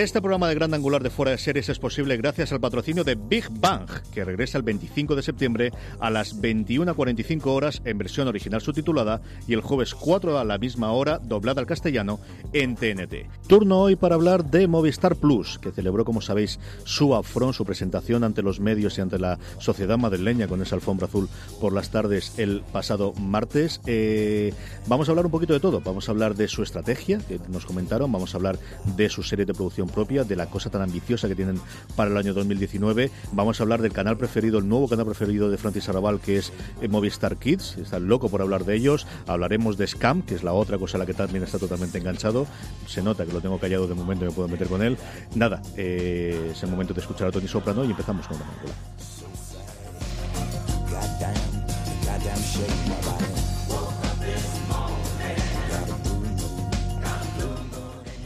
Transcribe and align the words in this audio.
Este 0.00 0.22
programa 0.22 0.48
de 0.48 0.54
Gran 0.54 0.72
Angular 0.72 1.02
de 1.02 1.10
Fuera 1.10 1.32
de 1.32 1.36
Series 1.36 1.68
es 1.68 1.78
posible 1.78 2.16
gracias 2.16 2.52
al 2.52 2.60
patrocinio 2.60 3.04
de 3.04 3.16
Big 3.16 3.50
Bang, 3.50 3.86
que 4.14 4.24
regresa 4.24 4.56
el 4.56 4.64
25 4.64 5.14
de 5.14 5.22
septiembre 5.22 5.72
a 6.00 6.08
las 6.08 6.40
21.45 6.40 7.44
horas 7.48 7.82
en 7.84 7.98
versión 7.98 8.26
original 8.26 8.62
subtitulada 8.62 9.20
y 9.46 9.52
el 9.52 9.60
jueves 9.60 9.94
4 9.94 10.38
a 10.38 10.44
la 10.46 10.56
misma 10.56 10.90
hora 10.92 11.18
doblada 11.18 11.60
al 11.60 11.66
castellano 11.66 12.18
en 12.54 12.76
TNT. 12.76 13.28
Turno 13.46 13.78
hoy 13.78 13.94
para 13.94 14.14
hablar 14.14 14.46
de 14.46 14.66
Movistar 14.68 15.16
Plus, 15.16 15.58
que 15.58 15.70
celebró, 15.70 16.06
como 16.06 16.22
sabéis, 16.22 16.60
su 16.84 17.12
upfront, 17.14 17.52
su 17.52 17.66
presentación 17.66 18.24
ante 18.24 18.40
los 18.40 18.58
medios 18.58 18.96
y 18.96 19.02
ante 19.02 19.18
la 19.18 19.38
sociedad 19.58 19.98
madrileña 19.98 20.48
con 20.48 20.62
esa 20.62 20.76
alfombra 20.76 21.08
azul 21.08 21.28
por 21.60 21.74
las 21.74 21.90
tardes 21.90 22.38
el 22.38 22.62
pasado 22.72 23.12
martes. 23.18 23.82
Eh, 23.84 24.54
vamos 24.86 25.10
a 25.10 25.12
hablar 25.12 25.26
un 25.26 25.32
poquito 25.32 25.52
de 25.52 25.60
todo. 25.60 25.82
Vamos 25.82 26.08
a 26.08 26.12
hablar 26.12 26.36
de 26.36 26.48
su 26.48 26.62
estrategia, 26.62 27.18
que 27.18 27.38
nos 27.50 27.66
comentaron. 27.66 28.10
Vamos 28.10 28.32
a 28.32 28.38
hablar 28.38 28.58
de 28.96 29.10
su 29.10 29.22
serie 29.22 29.44
de 29.44 29.52
producción 29.52 29.89
propia, 29.90 30.24
de 30.24 30.36
la 30.36 30.46
cosa 30.46 30.70
tan 30.70 30.82
ambiciosa 30.82 31.28
que 31.28 31.34
tienen 31.34 31.60
para 31.96 32.10
el 32.10 32.16
año 32.16 32.34
2019. 32.34 33.10
Vamos 33.32 33.60
a 33.60 33.62
hablar 33.62 33.82
del 33.82 33.92
canal 33.92 34.16
preferido, 34.16 34.58
el 34.58 34.68
nuevo 34.68 34.88
canal 34.88 35.06
preferido 35.06 35.50
de 35.50 35.58
Francis 35.58 35.88
Arrabal, 35.88 36.20
que 36.20 36.38
es 36.38 36.52
eh, 36.80 36.88
Movistar 36.88 37.36
Kids. 37.36 37.78
Está 37.78 37.98
loco 37.98 38.28
por 38.28 38.42
hablar 38.42 38.64
de 38.64 38.76
ellos. 38.76 39.06
Hablaremos 39.26 39.76
de 39.76 39.86
Scam, 39.86 40.22
que 40.22 40.34
es 40.34 40.42
la 40.42 40.52
otra 40.52 40.78
cosa 40.78 40.96
a 40.96 41.00
la 41.00 41.06
que 41.06 41.14
también 41.14 41.44
está 41.44 41.58
totalmente 41.58 41.98
enganchado. 41.98 42.46
Se 42.86 43.02
nota 43.02 43.26
que 43.26 43.32
lo 43.32 43.40
tengo 43.40 43.58
callado 43.58 43.86
de 43.86 43.94
momento 43.94 44.24
y 44.24 44.28
me 44.28 44.34
puedo 44.34 44.48
meter 44.48 44.68
con 44.68 44.82
él. 44.82 44.96
Nada, 45.34 45.62
eh, 45.76 46.52
es 46.52 46.62
el 46.62 46.70
momento 46.70 46.94
de 46.94 47.00
escuchar 47.00 47.28
a 47.28 47.30
Tony 47.30 47.48
Soprano 47.48 47.84
y 47.84 47.90
empezamos 47.90 48.26
con 48.26 48.38
la 48.38 48.44
película. 48.44 48.74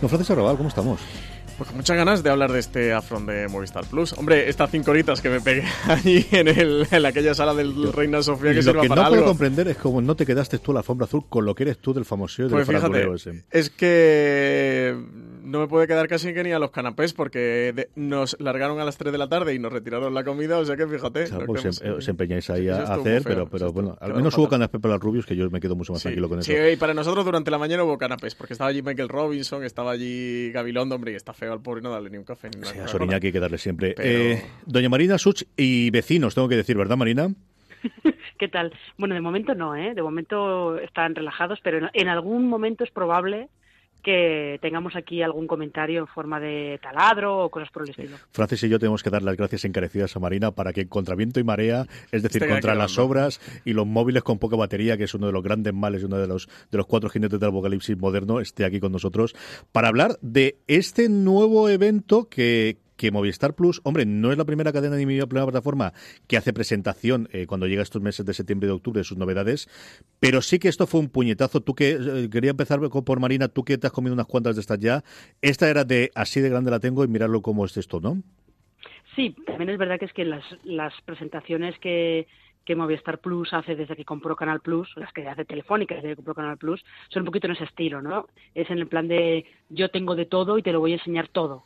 Don 0.00 0.10
Francis 0.10 0.30
Arrabal, 0.32 0.58
¿cómo 0.58 0.68
estamos? 0.68 1.00
Pues 1.56 1.68
con 1.68 1.76
muchas 1.76 1.96
ganas 1.96 2.22
de 2.24 2.30
hablar 2.30 2.50
de 2.50 2.58
este 2.58 2.92
afront 2.92 3.28
de 3.28 3.46
Movistar 3.46 3.84
Plus. 3.86 4.12
Hombre, 4.14 4.48
estas 4.48 4.70
cinco 4.72 4.90
horitas 4.90 5.20
que 5.20 5.28
me 5.28 5.40
pegué 5.40 5.62
allí 5.88 6.26
en, 6.32 6.48
el, 6.48 6.86
en 6.90 7.06
aquella 7.06 7.32
sala 7.34 7.54
del 7.54 7.92
Reina 7.92 8.22
Sofía 8.22 8.52
que 8.52 8.60
sirva 8.62 8.74
lo 8.78 8.82
que 8.82 8.88
para 8.88 9.02
no 9.02 9.06
algo. 9.06 9.16
puedo 9.18 9.28
comprender 9.30 9.68
es 9.68 9.76
cómo 9.76 10.02
no 10.02 10.16
te 10.16 10.26
quedaste 10.26 10.58
tú 10.58 10.72
en 10.72 10.74
la 10.74 10.80
alfombra 10.80 11.04
azul 11.06 11.24
con 11.28 11.44
lo 11.44 11.54
que 11.54 11.62
eres 11.62 11.78
tú 11.78 11.94
del 11.94 12.04
famoso 12.04 12.42
y 12.42 12.44
del 12.46 12.52
Pues 12.52 12.66
fíjate, 12.66 13.08
ese. 13.14 13.44
es 13.52 13.70
que 13.70 14.96
no 15.44 15.60
me 15.60 15.68
puede 15.68 15.86
quedar 15.86 16.08
casi 16.08 16.32
que 16.34 16.42
ni 16.42 16.52
a 16.52 16.58
los 16.58 16.70
canapés 16.70 17.12
porque 17.12 17.72
de- 17.74 17.88
nos 17.94 18.36
largaron 18.40 18.80
a 18.80 18.84
las 18.84 18.96
3 18.98 19.12
de 19.12 19.18
la 19.18 19.28
tarde 19.28 19.54
y 19.54 19.58
nos 19.58 19.72
retiraron 19.72 20.12
la 20.14 20.24
comida, 20.24 20.58
o 20.58 20.64
sea 20.64 20.76
que 20.76 20.86
fíjate. 20.86 21.24
O 21.24 21.26
sea, 21.26 21.38
pues 21.46 21.64
os, 21.64 21.82
hemos- 21.82 21.98
os 21.98 22.08
empeñáis 22.08 22.48
ahí 22.50 22.66
Eso 22.68 22.78
a 22.78 22.94
hacer, 22.94 23.22
feo, 23.22 23.32
pero, 23.32 23.48
pero 23.48 23.72
bueno, 23.72 23.96
al 24.00 24.14
menos 24.14 24.36
hubo 24.38 24.48
canapés 24.48 24.80
para 24.80 24.94
los 24.94 25.02
rubios 25.02 25.26
que 25.26 25.36
yo 25.36 25.48
me 25.50 25.60
quedo 25.60 25.76
mucho 25.76 25.92
más 25.92 26.00
Sí, 26.02 26.08
tranquilo 26.08 26.28
con 26.28 26.40
eso. 26.40 26.50
sí, 26.50 26.58
y 26.72 26.76
para 26.76 26.94
nosotros 26.94 27.24
durante 27.24 27.50
la 27.50 27.58
mañana 27.58 27.84
hubo 27.84 27.98
canapés, 27.98 28.34
porque 28.34 28.54
estaba 28.54 28.70
allí 28.70 28.82
Michael 28.82 29.08
Robinson, 29.08 29.62
estaba 29.64 29.92
allí 29.92 30.50
Gabilondo, 30.52 30.94
hombre, 30.94 31.12
y 31.12 31.14
está 31.14 31.32
feo 31.32 31.52
al 31.52 31.60
pobre 31.62 31.82
no 31.82 31.90
darle 31.90 32.10
ni 32.10 32.16
un 32.16 32.24
café 32.24 32.48
ni 32.50 32.58
una 32.58 32.66
Sí, 32.68 32.78
a. 32.78 32.88
Soriñaki 32.88 33.26
hay 33.28 33.32
que 33.32 33.40
darle 33.40 33.58
siempre. 33.58 33.94
Pero- 33.96 34.08
Eh, 34.08 34.42
doña 34.66 34.88
Marina 34.88 35.18
Such 35.18 35.42
y 35.56 35.90
vecinos, 35.90 36.34
tengo 36.34 36.48
que 36.48 36.56
decir, 36.56 36.76
¿verdad, 36.76 36.96
Marina? 36.96 37.28
¿Qué 38.38 38.48
tal? 38.48 38.72
Bueno, 38.96 39.14
de 39.14 39.20
momento 39.20 39.54
no, 39.54 39.76
¿eh? 39.76 39.94
De 39.94 40.02
momento 40.02 40.78
están 40.78 41.14
relajados, 41.14 41.60
pero 41.62 41.78
en, 41.78 41.90
en 41.92 42.08
algún 42.08 42.48
momento 42.48 42.82
es 42.82 42.90
probable 42.90 43.48
que 44.04 44.58
tengamos 44.62 44.94
aquí 44.94 45.22
algún 45.22 45.48
comentario 45.48 46.00
en 46.00 46.06
forma 46.06 46.38
de 46.38 46.78
taladro 46.80 47.44
o 47.44 47.50
cosas 47.50 47.70
por 47.70 47.82
el 47.82 47.90
estilo. 47.90 48.16
Francis 48.30 48.62
y 48.62 48.68
yo 48.68 48.78
tenemos 48.78 49.02
que 49.02 49.10
dar 49.10 49.22
las 49.22 49.36
gracias 49.36 49.64
encarecidas 49.64 50.14
a 50.14 50.20
Marina 50.20 50.52
para 50.52 50.72
que 50.72 50.86
contra 50.86 51.16
viento 51.16 51.40
y 51.40 51.44
marea, 51.44 51.86
es 52.12 52.22
decir, 52.22 52.46
contra 52.46 52.76
las 52.76 52.98
obras 52.98 53.40
y 53.64 53.72
los 53.72 53.86
móviles 53.86 54.22
con 54.22 54.38
poca 54.38 54.56
batería, 54.56 54.96
que 54.96 55.04
es 55.04 55.14
uno 55.14 55.26
de 55.26 55.32
los 55.32 55.42
grandes 55.42 55.74
males 55.74 56.02
y 56.02 56.04
uno 56.04 56.18
de 56.18 56.28
los, 56.28 56.48
de 56.70 56.78
los 56.78 56.86
cuatro 56.86 57.10
jinetes 57.10 57.40
del 57.40 57.48
apocalipsis 57.48 57.96
moderno, 57.98 58.38
esté 58.38 58.64
aquí 58.64 58.78
con 58.78 58.92
nosotros 58.92 59.34
para 59.72 59.88
hablar 59.88 60.18
de 60.20 60.58
este 60.68 61.08
nuevo 61.08 61.68
evento 61.68 62.28
que, 62.28 62.76
que 62.96 63.10
Movistar 63.10 63.54
Plus, 63.54 63.80
hombre, 63.84 64.06
no 64.06 64.32
es 64.32 64.38
la 64.38 64.44
primera 64.44 64.72
cadena 64.72 64.96
ni 64.96 65.04
la 65.16 65.26
primera 65.26 65.46
plataforma 65.46 65.92
que 66.26 66.36
hace 66.36 66.52
presentación 66.52 67.28
eh, 67.32 67.46
cuando 67.46 67.66
llega 67.66 67.82
estos 67.82 68.02
meses 68.02 68.24
de 68.24 68.34
septiembre 68.34 68.66
y 68.66 68.68
de 68.68 68.74
octubre 68.74 69.00
de 69.00 69.04
sus 69.04 69.18
novedades, 69.18 69.68
pero 70.20 70.42
sí 70.42 70.58
que 70.58 70.68
esto 70.68 70.86
fue 70.86 71.00
un 71.00 71.08
puñetazo. 71.08 71.60
Tú 71.60 71.74
que 71.74 71.90
eh, 71.90 72.28
quería 72.30 72.50
empezar 72.50 72.80
por 72.80 73.20
Marina, 73.20 73.48
tú 73.48 73.64
que 73.64 73.78
te 73.78 73.86
has 73.86 73.92
comido 73.92 74.14
unas 74.14 74.26
cuantas 74.26 74.56
de 74.56 74.60
estas 74.60 74.78
ya, 74.78 75.02
esta 75.42 75.68
era 75.68 75.84
de 75.84 76.10
así 76.14 76.40
de 76.40 76.48
grande 76.48 76.70
la 76.70 76.80
tengo 76.80 77.04
y 77.04 77.08
mirarlo 77.08 77.42
cómo 77.42 77.64
es 77.64 77.76
esto, 77.76 78.00
¿no? 78.00 78.22
Sí, 79.14 79.34
también 79.46 79.70
es 79.70 79.78
verdad 79.78 79.98
que 79.98 80.06
es 80.06 80.12
que 80.12 80.24
las, 80.24 80.44
las 80.64 80.92
presentaciones 81.02 81.78
que, 81.78 82.26
que 82.64 82.74
Movistar 82.74 83.18
Plus 83.18 83.52
hace 83.52 83.76
desde 83.76 83.96
que 83.96 84.04
compró 84.04 84.34
Canal 84.34 84.60
Plus, 84.60 84.90
las 84.96 85.12
que 85.12 85.26
hace 85.28 85.44
Telefónica 85.44 85.94
desde 85.94 86.10
que 86.10 86.16
compró 86.16 86.34
Canal 86.34 86.58
Plus, 86.58 86.84
son 87.10 87.22
un 87.22 87.26
poquito 87.26 87.46
en 87.46 87.52
ese 87.52 87.64
estilo, 87.64 88.02
¿no? 88.02 88.26
Es 88.54 88.70
en 88.70 88.78
el 88.78 88.88
plan 88.88 89.06
de 89.06 89.44
yo 89.68 89.90
tengo 89.90 90.16
de 90.16 90.26
todo 90.26 90.58
y 90.58 90.62
te 90.62 90.72
lo 90.72 90.80
voy 90.80 90.92
a 90.92 90.96
enseñar 90.96 91.28
todo. 91.28 91.64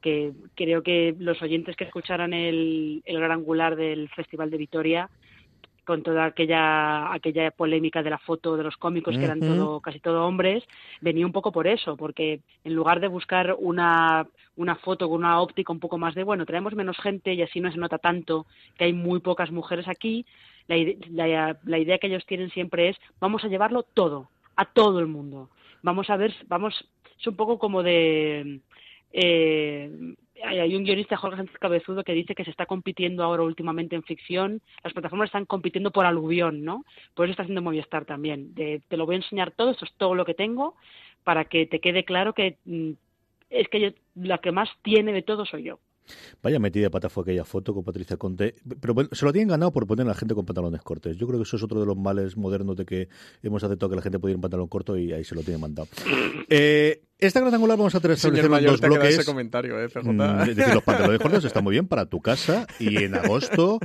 Que 0.00 0.32
creo 0.54 0.82
que 0.82 1.14
los 1.18 1.40
oyentes 1.42 1.76
que 1.76 1.84
escucharan 1.84 2.32
el, 2.32 3.02
el 3.04 3.18
gran 3.18 3.32
angular 3.32 3.76
del 3.76 4.08
Festival 4.10 4.50
de 4.50 4.56
Vitoria, 4.56 5.10
con 5.84 6.02
toda 6.02 6.26
aquella 6.26 7.12
aquella 7.12 7.50
polémica 7.50 8.02
de 8.02 8.10
la 8.10 8.18
foto 8.18 8.56
de 8.56 8.62
los 8.62 8.76
cómicos 8.76 9.16
que 9.16 9.24
eran 9.24 9.40
todo 9.40 9.80
casi 9.80 9.98
todo 9.98 10.26
hombres 10.26 10.62
venía 11.00 11.26
un 11.26 11.32
poco 11.32 11.50
por 11.50 11.66
eso 11.66 11.96
porque 11.96 12.40
en 12.62 12.74
lugar 12.74 13.00
de 13.00 13.08
buscar 13.08 13.56
una 13.58 14.24
una 14.56 14.76
foto 14.76 15.08
con 15.08 15.18
una 15.18 15.40
óptica 15.40 15.72
un 15.72 15.80
poco 15.80 15.98
más 15.98 16.14
de 16.14 16.22
bueno 16.22 16.46
traemos 16.46 16.74
menos 16.74 16.96
gente 16.98 17.34
y 17.34 17.42
así 17.42 17.60
no 17.60 17.72
se 17.72 17.78
nota 17.78 17.98
tanto 17.98 18.46
que 18.76 18.84
hay 18.84 18.92
muy 18.92 19.18
pocas 19.18 19.50
mujeres 19.50 19.88
aquí 19.88 20.26
la, 20.68 20.76
la, 21.10 21.58
la 21.64 21.78
idea 21.78 21.98
que 21.98 22.06
ellos 22.06 22.26
tienen 22.26 22.50
siempre 22.50 22.90
es 22.90 22.96
vamos 23.18 23.42
a 23.42 23.48
llevarlo 23.48 23.82
todo 23.82 24.28
a 24.60 24.66
todo 24.66 25.00
el 25.00 25.06
mundo. 25.06 25.48
Vamos 25.82 26.10
a 26.10 26.16
ver 26.16 26.34
vamos 26.46 26.74
es 27.18 27.26
un 27.26 27.36
poco 27.36 27.58
como 27.58 27.82
de 27.82 28.60
eh, 29.12 29.90
hay 30.42 30.74
un 30.74 30.84
guionista, 30.84 31.16
Jorge 31.16 31.36
Sánchez 31.36 31.58
Cabezudo, 31.58 32.02
que 32.04 32.12
dice 32.14 32.34
que 32.34 32.44
se 32.44 32.50
está 32.50 32.66
compitiendo 32.66 33.22
ahora 33.22 33.42
últimamente 33.42 33.94
en 33.96 34.02
ficción. 34.02 34.62
Las 34.82 34.92
plataformas 34.92 35.26
están 35.28 35.44
compitiendo 35.44 35.90
por 35.90 36.06
aluvión, 36.06 36.64
¿no? 36.64 36.84
Por 37.14 37.26
eso 37.26 37.32
está 37.32 37.42
haciendo 37.42 37.62
Movistar 37.62 38.04
también. 38.06 38.54
De, 38.54 38.80
te 38.88 38.96
lo 38.96 39.06
voy 39.06 39.16
a 39.16 39.18
enseñar 39.18 39.50
todo, 39.52 39.70
esto 39.70 39.84
es 39.84 39.92
todo 39.98 40.14
lo 40.14 40.24
que 40.24 40.34
tengo, 40.34 40.76
para 41.24 41.44
que 41.44 41.66
te 41.66 41.80
quede 41.80 42.04
claro 42.04 42.32
que 42.32 42.56
mm, 42.64 42.92
es 43.50 43.68
que 43.68 43.80
yo- 43.80 43.90
la 44.14 44.38
que 44.38 44.52
más 44.52 44.70
tiene 44.82 45.12
de 45.12 45.22
todo 45.22 45.44
soy 45.44 45.64
yo. 45.64 45.78
Vaya 46.42 46.58
metida 46.58 46.84
de 46.84 46.90
pata 46.90 47.08
fue 47.08 47.22
aquella 47.22 47.44
foto 47.44 47.72
con 47.74 47.84
Patricia 47.84 48.16
Conte. 48.16 48.54
Pero 48.80 48.94
bueno, 48.94 49.10
se 49.12 49.24
lo 49.24 49.32
tienen 49.32 49.48
ganado 49.48 49.72
por 49.72 49.86
poner 49.86 50.06
a 50.06 50.08
la 50.10 50.14
gente 50.14 50.34
con 50.34 50.44
pantalones 50.44 50.82
cortos. 50.82 51.16
Yo 51.16 51.26
creo 51.26 51.38
que 51.38 51.44
eso 51.44 51.56
es 51.56 51.62
otro 51.62 51.78
de 51.80 51.86
los 51.86 51.96
males 51.96 52.36
modernos 52.36 52.76
de 52.76 52.84
que 52.84 53.08
hemos 53.42 53.62
aceptado 53.62 53.90
que 53.90 53.96
la 53.96 54.02
gente 54.02 54.18
puede 54.18 54.32
ir 54.32 54.36
en 54.36 54.40
pantalón 54.40 54.68
corto 54.68 54.96
y 54.96 55.12
ahí 55.12 55.24
se 55.24 55.34
lo 55.34 55.42
tienen 55.42 55.60
mandado. 55.60 55.88
Eh, 56.52 57.02
esta 57.18 57.38
gran 57.38 57.54
angular 57.54 57.78
vamos 57.78 57.94
a 57.94 58.00
tener 58.00 58.16
Señor 58.16 58.48
mayor, 58.48 58.72
dos 58.72 58.80
te 58.80 58.88
quedado 58.88 59.04
ese 59.04 59.12
bloques. 59.18 59.26
comentario, 59.26 59.80
¿eh, 59.80 59.88
PJ? 59.88 60.02
Mm, 60.12 60.40
Es 60.50 60.56
decir, 60.56 60.74
los 60.74 60.82
pantalones 60.84 61.20
cortos 61.20 61.44
están 61.44 61.62
muy 61.62 61.72
bien 61.72 61.86
para 61.86 62.06
tu 62.06 62.20
casa 62.20 62.66
y 62.80 63.04
en 63.04 63.14
agosto 63.14 63.78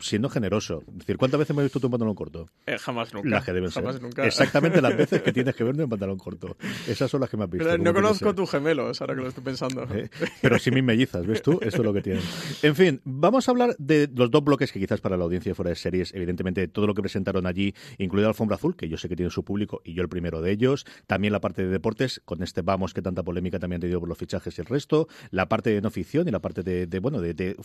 siendo 0.00 0.28
generoso. 0.28 0.82
Es 0.88 0.98
decir, 0.98 1.16
¿cuántas 1.16 1.38
veces 1.38 1.54
me 1.56 1.62
has 1.62 1.66
visto 1.66 1.80
tú 1.80 1.86
en 1.86 1.90
pantalón 1.92 2.14
corto? 2.14 2.48
Eh, 2.66 2.78
jamás 2.78 3.12
nunca. 3.14 3.28
Las 3.28 3.44
que 3.44 3.52
deben 3.52 3.70
jamás 3.70 3.94
ser. 3.94 4.02
nunca. 4.02 4.26
Exactamente 4.26 4.80
las 4.80 4.96
veces 4.96 5.22
que 5.22 5.32
tienes 5.32 5.54
que 5.54 5.64
verme 5.64 5.84
en 5.84 5.88
pantalón 5.88 6.18
corto. 6.18 6.56
Esas 6.86 7.10
son 7.10 7.20
las 7.20 7.30
que 7.30 7.36
me 7.36 7.44
has 7.44 7.50
visto. 7.50 7.66
Pero 7.68 7.82
no 7.82 7.92
conozco 7.94 8.34
tus 8.34 8.50
gemelos, 8.50 9.00
ahora 9.00 9.14
que 9.14 9.20
lo 9.22 9.28
estoy 9.28 9.44
pensando. 9.44 9.84
Eh, 9.94 10.08
Pero 10.42 10.58
sí 10.58 10.70
mis 10.70 10.84
mellizas, 10.84 11.26
¿ves 11.26 11.42
tú? 11.42 11.58
Eso 11.62 11.78
es 11.78 11.84
lo 11.84 11.92
que 11.92 12.02
tienen. 12.02 12.22
En 12.62 12.74
fin, 12.76 13.00
vamos 13.04 13.48
a 13.48 13.50
hablar 13.50 13.74
de 13.78 14.08
los 14.14 14.30
dos 14.30 14.44
bloques 14.44 14.72
que 14.72 14.78
quizás 14.80 15.00
para 15.00 15.16
la 15.16 15.24
audiencia 15.24 15.50
de 15.50 15.54
fuera 15.54 15.70
de 15.70 15.76
series, 15.76 16.14
evidentemente 16.14 16.66
todo 16.68 16.86
lo 16.86 16.94
que 16.94 17.02
presentaron 17.02 17.46
allí, 17.46 17.74
incluido 17.98 18.28
Alfombra 18.28 18.56
Azul, 18.56 18.76
que 18.76 18.88
yo 18.88 18.96
sé 18.96 19.08
que 19.08 19.16
tiene 19.16 19.30
su 19.30 19.44
público 19.44 19.80
y 19.84 19.94
yo 19.94 20.02
el 20.02 20.08
primero 20.08 20.40
de 20.40 20.50
ellos, 20.52 20.86
también 21.06 21.32
la 21.32 21.40
parte 21.40 21.62
de 21.64 21.68
deportes, 21.68 22.20
con 22.24 22.42
este 22.42 22.62
vamos 22.62 22.94
que 22.94 23.02
tanta 23.02 23.22
polémica 23.22 23.58
también 23.58 23.78
ha 23.78 23.82
tenido 23.82 24.00
por 24.00 24.08
los 24.08 24.18
fichajes 24.18 24.56
y 24.58 24.60
el 24.60 24.66
resto, 24.66 25.08
la 25.30 25.48
parte 25.48 25.70
de 25.70 25.80
no 25.80 25.90
ficción 25.90 26.28
y 26.28 26.30
la 26.30 26.40
parte 26.40 26.62
de, 26.62 26.86
de, 26.86 26.98
bueno, 27.00 27.20
de, 27.20 27.34
de- 27.34 27.56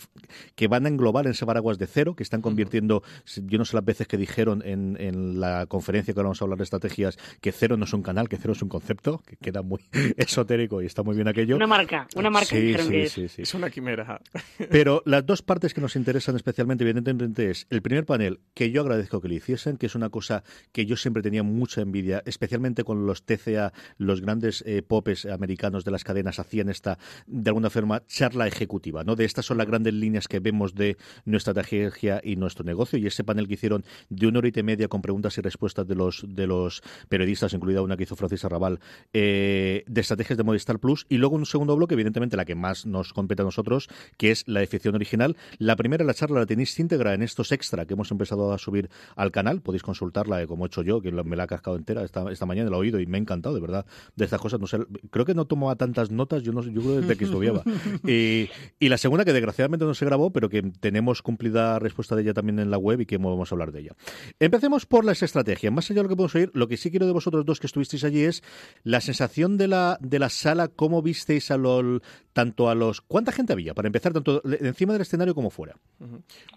que 0.54 0.68
van 0.68 0.86
a 0.86 0.88
englobar 0.88 1.26
en 1.26 1.32
ese 1.32 1.46
paraguas 1.46 1.78
de 1.78 1.86
cero, 1.86 2.14
que 2.16 2.22
están 2.24 2.42
convirtiendo, 2.42 3.02
yo 3.46 3.58
no 3.58 3.64
sé 3.64 3.76
las 3.76 3.84
veces 3.84 4.06
que 4.08 4.16
dijeron 4.16 4.62
en, 4.64 4.96
en 5.00 5.40
la 5.40 5.66
conferencia 5.66 6.12
que 6.12 6.20
ahora 6.20 6.28
vamos 6.28 6.42
a 6.42 6.44
hablar 6.44 6.58
de 6.58 6.64
estrategias, 6.64 7.18
que 7.40 7.52
cero 7.52 7.76
no 7.76 7.84
es 7.84 7.92
un 7.92 8.02
canal, 8.02 8.28
que 8.28 8.36
cero 8.36 8.52
es 8.52 8.62
un 8.62 8.68
concepto, 8.68 9.22
que 9.26 9.36
queda 9.36 9.62
muy 9.62 9.80
esotérico 10.16 10.82
y 10.82 10.86
está 10.86 11.02
muy 11.02 11.14
bien 11.14 11.28
aquello. 11.28 11.56
Una 11.56 11.66
marca, 11.66 12.08
una 12.16 12.30
marca 12.30 12.48
Sí, 12.48 12.60
dijeron 12.60 12.86
sí, 12.86 12.92
que 12.92 13.02
es. 13.04 13.12
sí, 13.12 13.28
sí. 13.28 13.42
Es 13.42 13.54
una 13.54 13.70
quimera. 13.70 14.20
Pero 14.70 15.02
las 15.06 15.24
dos 15.24 15.42
partes 15.42 15.74
que 15.74 15.80
nos 15.80 15.96
interesan 15.96 16.36
especialmente, 16.36 16.84
evidentemente, 16.84 17.50
es 17.50 17.66
el 17.70 17.82
primer 17.82 18.04
panel, 18.04 18.40
que 18.54 18.70
yo 18.70 18.80
agradezco 18.82 19.20
que 19.20 19.28
lo 19.28 19.34
hiciesen, 19.34 19.76
que 19.76 19.86
es 19.86 19.94
una 19.94 20.10
cosa 20.10 20.44
que 20.72 20.86
yo 20.86 20.96
siempre 20.96 21.22
tenía 21.22 21.42
mucha 21.42 21.80
envidia, 21.80 22.22
especialmente 22.26 22.84
con 22.84 23.06
los 23.06 23.24
TCA, 23.24 23.72
los 23.98 24.20
grandes 24.20 24.62
eh, 24.66 24.82
popes 24.82 25.26
americanos 25.26 25.84
de 25.84 25.90
las 25.90 26.04
cadenas 26.04 26.38
hacían 26.38 26.68
esta, 26.68 26.98
de 27.26 27.50
alguna 27.50 27.70
forma, 27.70 28.04
charla 28.06 28.46
ejecutiva, 28.46 29.04
¿no? 29.04 29.16
De 29.16 29.24
estas 29.24 29.46
son 29.46 29.58
las 29.58 29.66
grandes 29.66 29.94
líneas 29.94 30.28
que 30.28 30.40
vemos 30.40 30.74
de 30.74 30.96
nuestra 31.24 31.52
estrategia 31.52 32.13
y 32.22 32.36
nuestro 32.36 32.64
negocio, 32.64 32.98
y 32.98 33.06
ese 33.06 33.24
panel 33.24 33.48
que 33.48 33.54
hicieron 33.54 33.84
de 34.08 34.26
una 34.26 34.38
hora 34.38 34.50
y 34.54 34.62
media 34.62 34.88
con 34.88 35.02
preguntas 35.02 35.36
y 35.38 35.40
respuestas 35.40 35.86
de 35.86 35.94
los, 35.94 36.24
de 36.28 36.46
los 36.46 36.82
periodistas, 37.08 37.52
incluida 37.54 37.82
una 37.82 37.96
que 37.96 38.04
hizo 38.04 38.16
Francis 38.16 38.44
Arrabal, 38.44 38.80
eh, 39.12 39.84
de 39.86 40.00
estrategias 40.00 40.36
de 40.36 40.44
Movistar 40.44 40.78
Plus, 40.78 41.06
y 41.08 41.16
luego 41.16 41.36
un 41.36 41.46
segundo 41.46 41.76
bloque, 41.76 41.94
evidentemente 41.94 42.36
la 42.36 42.44
que 42.44 42.54
más 42.54 42.86
nos 42.86 43.12
compete 43.12 43.42
a 43.42 43.44
nosotros, 43.44 43.88
que 44.16 44.30
es 44.30 44.44
la 44.46 44.60
de 44.60 44.66
ficción 44.66 44.94
original. 44.94 45.36
La 45.58 45.76
primera, 45.76 46.04
la 46.04 46.14
charla, 46.14 46.40
la 46.40 46.46
tenéis 46.46 46.78
íntegra 46.78 47.14
en 47.14 47.22
estos 47.22 47.52
extra 47.52 47.86
que 47.86 47.94
hemos 47.94 48.10
empezado 48.10 48.52
a 48.52 48.58
subir 48.58 48.90
al 49.16 49.30
canal. 49.30 49.60
Podéis 49.60 49.82
consultarla, 49.82 50.42
eh, 50.42 50.46
como 50.46 50.64
he 50.64 50.68
hecho 50.68 50.82
yo, 50.82 51.00
que 51.00 51.12
me 51.12 51.36
la 51.36 51.44
he 51.44 51.46
cascado 51.46 51.76
entera 51.76 52.04
esta, 52.04 52.30
esta 52.30 52.46
mañana, 52.46 52.70
lo 52.70 52.76
he 52.76 52.80
oído 52.80 53.00
y 53.00 53.06
me 53.06 53.18
ha 53.18 53.20
encantado, 53.20 53.54
de 53.54 53.60
verdad, 53.60 53.86
de 54.16 54.24
estas 54.24 54.40
cosas. 54.40 54.60
No 54.60 54.66
sé, 54.66 54.78
creo 55.10 55.24
que 55.24 55.34
no 55.34 55.46
tomaba 55.46 55.76
tantas 55.76 56.10
notas, 56.10 56.42
yo, 56.42 56.52
no, 56.52 56.62
yo 56.62 56.80
creo 56.80 57.00
desde 57.00 57.16
que 57.16 57.24
estudiaba. 57.24 57.62
y, 58.06 58.48
y 58.78 58.88
la 58.88 58.98
segunda, 58.98 59.24
que 59.24 59.32
desgraciadamente 59.32 59.84
no 59.84 59.94
se 59.94 60.04
grabó, 60.04 60.30
pero 60.30 60.48
que 60.48 60.62
tenemos 60.62 61.22
cumplida 61.22 61.78
respuesta 61.78 62.03
de 62.08 62.22
ella 62.22 62.34
también 62.34 62.58
en 62.58 62.70
la 62.70 62.78
web 62.78 63.00
y 63.00 63.06
que 63.06 63.16
vamos 63.18 63.50
a 63.50 63.54
hablar 63.54 63.72
de 63.72 63.80
ella. 63.80 63.92
Empecemos 64.38 64.86
por 64.86 65.04
las 65.04 65.22
estrategias. 65.22 65.72
Más 65.72 65.90
allá 65.90 65.98
de 66.00 66.02
lo 66.04 66.08
que 66.10 66.16
podemos 66.16 66.34
oír, 66.34 66.50
lo 66.54 66.68
que 66.68 66.76
sí 66.76 66.90
quiero 66.90 67.06
de 67.06 67.12
vosotros 67.12 67.44
dos 67.44 67.60
que 67.60 67.66
estuvisteis 67.66 68.04
allí 68.04 68.22
es 68.24 68.42
la 68.82 69.00
sensación 69.00 69.56
de 69.56 69.68
la, 69.68 69.98
de 70.00 70.18
la 70.18 70.28
sala, 70.28 70.68
cómo 70.68 71.02
visteis 71.02 71.50
a 71.50 71.56
los, 71.56 72.00
tanto 72.32 72.68
a 72.68 72.74
los... 72.74 73.00
¿Cuánta 73.00 73.32
gente 73.32 73.52
había? 73.52 73.74
Para 73.74 73.88
empezar, 73.88 74.12
tanto 74.12 74.42
encima 74.60 74.92
del 74.92 75.02
escenario 75.02 75.34
como 75.34 75.50
fuera. 75.50 75.76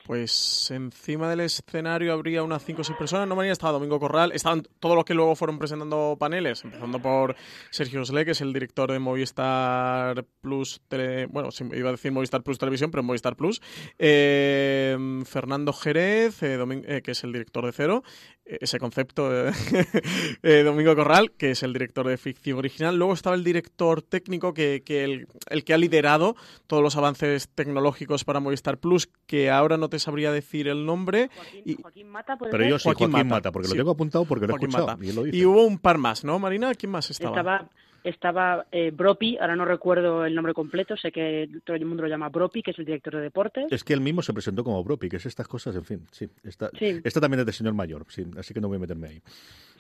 Pues 0.06 0.72
encima 0.72 1.30
del 1.30 1.42
escenario 1.42 2.14
habría 2.14 2.44
unas 2.44 2.64
5 2.64 2.82
o 2.82 2.84
6 2.84 2.98
personas. 2.98 3.28
No 3.28 3.36
María 3.36 3.52
estaba 3.52 3.74
Domingo 3.74 4.00
Corral. 4.00 4.32
Estaban 4.34 4.64
todos 4.80 4.96
los 4.96 5.06
que 5.06 5.14
luego 5.14 5.36
fueron 5.36 5.60
presentando 5.60 6.16
paneles, 6.20 6.64
empezando 6.64 7.02
por 7.02 7.36
Sergio 7.72 8.04
Sle, 8.06 8.26
que 8.26 8.32
es 8.32 8.42
el 8.42 8.54
director 8.54 8.92
de 8.92 9.00
Movistar 9.00 10.26
Plus. 10.42 10.82
Tele- 10.88 11.28
bueno, 11.28 11.50
iba 11.74 11.90
a 11.90 11.92
decir 11.92 12.12
Movistar 12.12 12.44
Plus 12.44 12.58
Televisión, 12.58 12.90
pero 12.92 13.04
Movistar 13.04 13.36
Plus. 13.36 13.62
Eh, 14.00 14.98
Fernando 15.38 15.72
Jerez, 15.72 16.42
eh, 16.42 16.58
Domin- 16.58 16.84
eh, 16.88 17.04
que 17.04 17.12
es 17.12 17.24
el 17.24 17.32
director 17.32 17.64
de 17.64 17.72
Cero. 17.72 18.04
Eh, 18.44 18.58
ese 18.62 18.80
concepto. 18.80 19.30
eh, 19.50 19.52
eh, 20.42 20.64
Domingo 20.64 20.96
Corral, 20.96 21.32
que 21.38 21.52
es 21.52 21.62
el 21.62 21.74
director 21.74 22.08
de 22.08 22.18
ficción 22.18 22.58
original. 22.58 22.98
Luego 22.98 23.14
estaba 23.14 23.36
el 23.36 23.44
director 23.44 24.02
técnico, 24.02 24.54
que, 24.56 24.82
que 24.84 25.04
el, 25.04 25.28
el 25.52 25.64
que 25.64 25.76
ha 25.76 25.78
liderado 25.78 26.36
todos 26.66 26.82
los 26.82 26.96
avances 26.98 27.50
tecnológicos 27.54 28.24
para 28.24 28.40
Movistar 28.40 28.80
Plus, 28.80 29.10
que 29.28 29.52
ahora 29.52 29.78
no 29.78 29.90
te 29.90 30.00
sabría 30.00 30.32
decir 30.32 30.68
el 30.68 30.88
nombre. 30.88 31.30
Joaquín, 31.36 31.62
Y- 31.66 31.76
Joaquín 31.82 32.10
Mata, 32.10 32.36
¿puede 32.38 32.52
Pero 32.52 32.64
ser? 32.64 32.70
yo 32.72 32.80
sí, 32.80 32.84
Joaquín 32.86 33.12
Joaquín, 33.12 33.28
Mata. 33.30 33.36
Mata, 33.38 33.52
porque 33.52 33.68
Sí. 33.68 33.74
lo 33.76 33.80
tengo 33.82 33.92
apuntado 33.92 34.26
porque 34.26 34.48
lo 34.48 34.54
he 34.54 34.54
Joaquín 34.54 34.70
escuchado. 34.70 34.88
Mata. 34.98 35.06
Y, 35.32 35.42
lo 35.42 35.52
hubo 35.52 35.64
un 35.66 35.78
par 35.78 36.00
más, 36.00 36.24
¿no, 36.24 36.40
Marina? 36.40 36.74
¿Quién 36.74 36.92
más 36.92 37.12
estaba? 37.12 37.38
Estaba, 37.38 37.70
estaba 38.10 38.66
eh, 38.72 38.92
Bropi, 38.92 39.38
ahora 39.38 39.56
no 39.56 39.66
recuerdo 39.66 40.26
el 40.26 40.34
nombre 40.36 40.54
completo, 40.54 40.96
sé 40.98 41.12
que 41.12 41.50
todo 41.64 41.76
el 41.76 41.86
mundo 41.86 42.04
lo 42.04 42.10
llama 42.10 42.30
Bropi, 42.30 42.62
que 42.64 42.72
es 42.72 42.80
el 42.80 42.86
director 42.86 43.16
de 43.16 43.22
deportes. 43.22 43.66
Es 43.72 43.84
que 43.84 43.94
él 43.94 44.02
mismo 44.02 44.22
se 44.22 44.34
presentó 44.34 44.64
como 44.64 44.84
Bropi, 44.84 45.10
que 45.10 45.18
es 45.18 45.26
estas 45.26 45.48
cosas, 45.48 45.76
en 45.76 45.84
fin, 45.86 46.08
sí. 46.12 46.28
Esta, 46.44 46.70
Sí. 46.78 47.00
esta 47.04 47.20
también 47.22 47.40
es 47.42 47.46
de 47.46 47.54
señor 47.54 47.74
mayor, 47.74 48.06
sí, 48.10 48.26
así 48.38 48.54
que 48.54 48.62
no 48.62 48.68
voy 48.68 48.78
a 48.78 48.82
meterme 48.82 49.08
ahí. 49.08 49.22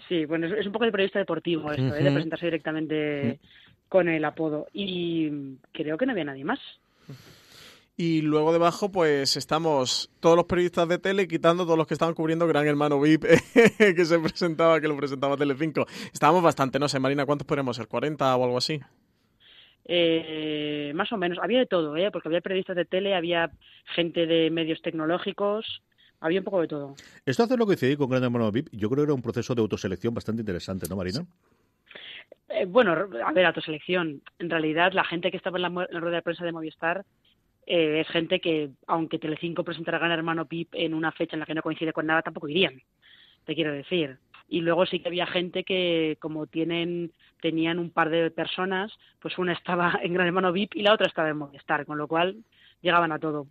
Sí, 0.08 0.26
bueno, 0.26 0.48
es, 0.48 0.54
es 0.60 0.66
un 0.66 0.72
poco 0.72 0.86
de 0.86 0.92
periodista 0.92 1.20
deportivo 1.20 1.72
esto, 1.72 1.96
¿eh? 1.96 2.04
de 2.04 2.12
presentarse 2.12 2.46
directamente 2.46 3.40
con 3.90 4.08
el 4.08 4.24
apodo. 4.26 4.68
Y 4.74 5.30
creo 5.72 5.98
que 5.98 6.06
no 6.06 6.12
había 6.14 6.24
nadie 6.26 6.44
más. 6.46 6.60
Y 8.00 8.22
luego 8.22 8.54
debajo, 8.54 8.92
pues 8.92 9.38
estamos 9.38 10.12
todos 10.20 10.36
los 10.36 10.46
periodistas 10.46 10.88
de 10.88 11.00
tele, 11.00 11.28
quitando 11.28 11.64
todos 11.66 11.78
los 11.80 11.88
que 11.88 11.96
estaban 11.96 12.14
cubriendo 12.14 12.46
Gran 12.46 12.68
Hermano 12.68 13.02
VIP, 13.02 13.24
que 13.78 14.06
se 14.06 14.20
presentaba, 14.20 14.80
que 14.80 14.88
lo 14.88 14.96
presentaba 14.96 15.36
Telecinco. 15.36 15.88
Estábamos 16.14 16.44
bastante, 16.44 16.78
no 16.78 16.88
sé, 16.88 17.00
Marina, 17.00 17.26
¿cuántos 17.26 17.48
podríamos 17.48 17.76
ser? 17.76 17.88
¿40 17.88 18.38
o 18.38 18.44
algo 18.44 18.58
así? 18.60 18.80
Eh, 19.86 20.92
más 20.96 21.12
o 21.12 21.18
menos, 21.18 21.40
había 21.42 21.60
de 21.60 21.66
todo, 21.66 21.96
¿eh? 21.98 22.12
porque 22.12 22.28
había 22.28 22.42
periodistas 22.42 22.76
de 22.76 22.86
tele, 22.86 23.16
había 23.16 23.50
gente 23.96 24.28
de 24.28 24.52
medios 24.52 24.82
tecnológicos, 24.82 25.82
había 26.20 26.40
un 26.40 26.46
poco 26.46 26.62
de 26.62 26.68
todo. 26.68 26.96
Esto 27.26 27.44
hace 27.44 27.58
lo 27.58 27.66
que 27.66 27.72
decidí 27.72 27.96
con 27.96 28.10
Gran 28.10 28.24
Hermano 28.24 28.52
VIP, 28.52 28.68
yo 28.74 28.90
creo 28.90 29.06
que 29.06 29.10
era 29.10 29.14
un 29.16 29.22
proceso 29.22 29.56
de 29.56 29.62
autoselección 29.62 30.14
bastante 30.14 30.42
interesante, 30.42 30.88
¿no, 30.90 30.98
Marina? 30.98 31.26
Eh, 32.50 32.66
bueno, 32.66 32.92
a 32.94 33.32
ver, 33.32 33.46
autoselección. 33.46 34.22
En 34.40 34.50
realidad, 34.50 34.92
la 34.94 35.04
gente 35.04 35.32
que 35.32 35.38
estaba 35.38 35.58
en 35.58 35.62
la, 35.64 35.70
mu- 35.70 35.82
en 35.82 35.88
la 35.92 36.00
rueda 36.00 36.18
de 36.18 36.22
prensa 36.22 36.44
de 36.46 36.52
Movistar 36.52 37.06
eh, 37.68 38.00
es 38.00 38.08
gente 38.08 38.40
que, 38.40 38.70
aunque 38.88 39.20
Telecinco 39.20 39.66
presentara 39.66 40.00
Gran 40.00 40.12
Hermano 40.12 40.48
PIP 40.48 40.74
en 40.74 40.94
una 40.94 41.12
fecha 41.12 41.36
en 41.36 41.42
la 41.42 41.46
que 41.46 41.54
no 41.54 41.62
coincide 41.62 41.92
con 41.92 42.06
nada, 42.06 42.22
tampoco 42.22 42.48
irían, 42.48 42.82
te 43.46 43.56
quiero 43.56 43.74
decir. 43.74 44.18
Y 44.48 44.62
luego 44.62 44.86
sí 44.86 45.02
que 45.02 45.10
había 45.10 45.28
gente 45.28 45.66
que, 45.66 46.18
como 46.22 46.48
tienen 46.48 47.12
tenían 47.42 47.78
un 47.78 47.92
par 47.92 48.10
de 48.10 48.32
personas, 48.32 48.98
pues 49.20 49.38
una 49.38 49.52
estaba 49.52 50.00
en 50.02 50.14
Gran 50.14 50.28
Hermano 50.28 50.54
VIP 50.54 50.76
y 50.76 50.82
la 50.82 50.94
otra 50.94 51.08
estaba 51.08 51.30
en 51.30 51.38
Movistar, 51.38 51.86
con 51.86 51.98
lo 51.98 52.08
cual 52.08 52.38
llegaban 52.82 53.12
a 53.12 53.20
todo. 53.20 53.48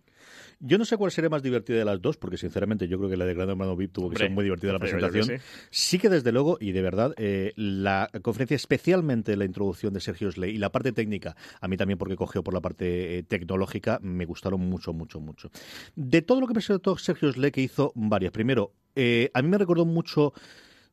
Yo 0.59 0.77
no 0.79 0.85
sé 0.85 0.97
cuál 0.97 1.11
sería 1.11 1.29
más 1.29 1.43
divertida 1.43 1.77
de 1.77 1.85
las 1.85 2.01
dos, 2.01 2.17
porque 2.17 2.37
sinceramente 2.37 2.87
yo 2.87 2.97
creo 2.97 3.09
que 3.09 3.17
la 3.17 3.25
de 3.25 3.35
Gran 3.35 3.49
Hermano 3.49 3.75
VIP 3.75 3.93
tuvo 3.93 4.09
que 4.09 4.15
Hombre, 4.15 4.25
ser 4.25 4.31
muy 4.31 4.43
divertida 4.43 4.73
la 4.73 4.79
que 4.79 4.89
presentación. 4.89 5.39
Sí. 5.69 5.99
que 5.99 6.09
desde 6.09 6.31
luego, 6.31 6.57
y 6.59 6.71
de 6.71 6.81
verdad, 6.81 7.13
eh, 7.17 7.53
la 7.55 8.09
conferencia, 8.23 8.55
especialmente 8.55 9.37
la 9.37 9.45
introducción 9.45 9.93
de 9.93 9.99
Sergio 9.99 10.31
Slay 10.31 10.55
y 10.55 10.57
la 10.57 10.71
parte 10.71 10.91
técnica, 10.93 11.35
a 11.61 11.67
mí 11.67 11.77
también 11.77 11.99
porque 11.99 12.15
cogió 12.15 12.43
por 12.43 12.55
la 12.55 12.61
parte 12.61 13.19
eh, 13.19 13.23
tecnológica, 13.23 13.99
me 14.01 14.25
gustaron 14.25 14.61
mucho, 14.61 14.93
mucho, 14.93 15.19
mucho. 15.19 15.51
De 15.95 16.23
todo 16.23 16.41
lo 16.41 16.47
que 16.47 16.53
presentó 16.53 16.97
Sergio 16.97 17.31
Slay, 17.31 17.51
que 17.51 17.61
hizo 17.61 17.91
varias. 17.93 18.31
Primero, 18.31 18.73
eh, 18.95 19.29
a 19.35 19.43
mí 19.43 19.49
me 19.49 19.59
recordó 19.59 19.85
mucho 19.85 20.33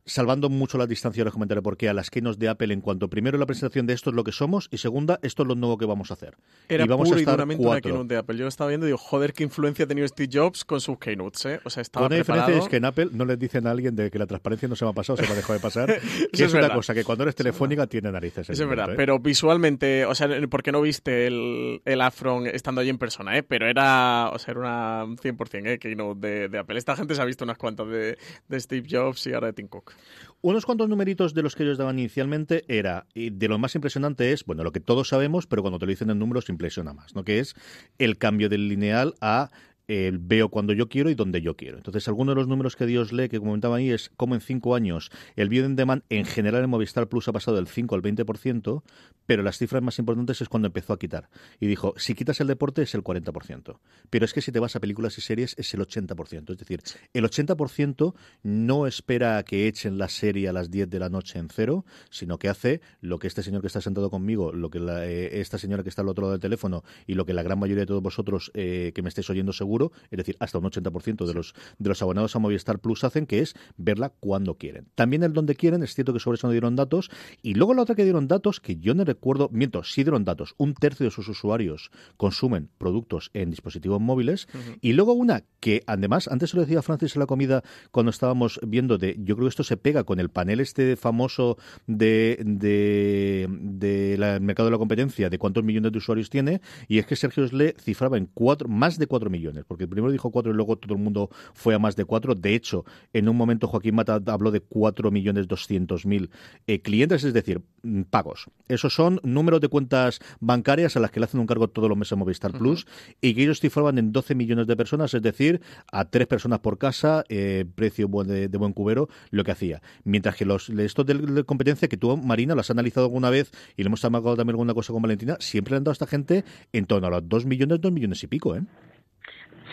salvando 0.05 0.49
mucho 0.49 0.77
la 0.77 0.87
distancia, 0.87 1.23
les 1.23 1.33
comentaré 1.33 1.61
por 1.61 1.77
qué, 1.77 1.89
a 1.89 1.93
las 1.93 2.09
keynotes 2.09 2.39
de 2.39 2.47
Apple 2.49 2.73
en 2.73 2.81
cuanto, 2.81 3.09
primero, 3.09 3.37
la 3.37 3.45
presentación 3.45 3.87
de 3.87 3.93
esto 3.93 4.11
es 4.11 4.15
lo 4.15 4.23
que 4.23 4.31
somos 4.31 4.67
y 4.71 4.77
segunda, 4.77 5.19
esto 5.23 5.43
es 5.43 5.47
lo 5.47 5.55
nuevo 5.55 5.77
que 5.77 5.85
vamos 5.85 6.11
a 6.11 6.13
hacer. 6.13 6.35
Era 6.69 6.85
y 6.85 6.87
vamos 6.87 7.09
puro 7.09 7.17
a 7.17 7.19
y 7.19 7.23
estar 7.23 7.33
duramente 7.33 7.61
una 7.63 7.71
cuatro. 7.71 7.91
keynote 7.91 8.13
de 8.13 8.19
Apple. 8.19 8.37
Yo 8.37 8.43
lo 8.43 8.49
estaba 8.49 8.69
viendo 8.69 8.85
y 8.85 8.89
digo, 8.89 8.97
joder, 8.97 9.33
qué 9.33 9.43
influencia 9.43 9.85
ha 9.85 9.87
tenido 9.87 10.07
Steve 10.07 10.29
Jobs 10.31 10.63
con 10.63 10.79
sus 10.81 10.97
keynotes, 10.99 11.45
¿eh? 11.45 11.59
O 11.63 11.69
sea, 11.69 11.81
estaba 11.81 12.05
una 12.05 12.15
preparado. 12.15 12.47
diferencia 12.47 12.65
es 12.65 12.69
que 12.69 12.77
en 12.77 12.85
Apple 12.85 13.09
no 13.13 13.25
les 13.25 13.39
dicen 13.39 13.67
a 13.67 13.71
alguien 13.71 13.95
de 13.95 14.11
que 14.11 14.19
la 14.19 14.27
transparencia 14.27 14.67
no 14.67 14.75
se 14.75 14.85
me 14.85 14.91
ha 14.91 14.93
pasado, 14.93 15.17
se 15.17 15.23
me 15.23 15.29
ha 15.29 15.35
dejado 15.35 15.53
de 15.53 15.59
pasar. 15.59 15.87
que 15.99 16.27
es, 16.31 16.41
es 16.41 16.53
una 16.53 16.69
cosa 16.73 16.93
que 16.93 17.03
cuando 17.03 17.23
eres 17.23 17.35
telefónica 17.35 17.87
tiene 17.87 18.11
narices. 18.11 18.49
Es 18.49 18.59
verdad, 18.67 18.91
¿eh? 18.91 18.95
pero 18.95 19.19
visualmente, 19.19 20.05
o 20.05 20.13
sea, 20.13 20.29
¿por 20.49 20.61
qué 20.61 20.71
no 20.71 20.81
viste 20.81 21.27
el, 21.27 21.81
el 21.83 22.01
Afron 22.01 22.47
estando 22.47 22.81
allí 22.81 22.89
en 22.89 22.97
persona, 22.97 23.37
eh? 23.37 23.43
Pero 23.43 23.67
era, 23.67 24.29
o 24.31 24.39
sea, 24.39 24.51
era 24.51 24.59
una 24.59 25.05
100%, 25.15 25.67
eh, 25.67 25.79
keynote 25.79 26.27
de, 26.27 26.49
de 26.49 26.57
Apple. 26.59 26.77
Esta 26.77 26.95
gente 26.95 27.15
se 27.15 27.21
ha 27.21 27.25
visto 27.25 27.43
unas 27.43 27.57
cuantas 27.57 27.87
de, 27.87 28.17
de 28.47 28.59
Steve 28.59 28.87
Jobs 28.89 29.25
y 29.27 29.33
ahora 29.33 29.47
de 29.47 29.53
Tim 29.53 29.67
Cook. 29.67 29.94
Unos 30.41 30.65
cuantos 30.65 30.89
numeritos 30.89 31.33
de 31.33 31.41
los 31.41 31.55
que 31.55 31.63
ellos 31.63 31.77
daban 31.77 31.97
inicialmente 31.97 32.65
era, 32.67 33.07
y 33.13 33.31
de 33.31 33.47
lo 33.47 33.57
más 33.57 33.73
impresionante 33.75 34.31
es, 34.31 34.45
bueno, 34.45 34.63
lo 34.63 34.71
que 34.71 34.79
todos 34.79 35.07
sabemos, 35.07 35.47
pero 35.47 35.63
cuando 35.63 35.79
te 35.79 35.85
lo 35.85 35.89
dicen 35.89 36.09
en 36.09 36.19
números 36.19 36.49
impresiona 36.49 36.93
más, 36.93 37.15
¿no? 37.15 37.23
Que 37.23 37.39
es 37.39 37.55
el 37.97 38.17
cambio 38.17 38.47
del 38.47 38.67
lineal 38.67 39.15
a 39.21 39.49
el 39.87 40.17
veo 40.19 40.49
cuando 40.49 40.73
yo 40.73 40.89
quiero 40.89 41.09
y 41.09 41.15
donde 41.15 41.41
yo 41.41 41.55
quiero. 41.55 41.77
Entonces, 41.77 42.07
algunos 42.07 42.35
de 42.35 42.41
los 42.41 42.47
números 42.47 42.75
que 42.75 42.85
Dios 42.85 43.13
lee, 43.13 43.29
que 43.29 43.39
comentaba 43.39 43.77
ahí, 43.77 43.91
es 43.91 44.11
como 44.17 44.35
en 44.35 44.41
cinco 44.41 44.75
años 44.75 45.11
el 45.35 45.49
video 45.49 45.65
en 45.65 45.75
demand 45.75 46.03
en 46.09 46.25
general 46.25 46.63
en 46.63 46.69
Movistar 46.69 47.07
Plus 47.07 47.27
ha 47.27 47.33
pasado 47.33 47.57
del 47.57 47.67
5 47.67 47.95
al 47.95 48.01
20%, 48.01 48.83
pero 49.25 49.43
las 49.43 49.57
cifras 49.57 49.81
más 49.81 49.99
importantes 49.99 50.41
es 50.41 50.49
cuando 50.49 50.67
empezó 50.67 50.93
a 50.93 50.99
quitar. 50.99 51.29
Y 51.59 51.67
dijo, 51.67 51.93
si 51.97 52.15
quitas 52.15 52.39
el 52.41 52.47
deporte 52.47 52.81
es 52.81 52.93
el 52.95 53.03
40%, 53.03 53.79
pero 54.09 54.25
es 54.25 54.33
que 54.33 54.41
si 54.41 54.51
te 54.51 54.59
vas 54.59 54.75
a 54.75 54.79
películas 54.79 55.17
y 55.17 55.21
series 55.21 55.55
es 55.57 55.73
el 55.73 55.81
80%. 55.81 56.51
Es 56.51 56.57
decir, 56.57 56.81
el 57.13 57.23
80% 57.23 58.13
no 58.43 58.87
espera 58.87 59.37
a 59.37 59.43
que 59.43 59.67
echen 59.67 59.97
la 59.97 60.09
serie 60.09 60.49
a 60.49 60.53
las 60.53 60.71
10 60.71 60.89
de 60.89 60.99
la 60.99 61.09
noche 61.09 61.39
en 61.39 61.49
cero, 61.49 61.85
sino 62.09 62.37
que 62.37 62.49
hace 62.49 62.81
lo 63.01 63.19
que 63.19 63.27
este 63.27 63.43
señor 63.43 63.61
que 63.61 63.67
está 63.67 63.81
sentado 63.81 64.09
conmigo, 64.09 64.51
lo 64.51 64.69
que 64.69 64.79
la, 64.79 65.05
eh, 65.05 65.41
esta 65.41 65.57
señora 65.57 65.83
que 65.83 65.89
está 65.89 66.01
al 66.01 66.09
otro 66.09 66.23
lado 66.23 66.31
del 66.33 66.41
teléfono 66.41 66.83
y 67.07 67.13
lo 67.13 67.25
que 67.25 67.33
la 67.33 67.43
gran 67.43 67.59
mayoría 67.59 67.81
de 67.81 67.87
todos 67.87 68.01
vosotros 68.01 68.51
eh, 68.53 68.91
que 68.93 69.01
me 69.01 69.09
estáis 69.09 69.29
oyendo 69.29 69.53
seguro 69.53 69.74
seguro, 69.75 69.91
es 70.09 70.17
decir, 70.17 70.37
hasta 70.39 70.57
un 70.57 70.65
80% 70.65 71.25
de 71.25 71.33
los, 71.33 71.53
de 71.77 71.89
los 71.89 72.01
abonados 72.01 72.35
a 72.35 72.39
Movistar 72.39 72.79
Plus 72.79 73.03
hacen, 73.03 73.25
que 73.25 73.39
es 73.39 73.55
verla 73.77 74.09
cuando 74.09 74.55
quieren. 74.55 74.87
También 74.95 75.23
el 75.23 75.33
donde 75.33 75.55
quieren, 75.55 75.83
es 75.83 75.93
cierto 75.93 76.13
que 76.13 76.19
sobre 76.19 76.35
eso 76.35 76.47
no 76.47 76.51
dieron 76.51 76.75
datos. 76.75 77.09
Y 77.41 77.55
luego 77.55 77.73
la 77.73 77.81
otra 77.81 77.95
que 77.95 78.03
dieron 78.03 78.27
datos, 78.27 78.59
que 78.61 78.77
yo 78.77 78.93
no 78.93 79.03
recuerdo, 79.03 79.49
miento, 79.51 79.83
sí 79.83 80.03
dieron 80.03 80.23
datos, 80.23 80.55
un 80.57 80.73
tercio 80.73 81.05
de 81.05 81.11
sus 81.11 81.27
usuarios 81.27 81.91
consumen 82.15 82.69
productos 82.77 83.31
en 83.33 83.49
dispositivos 83.49 83.99
móviles. 83.99 84.47
Y 84.81 84.93
luego 84.93 85.13
una 85.13 85.43
que, 85.59 85.83
además, 85.87 86.29
antes 86.29 86.51
se 86.51 86.57
lo 86.57 86.63
decía 86.63 86.81
Francis 86.81 87.15
en 87.15 87.19
la 87.19 87.25
comida 87.25 87.63
cuando 87.91 88.11
estábamos 88.11 88.59
viendo 88.65 88.97
de, 88.97 89.15
yo 89.19 89.35
creo 89.35 89.47
que 89.47 89.49
esto 89.49 89.63
se 89.63 89.77
pega 89.77 90.03
con 90.03 90.19
el 90.19 90.29
panel 90.29 90.59
este 90.59 90.95
famoso 90.95 91.57
de, 91.87 92.39
de, 92.45 93.47
de 93.49 94.39
mercado 94.41 94.67
de 94.67 94.71
la 94.71 94.77
competencia, 94.77 95.29
de 95.29 95.37
cuántos 95.37 95.63
millones 95.63 95.91
de 95.91 95.97
usuarios 95.97 96.29
tiene, 96.29 96.61
y 96.87 96.99
es 96.99 97.05
que 97.05 97.15
Sergio 97.15 97.47
Sle 97.47 97.75
cifraba 97.79 98.17
en 98.17 98.27
cuatro, 98.27 98.67
más 98.67 98.97
de 98.97 99.07
cuatro 99.07 99.29
millones, 99.29 99.64
porque 99.67 99.87
primero 99.87 100.11
dijo 100.11 100.31
cuatro 100.31 100.51
y 100.51 100.55
luego 100.55 100.77
todo 100.77 100.93
el 100.93 101.01
mundo 101.01 101.29
fue 101.53 101.75
a 101.75 101.79
más 101.79 101.95
de 101.95 102.05
cuatro. 102.05 102.35
De 102.35 102.55
hecho, 102.55 102.85
en 103.13 103.29
un 103.29 103.35
momento 103.35 103.67
Joaquín 103.67 103.95
Mata 103.95 104.21
habló 104.27 104.51
de 104.51 104.61
cuatro 104.61 105.11
millones 105.11 105.47
doscientos 105.47 106.05
mil 106.05 106.29
eh, 106.67 106.81
clientes, 106.81 107.23
es 107.23 107.33
decir, 107.33 107.61
mm, 107.83 108.03
pagos. 108.03 108.49
Esos 108.67 108.93
son 108.93 109.19
números 109.23 109.61
de 109.61 109.67
cuentas 109.67 110.19
bancarias 110.39 110.95
a 110.95 110.99
las 110.99 111.11
que 111.11 111.19
le 111.19 111.25
hacen 111.25 111.39
un 111.39 111.47
cargo 111.47 111.67
todos 111.67 111.89
los 111.89 111.97
meses 111.97 112.13
a 112.13 112.15
Movistar 112.15 112.51
Plus 112.51 112.87
y 113.21 113.33
que 113.33 113.43
ellos 113.43 113.59
cifraban 113.59 113.97
en 113.97 114.11
12 114.11 114.35
millones 114.35 114.67
de 114.67 114.75
personas, 114.75 115.13
es 115.13 115.21
decir, 115.21 115.61
a 115.91 116.05
tres 116.05 116.27
personas 116.27 116.59
por 116.59 116.77
casa, 116.77 117.23
eh, 117.29 117.65
precio 117.75 118.07
de, 118.07 118.57
buen 118.57 118.73
cubero, 118.73 119.09
lo 119.31 119.43
que 119.43 119.51
hacía. 119.51 119.81
Mientras 120.03 120.35
que 120.35 120.45
los 120.45 120.69
estos 120.69 121.05
de, 121.05 121.43
competencia 121.43 121.87
que 121.87 121.97
tú, 121.97 122.15
Marina, 122.17 122.55
las 122.55 122.67
has 122.67 122.71
analizado 122.71 123.05
alguna 123.05 123.29
vez 123.29 123.51
y 123.75 123.83
le 123.83 123.87
hemos 123.87 124.01
también 124.01 124.49
alguna 124.49 124.73
cosa 124.73 124.93
con 124.93 125.01
Valentina, 125.01 125.37
siempre 125.39 125.71
le 125.71 125.77
han 125.77 125.83
dado 125.83 125.91
a 125.91 125.93
esta 125.93 126.07
gente 126.07 126.43
en 126.73 126.85
torno 126.85 127.07
a 127.07 127.09
los 127.09 127.27
dos 127.27 127.45
millones, 127.45 127.81
dos 127.81 127.91
millones 127.91 128.23
y 128.23 128.27
pico, 128.27 128.55
¿eh? 128.55 128.63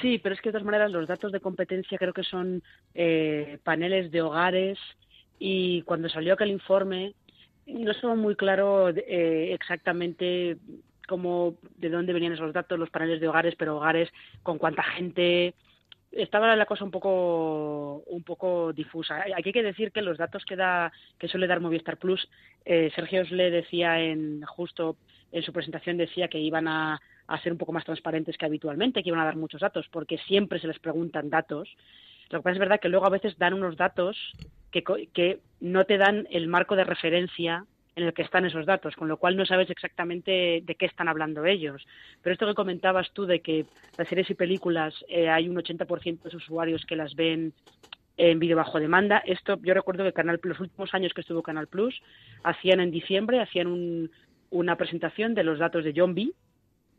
Sí, 0.02 0.18
pero 0.18 0.34
es 0.34 0.40
que 0.40 0.48
de 0.48 0.54
todas 0.54 0.66
maneras 0.66 0.90
los 0.90 1.06
datos 1.06 1.30
de 1.30 1.40
competencia 1.40 1.96
creo 1.96 2.12
que 2.12 2.24
son 2.24 2.60
eh, 2.92 3.58
paneles 3.62 4.10
de 4.10 4.20
hogares 4.20 4.76
y 5.38 5.82
cuando 5.82 6.08
salió 6.08 6.34
aquel 6.34 6.50
informe 6.50 7.14
no 7.68 7.92
estaba 7.92 8.16
muy 8.16 8.34
claro 8.34 8.88
eh, 8.88 9.54
exactamente 9.54 10.58
cómo 11.06 11.54
de 11.76 11.88
dónde 11.88 12.12
venían 12.12 12.32
esos 12.32 12.52
datos, 12.52 12.80
los 12.80 12.90
paneles 12.90 13.20
de 13.20 13.28
hogares, 13.28 13.54
pero 13.56 13.76
hogares 13.76 14.10
con 14.42 14.58
cuánta 14.58 14.82
gente. 14.82 15.54
Estaba 16.10 16.54
la 16.56 16.66
cosa 16.66 16.84
un 16.84 16.90
poco 16.90 18.02
un 18.06 18.24
poco 18.24 18.72
difusa. 18.72 19.22
Aquí 19.36 19.48
hay 19.50 19.52
que 19.52 19.62
decir 19.62 19.92
que 19.92 20.02
los 20.02 20.18
datos 20.18 20.44
que 20.44 20.56
da 20.56 20.92
que 21.18 21.28
suele 21.28 21.46
dar 21.46 21.60
Movistar 21.60 21.96
Plus, 21.96 22.28
eh, 22.64 22.90
Sergio 22.94 23.22
le 23.30 23.50
decía 23.50 24.00
en 24.00 24.42
justo 24.42 24.96
en 25.30 25.42
su 25.42 25.52
presentación 25.52 25.96
decía 25.96 26.28
que 26.28 26.38
iban 26.38 26.68
a, 26.68 27.00
a 27.32 27.40
ser 27.40 27.52
un 27.52 27.58
poco 27.58 27.72
más 27.72 27.84
transparentes 27.84 28.36
que 28.36 28.46
habitualmente, 28.46 29.02
que 29.02 29.08
iban 29.08 29.20
a 29.20 29.24
dar 29.24 29.36
muchos 29.36 29.60
datos, 29.60 29.86
porque 29.90 30.18
siempre 30.18 30.60
se 30.60 30.66
les 30.66 30.78
preguntan 30.78 31.30
datos. 31.30 31.68
Lo 32.30 32.38
que 32.38 32.42
pasa 32.42 32.54
es 32.54 32.58
verdad 32.58 32.80
que 32.80 32.88
luego 32.88 33.06
a 33.06 33.10
veces 33.10 33.38
dan 33.38 33.54
unos 33.54 33.76
datos 33.76 34.16
que, 34.70 34.84
que 35.12 35.40
no 35.60 35.84
te 35.84 35.98
dan 35.98 36.26
el 36.30 36.48
marco 36.48 36.76
de 36.76 36.84
referencia 36.84 37.64
en 37.96 38.04
el 38.04 38.14
que 38.14 38.22
están 38.22 38.44
esos 38.44 38.66
datos, 38.66 38.96
con 38.96 39.08
lo 39.08 39.16
cual 39.16 39.36
no 39.36 39.46
sabes 39.46 39.70
exactamente 39.70 40.62
de 40.62 40.74
qué 40.78 40.86
están 40.86 41.08
hablando 41.08 41.44
ellos. 41.44 41.86
Pero 42.22 42.32
esto 42.32 42.46
que 42.46 42.54
comentabas 42.54 43.10
tú 43.12 43.26
de 43.26 43.40
que 43.40 43.66
las 43.96 44.08
series 44.08 44.30
y 44.30 44.34
películas 44.34 44.94
eh, 45.08 45.28
hay 45.28 45.48
un 45.48 45.56
80% 45.56 46.22
de 46.22 46.36
usuarios 46.36 46.84
que 46.86 46.96
las 46.96 47.14
ven 47.14 47.52
en 48.16 48.38
vídeo 48.38 48.56
bajo 48.56 48.78
demanda. 48.78 49.22
Esto 49.24 49.58
yo 49.62 49.74
recuerdo 49.74 50.04
que 50.04 50.12
Canal 50.12 50.38
los 50.42 50.60
últimos 50.60 50.92
años 50.94 51.12
que 51.14 51.22
estuvo 51.22 51.42
Canal 51.42 51.66
Plus 51.66 52.00
hacían 52.44 52.80
en 52.80 52.90
diciembre 52.90 53.40
hacían 53.40 54.10
una 54.50 54.76
presentación 54.76 55.34
de 55.34 55.44
los 55.44 55.58
datos 55.58 55.84
de 55.84 55.94
John 55.96 56.14
B. 56.14 56.32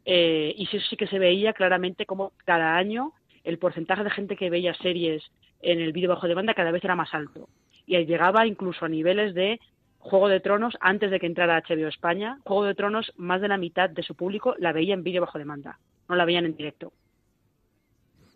Eh, 0.06 0.54
y 0.58 0.64
eso 0.64 0.86
sí 0.90 0.98
que 0.98 1.08
se 1.08 1.20
veía 1.20 1.54
claramente 1.54 2.06
como 2.06 2.34
cada 2.46 2.76
año 2.76 3.14
el 3.44 3.58
porcentaje 3.58 4.04
de 4.04 4.10
gente 4.10 4.36
que 4.36 4.50
veía 4.50 4.74
series 4.76 5.24
en 5.62 5.80
el 5.80 5.94
vídeo 5.94 6.10
bajo 6.10 6.28
demanda 6.28 6.54
cada 6.54 6.72
vez 6.72 6.84
era 6.84 6.96
más 6.96 7.14
alto 7.14 7.48
y 7.86 7.98
llegaba 8.06 8.48
incluso 8.48 8.86
a 8.86 8.90
niveles 8.90 9.34
de 9.34 9.60
Juego 10.00 10.28
de 10.28 10.42
Tronos, 10.42 10.76
antes 10.82 11.12
de 11.12 11.20
que 11.20 11.28
entrara 11.28 11.62
HBO 11.62 11.88
España, 11.88 12.40
Juego 12.44 12.66
de 12.66 12.76
Tronos, 12.76 13.14
más 13.16 13.42
de 13.42 13.48
la 13.48 13.58
mitad 13.58 13.90
de 13.90 14.04
su 14.04 14.16
público 14.16 14.56
la 14.60 14.74
veía 14.74 14.94
en 14.94 15.04
vídeo 15.04 15.22
bajo 15.22 15.38
demanda, 15.38 15.80
no 16.10 16.16
la 16.16 16.26
veían 16.26 16.46
en 16.46 16.58
directo. 16.58 16.92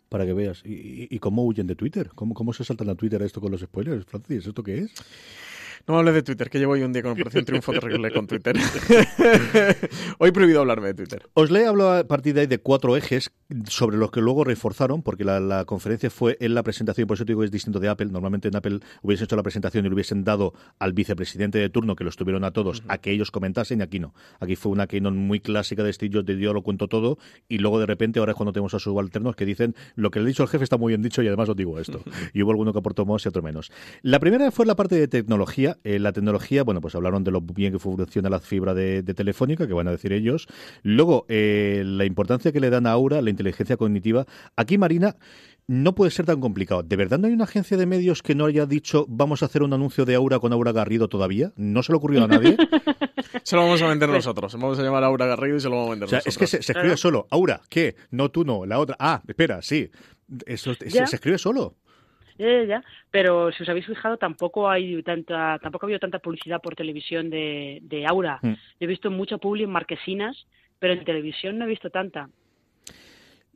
Para 0.07 0.25
que 0.25 0.31
veas. 0.31 0.61
¿Y, 0.63 1.19
cómo 1.19 1.43
huyen 1.43 1.67
de 1.67 1.75
Twitter? 1.75 2.11
¿Cómo, 2.15 2.33
¿Cómo 2.33 2.53
se 2.53 2.63
saltan 2.63 2.89
a 2.89 2.95
Twitter 2.95 3.21
esto 3.21 3.41
con 3.41 3.51
los 3.51 3.59
spoilers, 3.59 4.05
Francis? 4.05 4.47
¿Esto 4.47 4.63
qué 4.63 4.77
es? 4.77 4.93
No 5.87 5.97
hables 5.97 6.15
de 6.15 6.23
Twitter, 6.23 6.49
que 6.49 6.59
llevo 6.59 6.73
hoy 6.73 6.83
un 6.83 6.91
día 6.91 7.01
con 7.03 7.13
Operación 7.13 7.45
Triunfo 7.45 7.71
terrible 7.71 8.11
con 8.11 8.27
Twitter. 8.27 8.57
hoy 10.17 10.31
prohibido 10.31 10.59
hablarme 10.59 10.87
de 10.87 10.93
Twitter. 10.95 11.29
Os 11.33 11.49
le 11.49 11.65
hablo 11.65 11.89
a 11.89 12.03
partir 12.03 12.33
de 12.33 12.41
ahí 12.41 12.47
de 12.47 12.57
cuatro 12.57 12.97
ejes 12.97 13.31
sobre 13.69 13.95
los 13.95 14.11
que 14.11 14.19
luego 14.19 14.43
reforzaron, 14.43 15.01
porque 15.01 15.23
la, 15.23 15.63
conferencia 15.63 16.09
fue 16.09 16.35
en 16.41 16.55
la 16.55 16.63
presentación, 16.63 17.07
por 17.07 17.15
eso 17.15 17.23
digo 17.23 17.39
que 17.39 17.45
es 17.45 17.51
distinto 17.51 17.79
de 17.79 17.87
Apple. 17.87 18.07
Normalmente 18.07 18.49
en 18.49 18.57
Apple 18.57 18.81
hubiesen 19.01 19.25
hecho 19.25 19.37
la 19.37 19.43
presentación 19.43 19.85
y 19.85 19.87
lo 19.87 19.95
hubiesen 19.95 20.25
dado 20.25 20.53
al 20.77 20.91
vicepresidente 20.91 21.57
de 21.57 21.69
turno, 21.69 21.95
que 21.95 22.03
los 22.03 22.17
tuvieron 22.17 22.43
a 22.43 22.51
todos, 22.51 22.83
a 22.89 22.97
que 22.97 23.11
ellos 23.11 23.31
comentasen, 23.31 23.79
y 23.79 23.83
aquí 23.83 23.99
no. 23.99 24.13
Aquí 24.41 24.57
fue 24.57 24.73
una 24.73 24.87
keynote 24.87 25.15
muy 25.15 25.39
clásica 25.39 25.83
de 25.83 25.93
Steve 25.93 26.21
de 26.21 26.37
yo 26.37 26.51
lo 26.51 26.63
cuento 26.63 26.89
todo, 26.89 27.17
y 27.47 27.59
luego 27.59 27.79
de 27.79 27.85
repente 27.85 28.19
ahora 28.19 28.33
es 28.33 28.35
cuando 28.35 28.51
tenemos 28.51 28.73
a 28.73 28.79
sus 28.79 28.83
subalternos 28.91 29.37
que 29.37 29.45
dicen 29.45 29.73
lo 29.95 30.11
que 30.11 30.19
le 30.19 30.25
he 30.25 30.27
dicho 30.27 30.43
al 30.43 30.49
jefe 30.49 30.65
está 30.65 30.75
muy 30.75 30.91
bien 30.91 31.01
dicho 31.01 31.21
y 31.21 31.27
además 31.27 31.47
os 31.47 31.55
digo 31.55 31.79
esto. 31.79 32.03
Y 32.33 32.43
hubo 32.43 32.51
alguno 32.51 32.73
que 32.73 32.79
aportó 32.79 33.05
más 33.05 33.25
y 33.25 33.29
otro 33.29 33.41
menos. 33.41 33.71
La 34.01 34.19
primera 34.19 34.51
fue 34.51 34.65
la 34.65 34.75
parte 34.75 34.95
de 34.95 35.07
tecnología 35.07 35.76
eh, 35.83 35.99
la 35.99 36.11
tecnología, 36.13 36.63
bueno, 36.63 36.81
pues 36.81 36.95
hablaron 36.95 37.23
de 37.23 37.31
lo 37.31 37.41
bien 37.41 37.71
que 37.71 37.79
funciona 37.79 38.29
la 38.29 38.39
fibra 38.39 38.73
de, 38.73 39.03
Telefónica, 39.03 39.67
que 39.67 39.73
van 39.73 39.87
a 39.87 39.91
decir 39.91 40.13
ellos. 40.13 40.47
Luego, 40.83 41.25
eh, 41.29 41.83
la 41.85 42.05
importancia 42.05 42.51
que 42.51 42.59
le 42.59 42.69
dan 42.69 42.87
a 42.87 42.91
Aura, 42.91 43.21
la 43.21 43.29
inteligencia 43.29 43.77
cognitiva. 43.77 44.25
Aquí, 44.55 44.77
Marina, 44.77 45.15
no 45.67 45.95
puede 45.95 46.11
ser 46.11 46.25
tan 46.25 46.39
complicado. 46.39 46.81
¿De 46.81 46.95
verdad 46.95 47.19
no 47.19 47.27
hay 47.27 47.33
una 47.33 47.43
agencia 47.43 47.75
de 47.75 47.85
medios 47.85 48.23
que 48.23 48.35
no 48.35 48.45
haya 48.45 48.65
dicho 48.65 49.05
vamos 49.09 49.43
a 49.43 49.47
hacer 49.47 49.63
un 49.63 49.73
anuncio 49.73 50.05
de 50.05 50.15
Aura 50.15 50.39
con 50.39 50.53
Aura 50.53 50.71
Garrido 50.71 51.09
todavía? 51.09 51.51
¿No 51.57 51.83
se 51.83 51.91
le 51.91 51.97
ocurrió 51.97 52.23
a 52.23 52.27
nadie? 52.27 52.55
se 53.43 53.55
lo 53.55 53.63
vamos 53.63 53.81
a 53.81 53.87
vender 53.87 54.09
nosotros. 54.09 54.53
Vamos 54.53 54.79
a 54.79 54.83
llamar 54.83 55.03
a 55.03 55.07
Aura 55.07 55.25
Garrido 55.25 55.57
y 55.57 55.59
se 55.59 55.69
lo 55.69 55.75
vamos 55.75 55.87
a 55.87 55.91
vender 55.91 56.07
o 56.07 56.09
sea, 56.09 56.21
Es 56.25 56.37
que 56.37 56.47
se, 56.47 56.59
escribe 56.59 56.95
solo. 56.95 57.27
Aura, 57.31 57.61
¿qué? 57.69 57.95
No, 58.11 58.31
tú 58.31 58.45
no. 58.45 58.65
La 58.65 58.79
otra. 58.79 58.95
Ah, 58.99 59.21
espera, 59.27 59.61
sí. 59.61 59.89
Eso, 60.45 60.73
se 60.73 61.03
escribe 61.03 61.37
solo. 61.37 61.75
Ya, 62.37 62.63
ya, 62.63 62.83
Pero 63.11 63.51
si 63.51 63.63
os 63.63 63.69
habéis 63.69 63.85
fijado, 63.85 64.17
tampoco 64.17 64.69
hay 64.69 65.01
tanta, 65.03 65.57
tampoco 65.59 65.85
ha 65.85 65.87
habido 65.87 65.99
tanta 65.99 66.19
publicidad 66.19 66.61
por 66.61 66.75
televisión 66.75 67.29
de, 67.29 67.79
de 67.81 68.05
Aura. 68.05 68.39
Mm. 68.41 68.53
he 68.79 68.87
visto 68.87 69.09
mucho 69.09 69.39
publi 69.39 69.63
en 69.63 69.71
marquesinas, 69.71 70.45
pero 70.79 70.93
en 70.93 71.03
televisión 71.03 71.57
no 71.57 71.65
he 71.65 71.69
visto 71.69 71.89
tanta. 71.89 72.29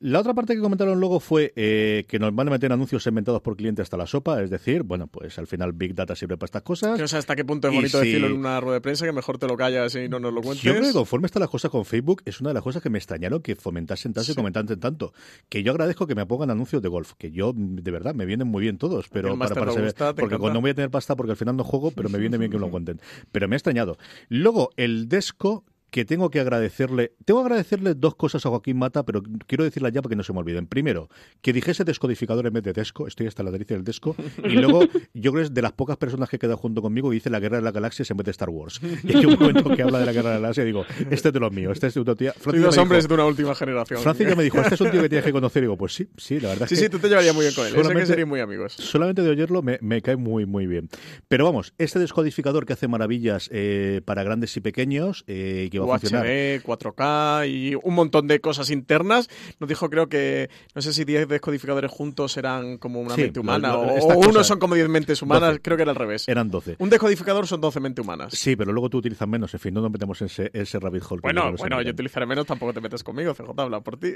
La 0.03 0.20
otra 0.20 0.34
parte 0.34 0.55
que 0.55 0.62
comentaron 0.62 1.00
luego 1.00 1.20
fue 1.20 1.53
eh, 1.55 2.05
que 2.08 2.17
nos 2.17 2.34
van 2.34 2.48
a 2.48 2.51
meter 2.51 2.72
anuncios 2.72 3.05
inventados 3.05 3.39
por 3.43 3.55
cliente 3.55 3.84
hasta 3.84 3.98
la 3.98 4.08
sopa, 4.08 4.41
es 4.41 4.50
decir, 4.50 4.81
bueno, 4.81 5.05
pues 5.05 5.38
al 5.38 5.46
final 5.46 5.74
Big 5.74 5.93
Data 5.93 6.15
sirve 6.15 6.38
para 6.38 6.46
estas 6.46 6.63
cosas. 6.63 7.00
No 7.00 7.08
sé 7.08 7.17
hasta 7.17 7.36
qué 7.36 7.46
punto 7.46 7.67
es 7.67 7.75
bonito 7.75 8.00
decirlo 8.00 8.25
en 8.25 8.34
una 8.34 8.60
rueda 8.60 8.75
de 8.75 8.81
prensa, 8.81 9.05
que 9.05 9.12
mejor 9.12 9.38
te 9.38 9.46
lo 9.46 9.55
callas 9.55 9.93
y 9.93 10.10
no 10.10 10.20
nos 10.20 10.34
lo 10.34 10.41
cuentes. 10.41 10.63
Yo 10.63 10.74
creo 10.74 10.86
que 10.86 10.93
conforme 10.93 11.27
están 11.27 11.41
las 11.41 11.51
cosas 11.51 11.70
con 11.70 11.86
Facebook, 11.86 12.24
es 12.25 12.41
una 12.41 12.50
de 12.50 12.55
las 12.55 12.63
cosas 12.63 12.81
que 12.81 12.89
me 12.89 12.98
extrañaron 12.98 13.43
que 13.43 13.55
fomentasen 13.55 14.12
tanto 14.12 14.31
y 14.31 14.34
comentasen 14.34 14.79
tanto. 14.79 15.13
Que 15.50 15.62
yo 15.62 15.72
agradezco 15.72 16.08
que 16.08 16.15
me 16.15 16.25
pongan 16.25 16.50
anuncios 16.50 16.81
de 16.81 16.89
golf, 16.89 17.13
que 17.20 17.29
yo, 17.29 17.53
de 17.55 17.91
verdad, 17.91 18.15
me 18.15 18.25
vienen 18.25 18.48
muy 18.48 18.63
bien 18.63 18.79
todos, 18.79 19.08
pero 19.08 19.38
para, 19.38 19.53
para 19.53 19.72
saber, 19.72 19.93
porque 20.15 20.39
cuando 20.39 20.55
no 20.55 20.62
voy 20.62 20.72
a 20.72 20.74
tener 20.74 20.89
pasta, 20.89 21.15
porque 21.15 21.34
al 21.34 21.38
final 21.38 21.55
no 21.55 21.63
juego, 21.63 21.91
pero 21.91 22.10
me 22.10 22.17
viene 22.17 22.39
bien 22.39 22.50
que 22.50 22.58
me 22.58 22.65
lo 22.65 22.72
cuenten. 22.72 23.00
Pero 23.31 23.48
me 23.48 23.53
ha 23.53 23.58
extrañado. 23.58 24.00
Luego, 24.29 24.72
el 24.77 25.08
Desco 25.10 25.63
que 25.92 26.06
tengo 26.06 26.32
que 26.32 26.40
agradecerle. 26.40 27.14
Tengo 27.26 27.42
que 27.42 27.48
agradecerle 27.48 27.94
dos 27.94 28.16
cosas 28.16 28.46
a 28.46 28.50
Joaquín 28.50 28.78
Mata, 28.78 29.04
pero 29.04 29.22
quiero 29.46 29.66
decirlas 29.66 29.92
ya 29.92 30.02
para 30.02 30.12
que 30.12 30.16
no 30.16 30.24
se 30.24 30.32
me 30.32 30.40
olviden. 30.40 30.66
Primero, 30.66 31.10
que 31.42 31.52
dijese 31.52 31.84
descodificador 31.84 32.48
en 32.48 32.54
vez 32.54 32.64
de 32.64 32.72
Desco. 32.72 33.08
Estoy 33.08 33.28
hasta 33.28 33.44
la 33.44 33.52
delicia 33.52 33.76
del 33.76 33.84
Desco. 33.84 34.16
Y 34.44 34.56
luego, 34.56 34.86
yo 35.14 35.32
creo 35.32 35.44
que 35.44 35.48
es 35.48 35.54
de 35.54 35.62
las 35.62 35.74
pocas 35.74 35.98
personas 35.98 36.30
que 36.30 36.40
queda 36.40 36.56
junto 36.56 36.82
conmigo 36.82 37.12
y 37.12 37.18
dice 37.18 37.30
la 37.30 37.40
guerra 37.40 37.58
de 37.58 37.64
las 37.64 37.74
galaxias 37.74 38.10
en 38.10 38.18
vez 38.18 38.26
de 38.26 38.32
Star 38.32 38.50
Wars. 38.50 38.80
Y 39.04 39.18
hay 39.18 39.26
un 39.26 39.38
momento 39.38 39.76
que 39.76 39.84
habla 39.84 40.00
de 40.00 40.06
la 40.06 40.14
guerra 40.14 40.30
de 40.30 40.36
las 40.36 40.42
galaxias 40.42 40.64
y 40.64 40.68
digo, 40.68 40.86
este 41.10 41.28
es 41.28 41.34
de 41.34 41.40
los 41.40 41.52
míos, 41.52 41.74
este 41.74 41.88
es 41.88 41.94
de 41.94 42.04
tu 42.06 42.16
tía. 42.16 42.34
dos 42.44 42.78
hombres 42.78 43.08
de 43.08 43.14
una 43.14 43.26
última 43.26 43.54
generación. 43.54 44.00
Francis 44.02 44.28
ya 44.28 44.36
me 44.36 44.44
dijo, 44.44 44.60
este 44.62 44.76
es 44.76 44.82
un 44.82 44.92
tío 44.92 45.02
que 45.02 45.10
tienes 45.10 45.26
que 45.26 45.34
conocer. 45.34 45.64
Y 45.64 45.66
digo, 45.66 45.78
pues 45.78 45.94
sí, 45.94 46.08
sí, 46.16 46.40
la 46.40 46.50
verdad. 46.50 46.68
Sí, 46.68 46.78
sí, 46.78 46.88
tú 46.88 47.00
te 47.00 47.10
llevarías 47.10 47.36
muy 47.36 47.44
bien 47.44 47.54
con 47.54 47.68
él. 47.68 47.74
Solamente, 47.74 48.16
que 48.16 48.26
muy 48.26 48.40
amigos. 48.40 48.74
Solamente 48.74 49.22
de 49.22 49.30
oírlo 49.30 49.62
me, 49.62 49.78
me, 49.82 50.02
cae 50.02 50.16
muy, 50.16 50.46
muy 50.46 50.68
bien. 50.68 50.90
Pero 51.28 51.44
vamos, 51.44 51.74
este 51.78 52.00
descodificador 52.00 52.66
que 52.66 52.74
hace 52.74 52.88
maravillas 52.88 53.50
eh, 53.52 54.02
para 54.06 54.24
grandes 54.24 54.56
y 54.56 54.62
pequeños, 54.62 55.24
eh, 55.28 55.68
que 55.72 55.81
va 55.88 55.96
a 55.96 56.00
funcionar. 56.00 56.26
4K 56.26 57.50
y 57.50 57.76
un 57.76 57.94
montón 57.94 58.28
de 58.28 58.40
cosas 58.40 58.70
internas. 58.70 59.30
Nos 59.60 59.68
dijo, 59.68 59.90
creo 59.90 60.08
que, 60.10 60.50
no 60.76 60.82
sé 60.82 60.94
si 60.94 61.06
10 61.06 61.28
descodificadores 61.28 61.92
juntos 61.92 62.38
eran 62.38 62.78
como 62.78 63.02
una 63.02 63.16
mente 63.16 63.40
humana 63.40 63.78
o, 63.78 64.20
uno 64.20 64.44
son 64.44 64.60
como 64.60 64.76
10 64.76 64.90
mentes 64.90 65.22
humanas, 65.22 65.60
creo 65.62 65.78
que 65.78 65.84
era 65.84 65.92
al 65.92 65.98
revés. 65.98 66.28
Eran 66.28 66.50
12. 66.50 66.76
Un 66.80 66.90
descodificador 66.90 67.48
son 67.48 67.62
12 67.62 67.80
mentes 67.80 68.04
humanas. 68.04 68.34
Sí, 68.34 68.56
pero 68.56 68.72
luego 68.72 68.90
tú 68.90 68.98
utilizas 68.98 69.28
menos, 69.28 69.54
en 69.54 69.60
fin, 69.60 69.74
no 69.74 69.82
nos 69.82 69.92
metemos 69.92 70.22
en 70.22 70.28
ese, 70.28 70.52
ese 70.54 70.80
rabbit 70.80 71.04
hole. 71.10 71.22
Bueno, 71.22 71.54
bueno, 71.58 71.82
yo 71.82 71.92
utilizaré 71.92 72.26
menos, 72.26 72.46
tampoco 72.46 72.74
te 72.74 72.82
metes 72.82 73.04
conmigo, 73.04 73.34
CJ 73.34 73.50
habla 73.58 73.82
por 73.82 73.98
ti. 73.98 74.14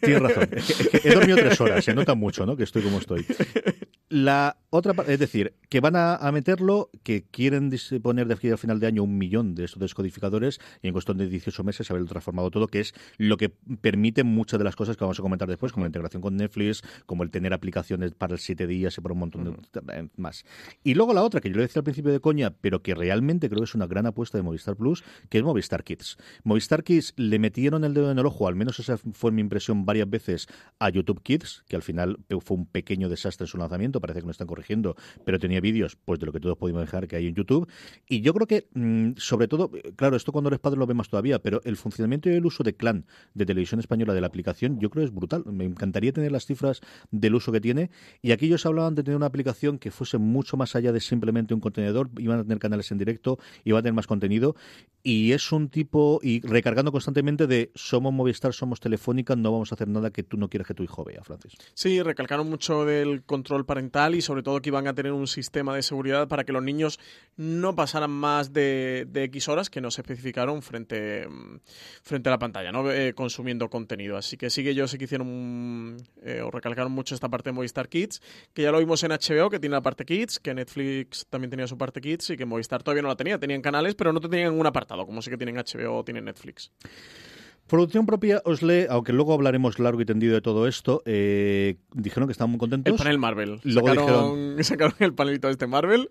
Tienes 0.00 0.22
razón. 0.22 0.48
he 1.04 1.14
dormido 1.14 1.36
tres 1.36 1.60
horas, 1.60 1.84
se 1.84 1.94
nota 1.94 2.14
mucho, 2.14 2.46
¿no? 2.46 2.56
Que 2.56 2.64
estoy 2.64 2.82
como 2.82 2.98
estoy. 2.98 3.26
La 4.08 4.56
otra 4.70 4.94
es 5.06 5.18
decir, 5.18 5.54
que 5.68 5.80
van 5.80 5.94
a, 5.96 6.18
meterlo, 6.32 6.90
que 7.02 7.24
quieren 7.24 7.70
disponer 7.70 8.26
de 8.26 8.34
aquí 8.34 8.50
a 8.50 8.56
final 8.56 8.78
de 8.78 8.86
año 8.86 9.02
un 9.02 9.18
millón 9.18 9.54
de 9.54 9.64
estos 9.64 9.80
descodificadores 9.80 10.60
y 10.82 10.88
en 10.88 10.92
cuestión 10.92 11.05
de 11.14 11.28
18 11.28 11.64
meses 11.64 11.90
haberlo 11.90 12.08
transformado 12.08 12.50
todo, 12.50 12.66
que 12.66 12.80
es 12.80 12.94
lo 13.18 13.36
que 13.36 13.50
permite 13.80 14.24
muchas 14.24 14.58
de 14.58 14.64
las 14.64 14.76
cosas 14.76 14.96
que 14.96 15.04
vamos 15.04 15.18
a 15.18 15.22
comentar 15.22 15.48
después, 15.48 15.72
como 15.72 15.84
la 15.84 15.88
integración 15.88 16.22
con 16.22 16.36
Netflix, 16.36 16.82
como 17.06 17.22
el 17.22 17.30
tener 17.30 17.52
aplicaciones 17.52 18.12
para 18.12 18.34
el 18.34 18.38
7 18.38 18.66
días 18.66 18.96
y 18.98 19.00
por 19.00 19.12
un 19.12 19.18
montón 19.18 19.44
de 19.44 20.10
más. 20.16 20.44
Y 20.82 20.94
luego 20.94 21.14
la 21.14 21.22
otra, 21.22 21.40
que 21.40 21.48
yo 21.48 21.56
lo 21.56 21.62
decía 21.62 21.80
al 21.80 21.84
principio 21.84 22.12
de 22.12 22.20
coña, 22.20 22.50
pero 22.50 22.82
que 22.82 22.94
realmente 22.94 23.48
creo 23.48 23.60
que 23.60 23.64
es 23.64 23.74
una 23.74 23.86
gran 23.86 24.06
apuesta 24.06 24.38
de 24.38 24.42
Movistar 24.42 24.76
Plus, 24.76 25.04
que 25.28 25.38
es 25.38 25.44
Movistar 25.44 25.84
Kids. 25.84 26.16
Movistar 26.44 26.84
Kids 26.84 27.14
le 27.16 27.38
metieron 27.38 27.84
el 27.84 27.94
dedo 27.94 28.10
en 28.10 28.18
el 28.18 28.26
ojo, 28.26 28.48
al 28.48 28.56
menos 28.56 28.78
esa 28.78 28.96
fue 28.96 29.32
mi 29.32 29.40
impresión 29.40 29.84
varias 29.84 30.08
veces, 30.08 30.46
a 30.78 30.88
YouTube 30.90 31.22
Kids, 31.22 31.64
que 31.68 31.76
al 31.76 31.82
final 31.82 32.18
fue 32.40 32.56
un 32.56 32.66
pequeño 32.66 33.08
desastre 33.08 33.44
en 33.44 33.48
su 33.48 33.58
lanzamiento, 33.58 34.00
parece 34.00 34.20
que 34.20 34.26
no 34.26 34.32
están 34.32 34.46
corrigiendo, 34.46 34.96
pero 35.24 35.38
tenía 35.38 35.60
vídeos 35.60 35.96
pues 36.04 36.18
de 36.20 36.26
lo 36.26 36.32
que 36.32 36.40
todos 36.40 36.56
podemos 36.56 36.82
dejar 36.82 37.06
que 37.08 37.16
hay 37.16 37.26
en 37.26 37.34
YouTube. 37.34 37.68
Y 38.08 38.20
yo 38.20 38.34
creo 38.34 38.46
que, 38.46 38.68
mm, 38.74 39.12
sobre 39.16 39.48
todo, 39.48 39.70
claro, 39.96 40.16
esto 40.16 40.32
cuando 40.32 40.48
eres 40.48 40.60
padre 40.60 40.78
lo 40.78 40.86
ve 40.86 40.94
más 40.96 41.08
todavía, 41.08 41.38
pero 41.38 41.60
el 41.64 41.76
funcionamiento 41.76 42.28
y 42.30 42.34
el 42.34 42.46
uso 42.46 42.64
de 42.64 42.74
Clan 42.74 43.06
de 43.34 43.46
televisión 43.46 43.80
española 43.80 44.14
de 44.14 44.20
la 44.20 44.26
aplicación, 44.26 44.80
yo 44.80 44.90
creo 44.90 45.02
que 45.02 45.08
es 45.08 45.14
brutal. 45.14 45.44
Me 45.46 45.64
encantaría 45.64 46.12
tener 46.12 46.32
las 46.32 46.46
cifras 46.46 46.80
del 47.10 47.34
uso 47.34 47.52
que 47.52 47.60
tiene. 47.60 47.90
Y 48.22 48.32
aquí 48.32 48.46
ellos 48.46 48.66
hablaban 48.66 48.94
de 48.94 49.02
tener 49.02 49.16
una 49.16 49.26
aplicación 49.26 49.78
que 49.78 49.90
fuese 49.90 50.18
mucho 50.18 50.56
más 50.56 50.74
allá 50.74 50.92
de 50.92 51.00
simplemente 51.00 51.54
un 51.54 51.60
contenedor, 51.60 52.10
iban 52.18 52.40
a 52.40 52.42
tener 52.42 52.58
canales 52.58 52.90
en 52.90 52.98
directo, 52.98 53.38
iban 53.64 53.80
a 53.80 53.82
tener 53.82 53.94
más 53.94 54.06
contenido. 54.06 54.56
Y 55.02 55.32
es 55.32 55.52
un 55.52 55.68
tipo, 55.68 56.20
y 56.22 56.40
recargando 56.40 56.90
constantemente 56.92 57.46
de 57.46 57.70
somos 57.74 58.12
Movistar, 58.12 58.52
somos 58.52 58.80
Telefónica, 58.80 59.36
no 59.36 59.52
vamos 59.52 59.72
a 59.72 59.74
hacer 59.74 59.88
nada 59.88 60.10
que 60.10 60.22
tú 60.22 60.36
no 60.36 60.48
quieras 60.48 60.66
que 60.66 60.74
tu 60.74 60.82
hijo 60.82 61.04
vea, 61.04 61.22
Francis. 61.22 61.52
Sí, 61.74 62.02
recalcaron 62.02 62.48
mucho 62.48 62.84
del 62.84 63.22
control 63.22 63.64
parental 63.64 64.14
y 64.14 64.22
sobre 64.22 64.42
todo 64.42 64.60
que 64.60 64.70
iban 64.70 64.86
a 64.88 64.94
tener 64.94 65.12
un 65.12 65.26
sistema 65.26 65.74
de 65.74 65.82
seguridad 65.82 66.28
para 66.28 66.44
que 66.44 66.52
los 66.52 66.62
niños 66.62 66.98
no 67.36 67.74
pasaran 67.74 68.10
más 68.10 68.52
de, 68.52 69.08
X 69.14 69.48
horas 69.48 69.70
que 69.70 69.80
no 69.80 69.90
se 69.90 70.02
especificaron 70.02 70.62
frente, 70.62 70.75
frente 72.02 72.28
a 72.28 72.32
la 72.32 72.38
pantalla, 72.38 72.72
¿no? 72.72 72.90
Eh, 72.90 73.14
consumiendo 73.14 73.70
contenido. 73.70 74.16
Así 74.16 74.36
que 74.36 74.50
sí 74.50 74.62
que 74.62 74.70
ellos 74.70 74.90
sí 74.90 74.98
que 74.98 75.04
hicieron 75.04 75.96
eh, 76.22 76.42
o 76.42 76.50
recalcaron 76.50 76.92
mucho 76.92 77.14
esta 77.14 77.28
parte 77.28 77.50
de 77.50 77.54
Movistar 77.54 77.88
Kids, 77.88 78.20
que 78.52 78.62
ya 78.62 78.72
lo 78.72 78.78
vimos 78.78 79.02
en 79.04 79.12
HBO, 79.12 79.50
que 79.50 79.58
tiene 79.58 79.74
la 79.74 79.82
parte 79.82 80.04
Kids, 80.04 80.38
que 80.38 80.54
Netflix 80.54 81.26
también 81.30 81.50
tenía 81.50 81.66
su 81.66 81.78
parte 81.78 82.00
Kids 82.00 82.30
y 82.30 82.36
que 82.36 82.44
Movistar 82.44 82.82
todavía 82.82 83.02
no 83.02 83.08
la 83.08 83.16
tenía. 83.16 83.38
Tenían 83.38 83.62
canales, 83.62 83.94
pero 83.94 84.12
no 84.12 84.20
tenían 84.20 84.52
un 84.54 84.66
apartado, 84.66 85.06
como 85.06 85.22
sí 85.22 85.30
que 85.30 85.36
tienen 85.36 85.56
HBO 85.56 85.98
o 85.98 86.04
tienen 86.04 86.24
Netflix. 86.24 86.70
Producción 87.66 88.06
propia, 88.06 88.42
os 88.44 88.62
lee, 88.62 88.86
aunque 88.88 89.12
luego 89.12 89.34
hablaremos 89.34 89.80
largo 89.80 90.00
y 90.00 90.04
tendido 90.04 90.34
de 90.34 90.40
todo 90.40 90.68
esto, 90.68 91.02
eh, 91.04 91.76
dijeron 91.92 92.28
que 92.28 92.32
estaban 92.32 92.50
muy 92.50 92.58
contentos. 92.58 92.92
El 92.92 92.96
panel 92.96 93.18
Marvel. 93.18 93.60
Luego 93.64 93.88
sacaron, 93.88 94.56
sacaron 94.64 94.94
el 95.00 95.14
panelito 95.14 95.48
de 95.48 95.52
este 95.52 95.66
Marvel. 95.66 96.08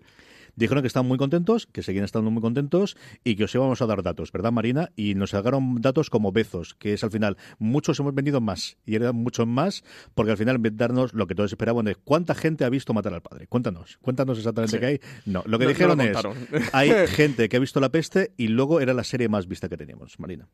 Dijeron 0.56 0.82
que 0.82 0.88
estaban 0.88 1.06
muy 1.06 1.18
contentos, 1.18 1.66
que 1.66 1.82
seguían 1.82 2.04
estando 2.04 2.30
muy 2.30 2.42
contentos 2.42 2.96
y 3.24 3.36
que 3.36 3.44
os 3.44 3.54
íbamos 3.54 3.80
a 3.82 3.86
dar 3.86 4.02
datos, 4.02 4.32
¿verdad, 4.32 4.52
Marina? 4.52 4.90
Y 4.96 5.14
nos 5.14 5.30
sacaron 5.30 5.80
datos 5.82 6.10
como 6.10 6.32
Bezos, 6.32 6.74
que 6.74 6.94
es 6.94 7.04
al 7.04 7.10
final, 7.10 7.36
muchos 7.58 8.00
hemos 8.00 8.14
vendido 8.14 8.40
más 8.40 8.78
y 8.86 8.94
eran 8.94 9.16
muchos 9.16 9.46
más, 9.46 9.84
porque 10.14 10.32
al 10.32 10.38
final, 10.38 10.56
en 10.56 10.62
vez 10.62 10.72
de 10.72 10.78
darnos 10.78 11.12
lo 11.12 11.26
que 11.26 11.34
todos 11.34 11.52
esperaban 11.52 11.88
es 11.88 11.96
cuánta 11.98 12.34
gente 12.34 12.64
ha 12.64 12.70
visto 12.70 12.94
matar 12.94 13.14
al 13.14 13.22
padre. 13.22 13.46
Cuéntanos, 13.46 13.98
cuéntanos 14.00 14.38
exactamente 14.38 14.80
qué 14.80 14.86
hay. 14.86 15.00
No, 15.26 15.42
lo 15.46 15.58
que 15.58 15.66
dijeron 15.66 16.00
es, 16.00 16.16
hay 16.72 16.90
gente 17.08 17.48
que 17.48 17.56
ha 17.56 17.60
visto 17.60 17.78
la 17.80 17.90
peste 17.90 18.32
y 18.36 18.48
luego 18.48 18.80
era 18.80 18.94
la 18.94 19.04
serie 19.04 19.28
más 19.28 19.46
vista 19.46 19.68
que 19.68 19.76
teníamos, 19.76 20.18
Marina. 20.18 20.48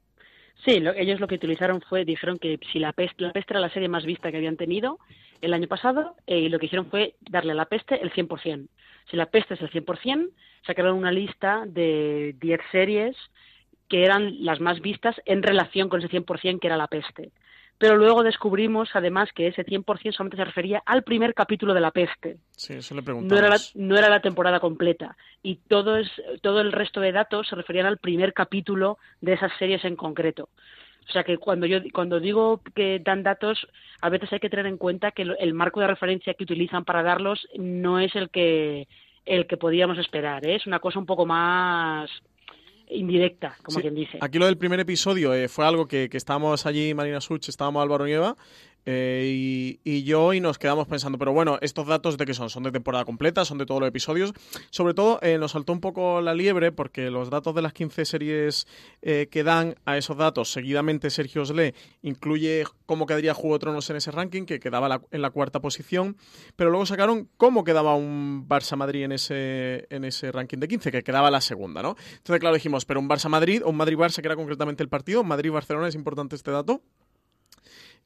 Sí, 0.64 0.82
ellos 0.96 1.18
lo 1.18 1.26
que 1.26 1.34
utilizaron 1.34 1.80
fue, 1.80 2.04
dijeron 2.04 2.38
que 2.38 2.58
si 2.72 2.78
la 2.78 2.92
peste, 2.92 3.24
la 3.24 3.32
peste 3.32 3.52
era 3.52 3.60
la 3.60 3.70
serie 3.70 3.88
más 3.88 4.04
vista 4.04 4.30
que 4.30 4.36
habían 4.36 4.56
tenido 4.56 4.98
el 5.40 5.54
año 5.54 5.66
pasado, 5.66 6.14
eh, 6.26 6.38
y 6.38 6.48
lo 6.48 6.58
que 6.58 6.66
hicieron 6.66 6.86
fue 6.86 7.16
darle 7.20 7.52
a 7.52 7.56
la 7.56 7.66
peste 7.66 8.00
el 8.00 8.12
100%. 8.12 8.68
Si 9.10 9.16
la 9.16 9.26
peste 9.26 9.54
es 9.54 9.60
el 9.60 9.70
100%, 9.70 10.30
sacaron 10.64 10.96
una 10.96 11.10
lista 11.10 11.64
de 11.66 12.36
10 12.40 12.60
series 12.70 13.16
que 13.88 14.04
eran 14.04 14.44
las 14.44 14.60
más 14.60 14.80
vistas 14.80 15.16
en 15.26 15.42
relación 15.42 15.88
con 15.88 16.00
ese 16.00 16.08
100% 16.08 16.60
que 16.60 16.66
era 16.68 16.76
la 16.76 16.86
peste 16.86 17.32
pero 17.82 17.96
luego 17.96 18.22
descubrimos 18.22 18.90
además 18.94 19.30
que 19.34 19.48
ese 19.48 19.66
100% 19.66 20.12
solamente 20.12 20.36
se 20.36 20.44
refería 20.44 20.84
al 20.86 21.02
primer 21.02 21.34
capítulo 21.34 21.74
de 21.74 21.80
La 21.80 21.90
Peste. 21.90 22.36
Sí, 22.52 22.74
eso 22.74 22.94
le. 22.94 23.02
No 23.02 23.36
era 23.36 23.48
la, 23.48 23.58
no 23.74 23.98
era 23.98 24.08
la 24.08 24.22
temporada 24.22 24.60
completa 24.60 25.16
y 25.42 25.56
todo, 25.56 25.96
es, 25.96 26.08
todo 26.42 26.60
el 26.60 26.70
resto 26.70 27.00
de 27.00 27.10
datos 27.10 27.48
se 27.48 27.56
referían 27.56 27.86
al 27.86 27.98
primer 27.98 28.34
capítulo 28.34 28.98
de 29.20 29.32
esas 29.32 29.50
series 29.58 29.84
en 29.84 29.96
concreto. 29.96 30.48
O 31.08 31.10
sea 31.10 31.24
que 31.24 31.38
cuando 31.38 31.66
yo 31.66 31.78
cuando 31.92 32.20
digo 32.20 32.60
que 32.72 33.00
dan 33.00 33.24
datos, 33.24 33.66
a 34.00 34.08
veces 34.10 34.32
hay 34.32 34.38
que 34.38 34.48
tener 34.48 34.66
en 34.66 34.78
cuenta 34.78 35.10
que 35.10 35.22
el 35.22 35.52
marco 35.52 35.80
de 35.80 35.88
referencia 35.88 36.34
que 36.34 36.44
utilizan 36.44 36.84
para 36.84 37.02
darlos 37.02 37.48
no 37.58 37.98
es 37.98 38.14
el 38.14 38.30
que 38.30 38.86
el 39.26 39.48
que 39.48 39.56
podíamos 39.56 39.98
esperar, 39.98 40.46
¿eh? 40.46 40.54
es 40.54 40.68
una 40.68 40.78
cosa 40.78 41.00
un 41.00 41.06
poco 41.06 41.26
más 41.26 42.08
indirecta, 42.94 43.56
como 43.62 43.80
quien 43.80 43.94
dice. 43.94 44.18
Aquí 44.20 44.38
lo 44.38 44.46
del 44.46 44.56
primer 44.56 44.80
episodio 44.80 45.34
eh, 45.34 45.48
fue 45.48 45.66
algo 45.66 45.86
que, 45.86 46.08
que, 46.08 46.16
estábamos 46.16 46.66
allí, 46.66 46.94
Marina 46.94 47.20
Such, 47.20 47.48
estábamos 47.48 47.82
Álvaro 47.82 48.04
Nieva, 48.06 48.36
eh, 48.84 49.78
y, 49.84 50.02
yo 50.02 50.32
y 50.34 50.40
nos 50.40 50.58
quedamos 50.58 50.88
pensando, 50.88 51.18
pero 51.18 51.32
bueno, 51.32 51.58
¿estos 51.60 51.86
datos 51.86 52.18
de 52.18 52.26
qué 52.26 52.34
son? 52.34 52.50
¿Son 52.50 52.62
de 52.62 52.72
temporada 52.72 53.04
completa? 53.04 53.44
¿Son 53.44 53.58
de 53.58 53.66
todos 53.66 53.80
los 53.80 53.88
episodios? 53.88 54.32
Sobre 54.70 54.94
todo 54.94 55.20
eh, 55.22 55.38
nos 55.38 55.52
saltó 55.52 55.72
un 55.72 55.80
poco 55.80 56.20
la 56.20 56.34
liebre 56.34 56.72
porque 56.72 57.10
los 57.10 57.30
datos 57.30 57.54
de 57.54 57.62
las 57.62 57.72
15 57.72 58.04
series 58.04 58.66
eh, 59.02 59.28
que 59.30 59.44
dan 59.44 59.76
a 59.84 59.96
esos 59.96 60.16
datos, 60.16 60.50
seguidamente 60.50 61.10
Sergio 61.10 61.42
Osle 61.42 61.74
incluye 62.02 62.64
cómo 62.86 63.06
quedaría 63.06 63.34
Juego 63.34 63.58
Tronos 63.58 63.88
en 63.90 63.96
ese 63.96 64.10
ranking, 64.10 64.44
que 64.44 64.58
quedaba 64.58 65.00
en 65.10 65.22
la 65.22 65.30
cuarta 65.30 65.60
posición, 65.60 66.16
pero 66.56 66.70
luego 66.70 66.86
sacaron 66.86 67.28
cómo 67.36 67.64
quedaba 67.64 67.94
un 67.94 68.48
Barça-Madrid 68.48 69.04
en 69.04 69.12
ese, 69.12 69.86
en 69.90 70.04
ese 70.04 70.32
ranking 70.32 70.58
de 70.58 70.68
15, 70.68 70.90
que 70.90 71.02
quedaba 71.02 71.30
la 71.30 71.40
segunda, 71.40 71.82
¿no? 71.82 71.96
Entonces, 72.16 72.40
claro, 72.40 72.54
dijimos, 72.54 72.84
pero 72.84 73.00
un 73.00 73.08
Barça-Madrid 73.08 73.62
o 73.64 73.70
un 73.70 73.76
Madrid-Barça, 73.76 74.20
que 74.20 74.28
era 74.28 74.36
concretamente 74.36 74.82
el 74.82 74.88
partido, 74.88 75.22
Madrid-Barcelona, 75.24 75.88
es 75.88 75.94
importante 75.94 76.36
este 76.36 76.50
dato 76.50 76.82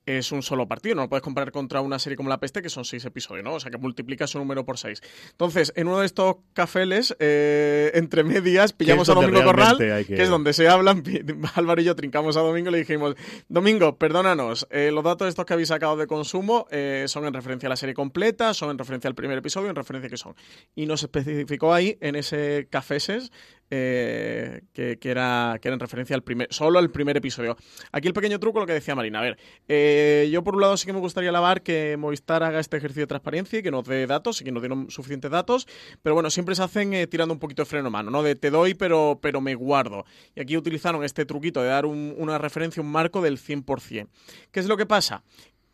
es 0.07 0.31
un 0.31 0.43
solo 0.43 0.69
partido, 0.69 0.95
no 0.95 1.03
lo 1.03 1.09
puedes 1.09 1.23
comparar 1.23 1.51
contra 1.51 1.81
una 1.81 1.99
serie 1.99 2.17
como 2.17 2.29
La 2.29 2.39
Peste, 2.39 2.63
que 2.63 2.71
son 2.71 2.85
seis 2.85 3.05
episodios, 3.05 3.45
¿no? 3.45 3.55
O 3.55 3.61
sea, 3.61 3.71
que 3.71 3.77
multiplica 3.79 4.27
su 4.27 4.39
número 4.39 4.65
por 4.65 4.79
seis. 4.79 5.03
Entonces, 5.33 5.73
en 5.77 5.89
uno 5.89 6.01
de 6.01 6.07
estos 6.07 6.37
cafeles, 6.53 7.17
eh, 7.19 7.91
entre 7.95 8.23
medias, 8.23 8.73
pillamos 8.73 9.09
a 9.09 9.15
Domingo 9.15 9.43
Corral, 9.43 9.77
que... 9.79 10.23
es 10.23 10.29
donde 10.29 10.53
se 10.53 10.69
hablan, 10.69 11.03
Álvaro 11.55 11.81
y 11.81 11.85
yo 11.85 11.97
trincamos 11.97 12.37
a 12.37 12.41
Domingo 12.41 12.69
y 12.69 12.73
le 12.73 12.79
dijimos, 12.79 13.17
Domingo, 13.49 13.99
perdónanos, 13.99 14.67
eh, 14.71 14.91
los 14.93 15.03
datos 15.03 15.29
estos 15.29 15.45
que 15.45 15.53
habéis 15.53 15.69
sacado 15.69 15.97
de 15.97 16.07
consumo 16.07 16.67
eh, 16.71 17.07
son 17.09 17.27
en 17.27 17.35
referencia 17.35 17.67
a 17.67 17.71
la 17.71 17.77
serie 17.77 17.95
completa, 17.95 18.55
son 18.55 18.71
en 18.71 18.79
referencia 18.79 19.09
al 19.09 19.15
primer 19.17 19.39
episodio, 19.39 19.69
en 19.71 19.77
referencia 19.77 20.07
a 20.07 20.11
qué 20.11 20.17
son. 20.17 20.37
Y 20.77 20.87
nos 20.87 21.03
especificó 21.03 21.75
ahí, 21.75 21.99
en 22.01 22.15
ese 22.15 22.69
cafeses, 22.71 23.33
eh, 23.71 24.63
que, 24.73 24.99
era, 25.03 25.59
que 25.61 25.69
era 25.69 25.75
en 25.75 25.81
referencia 25.81 26.15
al 26.15 26.23
primer, 26.23 26.49
solo 26.51 26.79
al 26.79 26.91
primer 26.91 27.17
episodio. 27.17 27.57
Aquí 27.93 28.07
el 28.07 28.15
pequeño 28.15 28.39
truco, 28.39 28.61
lo 28.61 28.67
que 28.67 28.73
decía 28.73 28.95
Marina. 28.95 29.19
A 29.19 29.23
ver, 29.23 29.39
eh, 29.69 30.29
yo 30.31 30.45
por 30.45 30.55
un 30.55 30.61
lado 30.61 30.77
sí 30.77 30.87
que 30.87 30.93
me 30.93 31.01
gustaría 31.01 31.31
alabar 31.31 31.63
que 31.63 31.97
Movistar 31.97 32.43
haga 32.43 32.61
este 32.61 32.77
ejercicio 32.77 33.03
de 33.03 33.09
transparencia 33.09 33.59
y 33.59 33.63
que 33.63 33.71
nos 33.71 33.85
dé 33.85 34.07
datos 34.07 34.41
y 34.41 34.45
que 34.45 34.53
nos 34.53 34.63
dé 34.63 34.69
suficientes 34.89 35.31
datos, 35.31 35.67
pero 36.03 36.15
bueno, 36.15 36.31
siempre 36.31 36.55
se 36.55 36.63
hacen 36.63 36.95
eh, 36.95 37.07
tirando 37.07 37.35
un 37.35 37.41
poquito 37.41 37.63
de 37.63 37.67
freno 37.67 37.91
mano, 37.91 38.11
¿no? 38.11 38.23
De 38.23 38.37
te 38.37 38.51
doy, 38.51 38.75
pero, 38.75 39.19
pero 39.21 39.41
me 39.41 39.55
guardo. 39.55 40.05
Y 40.35 40.41
aquí 40.41 40.57
utilizaron 40.57 41.03
este 41.05 41.25
truquito 41.25 41.63
de 41.63 41.69
dar 41.69 41.87
una 41.87 42.39
referencia, 42.39 42.83
un 42.83 42.91
marco 42.91 43.21
del 43.21 43.39
100%. 43.39 44.09
¿Qué 44.51 44.61
es 44.61 44.67
lo 44.67 44.77
que 44.77 44.87
pasa? 44.87 45.25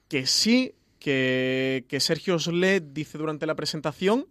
Que 0.09 0.26
sí 0.26 0.74
que, 0.98 1.85
que 1.88 2.00
Sergio 2.00 2.38
Slet 2.38 2.92
dice 2.92 3.18
durante 3.18 3.46
la 3.46 3.55
presentación 3.55 4.26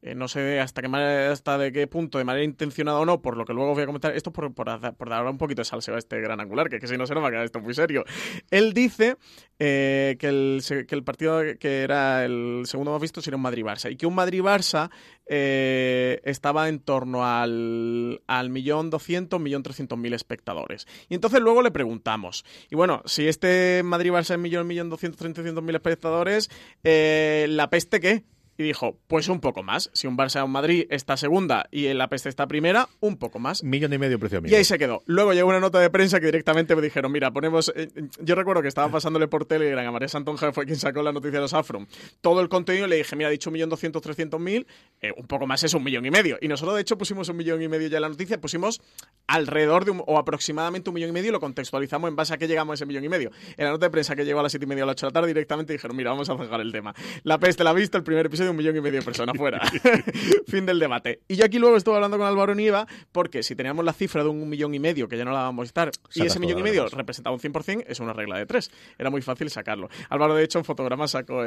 eh, 0.00 0.14
no 0.14 0.28
sé 0.28 0.60
hasta 0.60 0.80
qué 0.80 0.88
hasta 0.96 1.58
de 1.58 1.72
qué 1.72 1.86
punto, 1.86 2.18
de 2.18 2.24
manera 2.24 2.44
intencionada 2.44 2.98
o 2.98 3.04
no, 3.04 3.20
por 3.20 3.36
lo 3.36 3.44
que 3.44 3.52
luego 3.52 3.74
voy 3.74 3.82
a 3.82 3.86
comentar, 3.86 4.14
esto 4.14 4.32
por, 4.32 4.54
por, 4.54 4.68
dar 5.08 5.26
un 5.26 5.38
poquito 5.38 5.60
de 5.60 5.64
salseo 5.64 5.96
a 5.96 5.98
este 5.98 6.20
gran 6.20 6.40
angular, 6.40 6.68
que, 6.68 6.78
que 6.78 6.86
si 6.86 6.96
no 6.96 7.06
se 7.06 7.14
nos 7.14 7.24
va 7.24 7.28
a 7.28 7.30
quedar 7.30 7.44
esto 7.44 7.60
muy 7.60 7.74
serio. 7.74 8.04
Él 8.50 8.72
dice 8.72 9.16
eh, 9.58 10.16
que, 10.20 10.28
el, 10.28 10.62
que 10.86 10.94
el 10.94 11.02
partido 11.02 11.40
que 11.58 11.82
era 11.82 12.24
el 12.24 12.62
segundo 12.66 12.92
más 12.92 13.00
visto 13.00 13.20
sería 13.20 13.36
un 13.36 13.42
Madrid-Barça 13.42 13.90
y 13.90 13.96
que 13.96 14.06
un 14.06 14.14
Madrid-Barça 14.14 14.90
eh, 15.26 16.20
estaba 16.24 16.68
en 16.68 16.78
torno 16.78 17.26
al, 17.26 18.22
al 18.28 18.50
millón 18.50 18.90
doscientos, 18.90 19.40
millón 19.40 19.64
trescientos 19.64 19.98
mil 19.98 20.14
espectadores. 20.14 20.86
Y 21.08 21.14
entonces 21.14 21.40
luego 21.40 21.60
le 21.60 21.72
preguntamos, 21.72 22.44
y 22.70 22.76
bueno, 22.76 23.02
si 23.04 23.26
este 23.26 23.82
Madrid-Barça 23.82 24.34
es 24.34 24.38
millón, 24.38 24.66
millón 24.66 24.90
doscientos, 24.90 25.62
mil 25.62 25.74
espectadores, 25.74 26.50
¿la 26.84 27.68
peste 27.68 28.00
qué? 28.00 28.24
Y 28.58 28.64
dijo, 28.64 28.98
pues 29.06 29.28
un 29.28 29.40
poco 29.40 29.62
más. 29.62 29.88
Si 29.94 30.08
un 30.08 30.18
Barça 30.18 30.42
o 30.42 30.44
un 30.44 30.50
Madrid 30.50 30.86
está 30.90 31.16
segunda 31.16 31.66
y 31.70 31.86
el 31.86 32.02
Peste 32.08 32.28
está 32.28 32.48
primera, 32.48 32.88
un 33.00 33.16
poco 33.16 33.38
más. 33.38 33.62
Millón 33.62 33.92
y 33.92 33.98
medio 33.98 34.18
precio 34.18 34.42
Y 34.44 34.54
ahí 34.54 34.64
se 34.64 34.78
quedó. 34.78 35.02
Luego 35.06 35.32
llegó 35.32 35.48
una 35.48 35.60
nota 35.60 35.78
de 35.78 35.90
prensa 35.90 36.18
que 36.18 36.26
directamente 36.26 36.74
me 36.74 36.82
dijeron, 36.82 37.12
mira, 37.12 37.30
ponemos... 37.30 37.72
Eh, 37.76 37.88
yo 38.20 38.34
recuerdo 38.34 38.60
que 38.60 38.68
estaba 38.68 38.90
pasándole 38.90 39.28
por 39.28 39.44
Telegram 39.44 39.86
a 39.86 39.92
María 39.92 40.08
Santonja, 40.08 40.52
fue 40.52 40.66
quien 40.66 40.76
sacó 40.76 41.02
la 41.02 41.12
noticia 41.12 41.38
de 41.38 41.42
los 41.42 41.54
Afro. 41.54 41.86
Todo 42.20 42.40
el 42.40 42.48
contenido 42.48 42.88
le 42.88 42.96
dije, 42.96 43.14
mira, 43.14 43.28
ha 43.28 43.30
dicho 43.30 43.50
un 43.50 43.52
millón 43.52 43.70
doscientos, 43.70 44.02
trescientos 44.02 44.40
mil, 44.40 44.66
eh, 45.00 45.12
un 45.16 45.28
poco 45.28 45.46
más 45.46 45.62
es 45.62 45.74
un 45.74 45.84
millón 45.84 46.04
y 46.06 46.10
medio. 46.10 46.36
Y 46.40 46.48
nosotros, 46.48 46.74
de 46.74 46.82
hecho, 46.82 46.98
pusimos 46.98 47.28
un 47.28 47.36
millón 47.36 47.62
y 47.62 47.68
medio 47.68 47.86
ya 47.86 47.98
en 47.98 48.02
la 48.02 48.08
noticia, 48.08 48.40
pusimos 48.40 48.80
alrededor 49.28 49.84
de 49.84 49.92
un, 49.92 50.02
o 50.04 50.18
aproximadamente 50.18 50.90
un 50.90 50.94
millón 50.94 51.10
y 51.10 51.12
medio 51.12 51.28
y 51.28 51.32
lo 51.32 51.40
contextualizamos 51.40 52.08
en 52.08 52.16
base 52.16 52.34
a 52.34 52.38
que 52.38 52.48
llegamos 52.48 52.72
a 52.72 52.74
ese 52.74 52.86
millón 52.86 53.04
y 53.04 53.08
medio. 53.08 53.30
En 53.56 53.66
la 53.66 53.70
nota 53.70 53.86
de 53.86 53.90
prensa 53.90 54.16
que 54.16 54.24
llegó 54.24 54.40
a 54.40 54.42
las 54.42 54.50
siete 54.50 54.64
y 54.64 54.68
media 54.68 54.82
a 54.82 54.86
las 54.86 54.94
ocho 54.94 55.06
de 55.06 55.10
la 55.10 55.14
tarde, 55.14 55.28
directamente 55.28 55.72
dijeron, 55.72 55.96
mira, 55.96 56.10
vamos 56.10 56.28
a 56.28 56.36
cerrar 56.36 56.60
el 56.60 56.72
tema. 56.72 56.92
La 57.22 57.38
peste 57.38 57.62
la 57.62 57.70
ha 57.70 57.74
visto, 57.74 57.96
el 57.96 58.04
primer 58.04 58.26
episodio 58.26 58.47
de 58.48 58.50
un 58.50 58.56
millón 58.56 58.76
y 58.76 58.80
medio 58.80 58.98
de 59.00 59.04
personas 59.04 59.36
fuera. 59.36 59.60
fin 60.46 60.66
del 60.66 60.78
debate. 60.78 61.20
Y 61.28 61.36
yo 61.36 61.44
aquí 61.44 61.58
luego 61.58 61.76
estuve 61.76 61.96
hablando 61.96 62.18
con 62.18 62.26
Álvaro 62.26 62.54
Nieva, 62.54 62.86
porque 63.12 63.42
si 63.42 63.54
teníamos 63.54 63.84
la 63.84 63.92
cifra 63.92 64.22
de 64.22 64.28
un 64.28 64.48
millón 64.48 64.74
y 64.74 64.78
medio, 64.78 65.08
que 65.08 65.16
ya 65.16 65.24
no 65.24 65.32
la 65.32 65.42
vamos 65.42 65.64
a 65.64 65.66
estar, 65.66 65.90
y 66.14 66.22
ese 66.22 66.38
millón 66.38 66.58
y 66.58 66.62
medio 66.62 66.88
representaba 66.88 67.34
un 67.34 67.40
100%, 67.40 67.84
es 67.86 68.00
una 68.00 68.12
regla 68.12 68.38
de 68.38 68.46
tres. 68.46 68.70
Era 68.98 69.10
muy 69.10 69.22
fácil 69.22 69.50
sacarlo. 69.50 69.88
Álvaro, 70.08 70.34
de 70.34 70.44
hecho, 70.44 70.58
en 70.58 70.64
fotograma 70.64 71.08
sacó, 71.08 71.42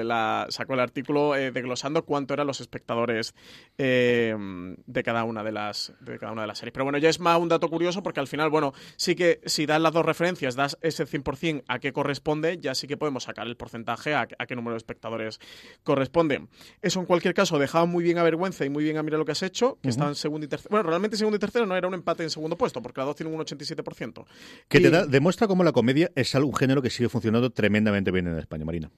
sacó 0.50 0.74
el 0.74 0.80
artículo 0.80 1.36
eh, 1.36 1.52
desglosando 1.52 2.06
cuánto 2.06 2.34
eran 2.34 2.48
los 2.48 2.62
espectadores 2.62 3.34
eh, 3.78 4.36
de, 4.86 5.04
cada 5.04 5.24
una 5.24 5.44
de, 5.44 5.52
las, 5.52 5.94
de 6.00 6.20
cada 6.20 6.32
una 6.32 6.42
de 6.42 6.48
las 6.48 6.58
series. 6.58 6.74
Pero 6.74 6.86
bueno, 6.86 6.98
ya 6.98 7.10
es 7.10 7.20
más 7.20 7.40
un 7.40 7.50
dato 7.50 7.70
curioso, 7.70 8.04
porque 8.04 8.20
al 8.20 8.28
final, 8.28 8.50
bueno, 8.50 8.74
sí 8.96 9.16
que 9.16 9.42
si 9.46 9.66
das 9.66 9.82
las 9.82 9.94
dos 9.94 10.06
referencias, 10.06 10.56
das 10.56 10.78
ese 10.82 11.06
100% 11.06 11.64
a 11.68 11.80
qué 11.80 11.94
corresponde, 11.94 12.58
ya 12.60 12.76
sí 12.76 12.88
que 12.88 12.98
podemos 12.98 13.24
sacar 13.24 13.48
el 13.48 13.58
porcentaje 13.58 14.14
a, 14.16 14.28
qué 14.28 14.56
número 14.56 14.74
de 14.74 14.78
espectadores 14.78 15.40
corresponde. 15.84 16.48
Eso 16.92 17.00
en 17.00 17.06
cualquier 17.06 17.34
caso 17.34 17.58
dejaba 17.58 17.86
muy 17.86 18.04
bien 18.04 18.18
a 18.18 18.24
vergüenza 18.24 18.66
y 18.66 18.70
muy 18.70 18.84
bien 18.84 18.98
a 18.98 19.04
mirar 19.04 19.18
lo 19.18 19.24
que 19.24 19.32
has 19.32 19.44
hecho, 19.44 19.78
que 19.82 19.88
están 19.88 20.14
segundo 20.14 20.46
y 20.46 20.50
tercero. 20.50 20.72
Bueno, 20.72 20.90
realmente 20.90 21.16
segundo 21.16 21.38
y 21.38 21.40
tercero 21.40 21.66
no 21.66 21.78
era 21.78 21.88
un 21.88 21.94
empate 21.94 22.22
en 22.24 22.30
segundo 22.30 22.58
puesto, 22.58 22.82
porque 22.82 23.00
las 23.00 23.08
dos 23.08 23.16
tienen 23.16 23.34
un 23.34 23.40
87%. 23.40 24.26
Que 24.68 24.82
te 24.82 25.08
demuestra 25.08 25.48
cómo 25.48 25.64
la 25.64 25.72
comedia 25.72 26.12
es 26.16 26.36
algún 26.36 26.54
género 26.54 26.82
que 26.82 26.90
sigue 26.90 27.08
funcionando 27.08 27.50
tremendamente 27.50 28.12
bien 28.12 28.28
en 28.28 28.38
España, 28.40 28.66
Marina 28.66 28.92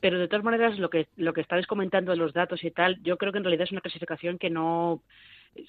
pero 0.00 0.18
de 0.18 0.28
todas 0.28 0.44
maneras 0.44 0.78
lo 0.78 0.88
que 0.88 1.08
lo 1.16 1.32
que 1.32 1.40
estabais 1.40 1.66
comentando 1.66 2.12
de 2.12 2.16
los 2.16 2.32
datos 2.32 2.62
y 2.62 2.70
tal 2.70 3.02
yo 3.02 3.16
creo 3.18 3.32
que 3.32 3.38
en 3.38 3.44
realidad 3.44 3.64
es 3.64 3.72
una 3.72 3.80
clasificación 3.80 4.38
que 4.38 4.48
no 4.48 5.02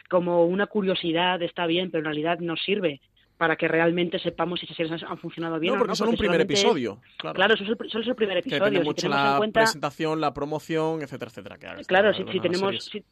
como 0.09 0.45
una 0.45 0.67
curiosidad 0.67 1.41
está 1.41 1.65
bien 1.65 1.89
pero 1.89 1.99
en 1.99 2.05
realidad 2.05 2.39
no 2.39 2.55
sirve 2.55 3.01
para 3.41 3.55
que 3.55 3.67
realmente 3.67 4.19
sepamos 4.19 4.59
si 4.59 4.67
esas 4.67 4.77
series 4.77 5.01
han, 5.01 5.17
funcionado 5.17 5.59
bien. 5.59 5.73
No, 5.73 5.79
porque 5.79 5.89
o 5.89 5.93
no, 5.93 5.95
son 5.95 6.09
un 6.09 6.15
primer 6.15 6.41
episodio. 6.41 7.01
Claro, 7.17 7.55
eso, 7.55 7.63
es 7.63 8.07
el, 8.07 8.15
primer 8.15 8.37
episodio. 8.37 8.83
mucho 8.83 9.09
la 9.09 9.39
presentación, 9.51 10.21
la 10.21 10.31
promoción, 10.31 11.01
etcétera, 11.01 11.31
etcétera. 11.31 11.57
claro, 11.87 12.13
si, 12.13 12.23
tenemos... 12.39 12.85
Si, 12.85 13.03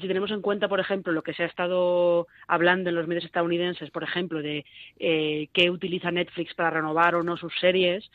tenemos 0.00 0.32
en 0.32 0.42
cuenta, 0.42 0.66
por 0.66 0.80
ejemplo, 0.80 1.12
lo 1.12 1.22
que 1.22 1.34
se 1.34 1.44
ha 1.44 1.46
estado 1.46 2.26
hablando 2.48 2.90
en 2.90 2.96
los 2.96 3.06
medios 3.06 3.26
estadounidenses, 3.26 3.92
por 3.92 4.02
ejemplo, 4.02 4.42
de 4.42 4.64
eh, 4.98 5.50
qué 5.52 5.70
utiliza 5.70 6.10
Netflix 6.10 6.52
para 6.54 6.70
renovar 6.70 7.14
o 7.14 7.22
no 7.22 7.36
sus 7.36 7.52
series, 7.60 8.10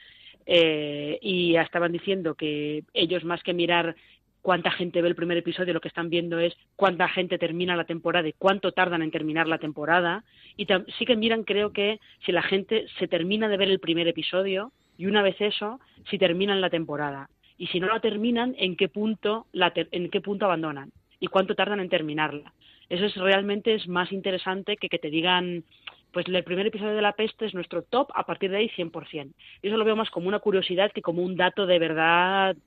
eh, 0.45 1.19
y 1.21 1.53
ya 1.53 1.61
estaban 1.61 1.93
diciendo 1.93 2.35
que 2.35 2.83
ellos 2.93 3.23
más 3.23 3.43
que 3.43 3.53
mirar 3.53 3.95
cuánta 4.41 4.71
gente 4.71 5.01
ve 5.01 5.07
el 5.07 5.15
primer 5.15 5.37
episodio, 5.37 5.73
lo 5.73 5.81
que 5.81 5.87
están 5.87 6.09
viendo 6.09 6.39
es 6.39 6.55
cuánta 6.75 7.07
gente 7.07 7.37
termina 7.37 7.75
la 7.75 7.85
temporada 7.85 8.27
y 8.27 8.33
cuánto 8.33 8.71
tardan 8.71 9.01
en 9.01 9.11
terminar 9.11 9.47
la 9.47 9.59
temporada. 9.59 10.23
Y 10.57 10.67
sí 10.97 11.05
que 11.05 11.15
miran, 11.15 11.43
creo 11.43 11.71
que, 11.71 11.99
si 12.25 12.31
la 12.31 12.41
gente 12.41 12.85
se 12.99 13.07
termina 13.07 13.47
de 13.47 13.57
ver 13.57 13.69
el 13.69 13.79
primer 13.79 14.07
episodio 14.07 14.71
y 14.97 15.05
una 15.05 15.21
vez 15.21 15.39
eso, 15.39 15.79
si 16.09 16.17
terminan 16.17 16.61
la 16.61 16.69
temporada. 16.69 17.29
Y 17.57 17.67
si 17.67 17.79
no 17.79 17.87
la 17.87 17.99
terminan, 17.99 18.55
en 18.57 18.75
qué 18.75 18.89
punto, 18.89 19.45
la 19.51 19.71
en 19.75 20.09
qué 20.09 20.21
punto 20.21 20.45
abandonan 20.45 20.91
y 21.19 21.27
cuánto 21.27 21.55
tardan 21.55 21.79
en 21.79 21.89
terminarla. 21.89 22.53
Eso 22.89 23.05
es 23.05 23.15
realmente 23.15 23.75
es 23.75 23.87
más 23.87 24.11
interesante 24.11 24.75
que 24.77 24.89
que 24.89 24.97
te 24.99 25.09
digan, 25.09 25.63
pues 26.11 26.27
el 26.27 26.43
primer 26.43 26.67
episodio 26.67 26.95
de 26.95 27.01
La 27.01 27.13
Peste 27.13 27.45
es 27.45 27.53
nuestro 27.53 27.83
top, 27.83 28.09
a 28.15 28.25
partir 28.25 28.51
de 28.51 28.57
ahí 28.57 28.69
100%. 28.75 29.31
Y 29.61 29.67
eso 29.67 29.77
lo 29.77 29.85
veo 29.85 29.95
más 29.95 30.09
como 30.09 30.27
una 30.27 30.39
curiosidad 30.39 30.91
que 30.91 31.01
como 31.01 31.21
un 31.21 31.37
dato 31.37 31.65
de 31.65 31.79
verdad 31.79 32.57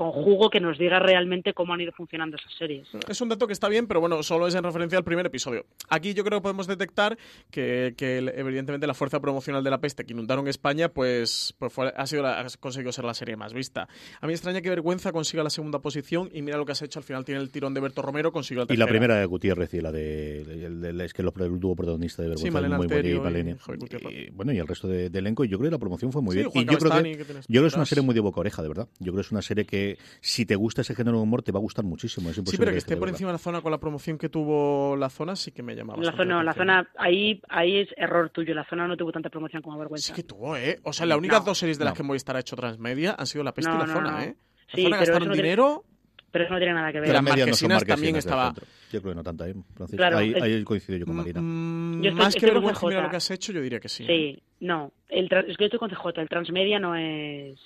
con 0.00 0.12
jugo 0.12 0.48
que 0.48 0.60
nos 0.60 0.78
diga 0.78 0.98
realmente 0.98 1.52
cómo 1.52 1.74
han 1.74 1.82
ido 1.82 1.92
funcionando 1.92 2.38
esas 2.38 2.54
series. 2.54 2.88
Es 3.06 3.20
un 3.20 3.28
dato 3.28 3.46
que 3.46 3.52
está 3.52 3.68
bien, 3.68 3.86
pero 3.86 4.00
bueno, 4.00 4.22
solo 4.22 4.46
es 4.46 4.54
en 4.54 4.64
referencia 4.64 4.96
al 4.96 5.04
primer 5.04 5.26
episodio. 5.26 5.66
Aquí 5.90 6.14
yo 6.14 6.24
creo 6.24 6.38
que 6.38 6.42
podemos 6.42 6.66
detectar 6.66 7.18
que, 7.50 7.94
evidentemente 7.98 8.86
la 8.86 8.94
fuerza 8.94 9.20
promocional 9.20 9.62
de 9.62 9.68
la 9.68 9.78
peste 9.82 10.06
que 10.06 10.14
inundaron 10.14 10.48
España, 10.48 10.88
pues, 10.88 11.54
pues 11.58 11.74
ha, 11.94 12.06
sido 12.06 12.26
ha 12.26 12.46
conseguido 12.58 12.92
ser 12.92 13.04
la 13.04 13.12
serie 13.12 13.36
más 13.36 13.52
vista. 13.52 13.88
A 14.22 14.26
mí 14.26 14.28
me 14.28 14.32
extraña 14.32 14.62
que 14.62 14.70
Vergüenza 14.70 15.12
consiga 15.12 15.42
la 15.42 15.50
segunda 15.50 15.80
posición 15.80 16.30
y 16.32 16.40
mira 16.40 16.56
lo 16.56 16.64
que 16.64 16.72
has 16.72 16.80
hecho, 16.80 16.98
al 16.98 17.04
final 17.04 17.26
tiene 17.26 17.42
el 17.42 17.50
tirón 17.50 17.74
de 17.74 17.80
Berto 17.80 18.00
Romero, 18.00 18.32
consiguió 18.32 18.62
la 18.62 18.68
tercera. 18.68 18.82
Y 18.82 18.86
la 18.86 18.90
primera 18.90 19.16
de 19.16 19.26
Gutiérrez 19.26 19.74
y 19.74 19.82
la 19.82 19.92
de, 19.92 21.04
es 21.04 21.12
que 21.12 21.20
el, 21.20 21.60
dúo 21.60 21.76
protagonista 21.76 22.22
de 22.22 22.30
Vergüenza 22.30 22.58
sí, 22.58 22.66
muy 22.66 22.86
bueno 22.86 23.40
y, 24.10 24.30
bueno, 24.30 24.52
y 24.54 24.58
el 24.58 24.66
resto 24.66 24.88
de, 24.88 25.08
elenco, 25.08 25.44
y 25.44 25.48
yo 25.48 25.58
creo 25.58 25.68
que 25.68 25.74
la 25.74 25.78
promoción 25.78 26.10
fue 26.10 26.22
muy 26.22 26.36
bien. 26.36 26.48
Y 26.54 26.64
yo 26.64 26.78
creo 26.78 27.02
que, 27.02 27.18
yo 27.18 27.24
creo 27.26 27.62
que 27.64 27.66
es 27.66 27.74
una 27.74 27.84
serie 27.84 28.02
muy 28.02 28.14
de 28.14 28.20
boca 28.20 28.40
oreja, 28.40 28.62
de 28.62 28.68
verdad. 28.68 28.88
Yo 28.98 29.12
creo 29.12 29.16
que 29.16 29.20
es 29.20 29.32
una 29.32 29.42
serie 29.42 29.66
que 29.66 29.89
si 30.20 30.46
te 30.46 30.56
gusta 30.56 30.82
ese 30.82 30.94
género 30.94 31.18
de 31.18 31.22
humor 31.22 31.42
te 31.42 31.52
va 31.52 31.58
a 31.58 31.62
gustar 31.62 31.84
muchísimo. 31.84 32.32
sí, 32.32 32.56
pero 32.58 32.72
que 32.72 32.78
esté 32.78 32.96
por 32.96 33.08
encima 33.08 33.28
de 33.30 33.34
la 33.34 33.38
zona 33.38 33.60
con 33.60 33.70
la 33.70 33.78
promoción 33.78 34.18
que 34.18 34.28
tuvo 34.28 34.96
la 34.96 35.10
zona 35.10 35.36
sí 35.36 35.52
que 35.52 35.62
me 35.62 35.74
llamaba. 35.74 36.02
La 36.02 36.16
zona, 36.16 36.42
la 36.42 36.52
zona 36.54 36.88
ahí, 36.96 37.40
ahí 37.48 37.78
es 37.78 37.88
error 37.96 38.30
tuyo. 38.30 38.54
La 38.54 38.64
zona 38.64 38.86
no 38.86 38.96
tuvo 38.96 39.12
tanta 39.12 39.30
promoción 39.30 39.62
como 39.62 39.78
Vergüenza. 39.78 40.08
Sí 40.08 40.12
que 40.12 40.22
tuvo, 40.22 40.56
¿eh? 40.56 40.80
O 40.84 40.92
sea, 40.92 41.06
las 41.06 41.18
únicas 41.18 41.44
dos 41.44 41.58
series 41.58 41.78
de 41.78 41.84
las 41.84 41.94
que 41.94 42.02
Movistar 42.02 42.36
ha 42.36 42.40
hecho 42.40 42.56
transmedia 42.56 43.14
han 43.18 43.26
sido 43.26 43.44
La 43.44 43.52
Peste 43.52 43.70
y 43.72 43.78
La 43.78 43.86
Zona, 43.86 44.24
¿eh? 44.24 44.36
La 44.68 44.76
sí, 44.76 44.82
zona 44.84 44.96
gastaron 44.98 45.32
dinero... 45.32 45.84
pero 46.30 46.44
eso 46.44 46.54
no 46.54 46.60
tiene 46.60 46.74
nada 46.74 46.92
que 46.92 47.00
ver. 47.00 47.12
Las 47.12 47.22
marquesinas, 47.22 47.84
también 47.84 48.16
estaba... 48.16 48.54
Yo 48.92 49.00
creo 49.00 49.12
que 49.12 49.16
no 49.16 49.22
tanto 49.22 49.44
ahí, 49.44 49.54
Claro, 49.96 50.18
ahí, 50.18 50.34
ahí, 50.34 50.64
coincido 50.64 50.98
yo 50.98 51.06
con 51.06 51.16
Marina. 51.16 51.40
Mm, 51.40 52.12
más 52.14 52.34
que 52.34 52.46
vergüenza 52.46 52.86
mira 52.86 53.02
lo 53.02 53.10
que 53.10 53.16
has 53.16 53.30
hecho, 53.30 53.52
yo 53.52 53.60
diría 53.60 53.80
que 53.80 53.88
sí. 53.88 54.04
Sí, 54.06 54.42
no. 54.60 54.92
El 55.08 55.24
es 55.24 55.56
que 55.56 55.64
yo 55.64 55.66
estoy 55.66 55.78
con 55.78 55.90
CJ. 55.90 56.20
El 56.20 56.28
transmedia 56.28 56.78
no 56.78 56.94
es 56.94 57.58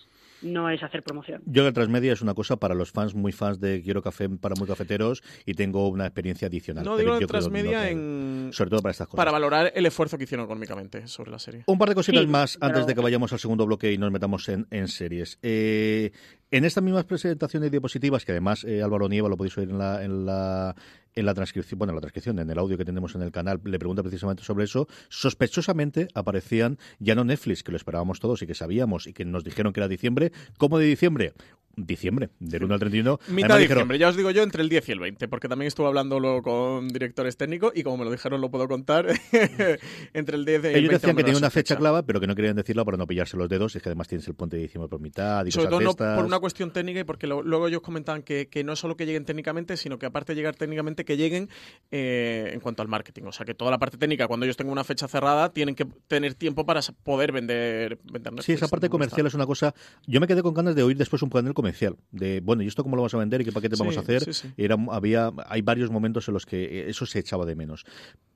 no 0.45 0.71
es 0.71 0.83
hacer 0.83 1.03
promoción. 1.03 1.43
Yo 1.47 1.67
el 1.67 1.73
transmedia 1.73 2.13
es 2.13 2.23
una 2.23 2.35
cosa 2.35 2.57
para 2.57 2.75
los 2.75 2.93
fans, 2.93 3.15
muy 3.15 3.33
fans 3.33 3.61
de 3.61 3.83
Quiero 3.83 4.03
Café 4.03 4.29
para 4.29 4.55
muy 4.55 4.69
cafeteros 4.69 5.23
y 5.45 5.55
tengo 5.55 5.89
una 5.89 6.07
experiencia 6.07 6.49
adicional. 6.49 6.85
No 6.85 6.97
digo 6.97 7.17
el 7.17 7.27
transmedia 7.27 7.91
en... 7.91 8.51
Sobre 8.53 8.71
todo 8.71 8.83
para 8.83 8.93
estas 8.93 9.09
cosas. 9.09 9.17
Para 9.17 9.33
valorar 9.33 9.73
el 9.75 9.87
esfuerzo 9.87 10.19
que 10.19 10.25
hicieron 10.25 10.45
económicamente 10.45 11.07
sobre 11.09 11.31
la 11.31 11.39
serie. 11.39 11.65
Un 11.67 11.79
par 11.79 11.89
de 11.89 11.95
cositas 11.95 12.27
más 12.27 12.59
antes 12.61 12.87
de 12.87 12.95
que 12.95 13.01
vayamos 13.01 13.33
al 13.33 13.39
segundo 13.39 13.67
bloque 13.67 13.93
y 13.93 13.99
nos 13.99 14.13
metamos 14.13 14.49
en, 14.49 14.67
en 14.71 14.89
series. 14.89 15.39
Eh, 15.43 16.13
en 16.51 16.65
estas 16.65 16.85
mismas 16.85 17.05
presentaciones 17.05 17.71
diapositivas, 17.71 18.25
que 18.25 18.33
además 18.33 18.65
eh, 18.65 18.83
Álvaro 18.83 19.09
Nieva 19.09 19.29
lo 19.29 19.37
podéis 19.37 19.59
oír 19.59 19.71
en 19.71 19.79
la, 19.79 20.05
en 20.05 20.27
la 20.27 20.77
en 21.15 21.27
la 21.27 21.35
transcripción, 21.35 21.79
bueno, 21.79 21.93
en 21.93 21.97
la 21.97 22.01
transcripción, 22.01 22.39
en 22.39 22.51
el 22.51 22.59
audio 22.59 22.77
que 22.77 22.85
tenemos 22.85 23.15
en 23.15 23.23
el 23.23 23.31
canal, 23.31 23.61
le 23.65 23.79
pregunta 23.79 24.03
precisamente 24.03 24.43
sobre 24.43 24.65
eso. 24.65 24.89
Sospechosamente 25.09 26.09
aparecían 26.15 26.79
ya 26.99 27.15
no 27.15 27.25
Netflix, 27.25 27.63
que 27.63 27.73
lo 27.73 27.77
esperábamos 27.77 28.21
todos 28.21 28.43
y 28.43 28.47
que 28.47 28.55
sabíamos 28.55 29.07
y 29.07 29.13
que 29.13 29.25
nos 29.25 29.45
dijeron 29.45 29.73
que 29.73 29.81
era 29.81 29.89
diciembre, 29.89 30.33
como 30.59 30.79
de 30.79 30.87
diciembre 30.87 31.35
diciembre, 31.77 32.31
del 32.39 32.65
1 32.65 32.75
al 32.75 32.81
31. 32.81 33.21
Mitad 33.29 33.57
de 33.57 33.67
diciembre, 33.67 33.99
ya 33.99 34.09
os 34.09 34.17
digo 34.17 34.31
yo, 34.31 34.43
entre 34.43 34.63
el 34.63 34.69
10 34.69 34.89
y 34.89 34.93
el 34.93 35.01
20, 35.01 35.29
porque 35.29 35.49
también 35.49 35.69
estuve 35.69 35.87
hablando 35.87 36.21
luego 36.21 36.43
con 36.43 36.89
directores 36.89 37.37
técnicos 37.37 37.73
y 37.75 37.83
como 37.83 37.99
me 37.99 38.05
lo 38.05 38.11
dijeron 38.11 38.41
lo 38.41 38.51
puedo 38.51 38.69
contar, 38.69 39.07
entre 40.13 40.37
el 40.37 40.45
10 40.45 40.55
y 40.55 40.57
el 40.57 40.63
20. 40.63 40.79
Ellos 40.79 40.93
decían 40.93 41.17
que 41.17 41.25
tenía 41.25 41.39
una 41.39 41.51
fecha 41.51 41.77
clave, 41.77 42.03
pero 42.03 42.21
que 42.21 42.27
no 42.27 42.35
querían 42.35 42.57
decirlo 42.57 42.85
para 42.85 42.97
no 42.97 43.07
pillarse 43.07 43.37
los 43.37 43.49
dedos, 43.49 43.75
es 43.77 43.83
que 43.83 43.89
además 43.89 44.09
tienes 44.09 44.27
el 44.29 44.35
puente 44.35 44.57
de 44.57 44.63
diciembre 44.63 44.89
por 44.89 45.01
mitad 45.01 45.45
y 45.45 45.51
Sobre 45.51 45.69
todo 45.69 45.81
no 45.81 45.95
por 45.95 46.25
una 46.25 46.39
cuestión 46.39 46.73
técnica 46.73 47.01
y 47.01 47.05
porque 47.05 47.27
luego 47.27 47.69
ellos 47.69 47.81
comentaban 47.81 48.23
que, 48.23 48.49
que, 48.49 48.65
no 48.65 48.77
solo 48.77 48.97
que 48.97 49.07
lleguen 49.07 49.25
técnicamente, 49.25 49.77
sino 49.77 49.99
que 49.99 50.07
aparte 50.07 50.33
de 50.33 50.37
llegar 50.37 50.57
técnicamente, 50.57 51.05
que 51.05 51.17
lleguen 51.17 51.49
eh, 51.91 52.51
en 52.53 52.61
cuanto 52.61 52.83
al 52.83 52.89
marketing. 52.89 53.25
O 53.25 53.33
sea, 53.33 53.47
que 53.47 53.55
toda 53.55 53.71
la 53.71 53.79
parte 53.79 53.97
técnica, 53.97 54.27
cuando 54.27 54.47
ellos 54.47 54.57
tengan 54.57 54.73
una 54.73 54.85
fecha 54.85 55.09
cerrada, 55.09 55.53
tienen 55.53 55.75
que 55.75 55.87
tener 56.09 56.35
tiempo 56.35 56.67
para 56.67 56.81
poder 57.03 57.33
vender, 57.33 57.99
vender 58.05 58.43
Sí, 58.43 58.53
esa 58.53 58.69
parte 58.69 58.89
comercial 58.89 59.27
es 59.27 59.35
una 59.35 59.47
cosa... 59.47 59.75
Yo 60.07 60.21
me 60.21 60.27
quedé 60.27 60.43
con 60.43 60.55
ganas 60.55 60.75
de 60.75 60.83
oír 60.83 60.97
después 60.97 61.23
un 61.23 61.31
panel 61.31 61.55
comercial, 61.65 61.97
de 62.11 62.41
bueno, 62.41 62.63
¿y 62.63 62.67
esto 62.67 62.83
cómo 62.83 62.95
lo 62.95 63.03
vamos 63.03 63.15
a 63.15 63.19
vender 63.19 63.41
y 63.41 63.45
qué 63.47 63.53
paquete 63.53 63.77
vamos 63.79 63.97
a 63.97 64.01
hacer? 64.01 64.23
Era, 64.59 64.77
había, 64.91 65.33
hay 65.47 65.63
varios 65.63 65.91
momentos 65.91 66.29
en 66.29 66.35
los 66.35 66.45
que 66.45 66.91
eso 66.91 67.07
se 67.07 67.19
echaba 67.19 67.47
de 67.47 67.57
menos. 67.57 67.87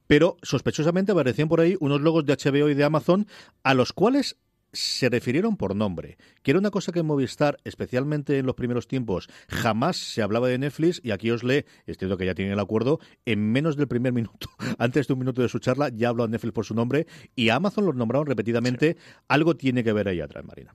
Pero 0.06 0.38
sospechosamente 0.42 1.12
aparecían 1.12 1.46
por 1.46 1.60
ahí 1.60 1.76
unos 1.80 2.00
logos 2.00 2.24
de 2.24 2.32
HBO 2.32 2.70
y 2.70 2.74
de 2.74 2.84
Amazon 2.84 3.26
a 3.62 3.74
los 3.74 3.92
cuales 3.92 4.38
se 4.72 5.10
refirieron 5.10 5.58
por 5.58 5.76
nombre, 5.76 6.16
que 6.42 6.52
era 6.52 6.60
una 6.60 6.70
cosa 6.70 6.90
que 6.90 7.00
en 7.00 7.06
Movistar, 7.06 7.58
especialmente 7.64 8.38
en 8.38 8.46
los 8.46 8.54
primeros 8.54 8.88
tiempos, 8.88 9.28
jamás 9.48 9.98
se 9.98 10.22
hablaba 10.22 10.48
de 10.48 10.56
Netflix 10.56 11.02
y 11.04 11.10
aquí 11.10 11.30
os 11.30 11.44
lee, 11.44 11.66
es 11.86 11.98
cierto 11.98 12.16
que 12.16 12.24
ya 12.24 12.34
tienen 12.34 12.54
el 12.54 12.60
acuerdo, 12.60 12.98
en 13.26 13.52
menos 13.52 13.76
del 13.76 13.88
primer 13.88 14.14
minuto, 14.14 14.48
antes 14.78 15.06
de 15.06 15.12
un 15.12 15.18
minuto 15.18 15.42
de 15.42 15.50
su 15.50 15.58
charla, 15.58 15.90
ya 15.90 16.08
habló 16.08 16.24
a 16.24 16.28
Netflix 16.28 16.54
por 16.54 16.64
su 16.64 16.74
nombre 16.74 17.06
y 17.36 17.50
a 17.50 17.56
Amazon 17.56 17.84
los 17.84 17.94
nombraron 17.94 18.26
repetidamente. 18.26 18.96
Algo 19.28 19.54
tiene 19.54 19.84
que 19.84 19.92
ver 19.92 20.08
ahí 20.08 20.20
atrás, 20.22 20.44
Marina. 20.44 20.74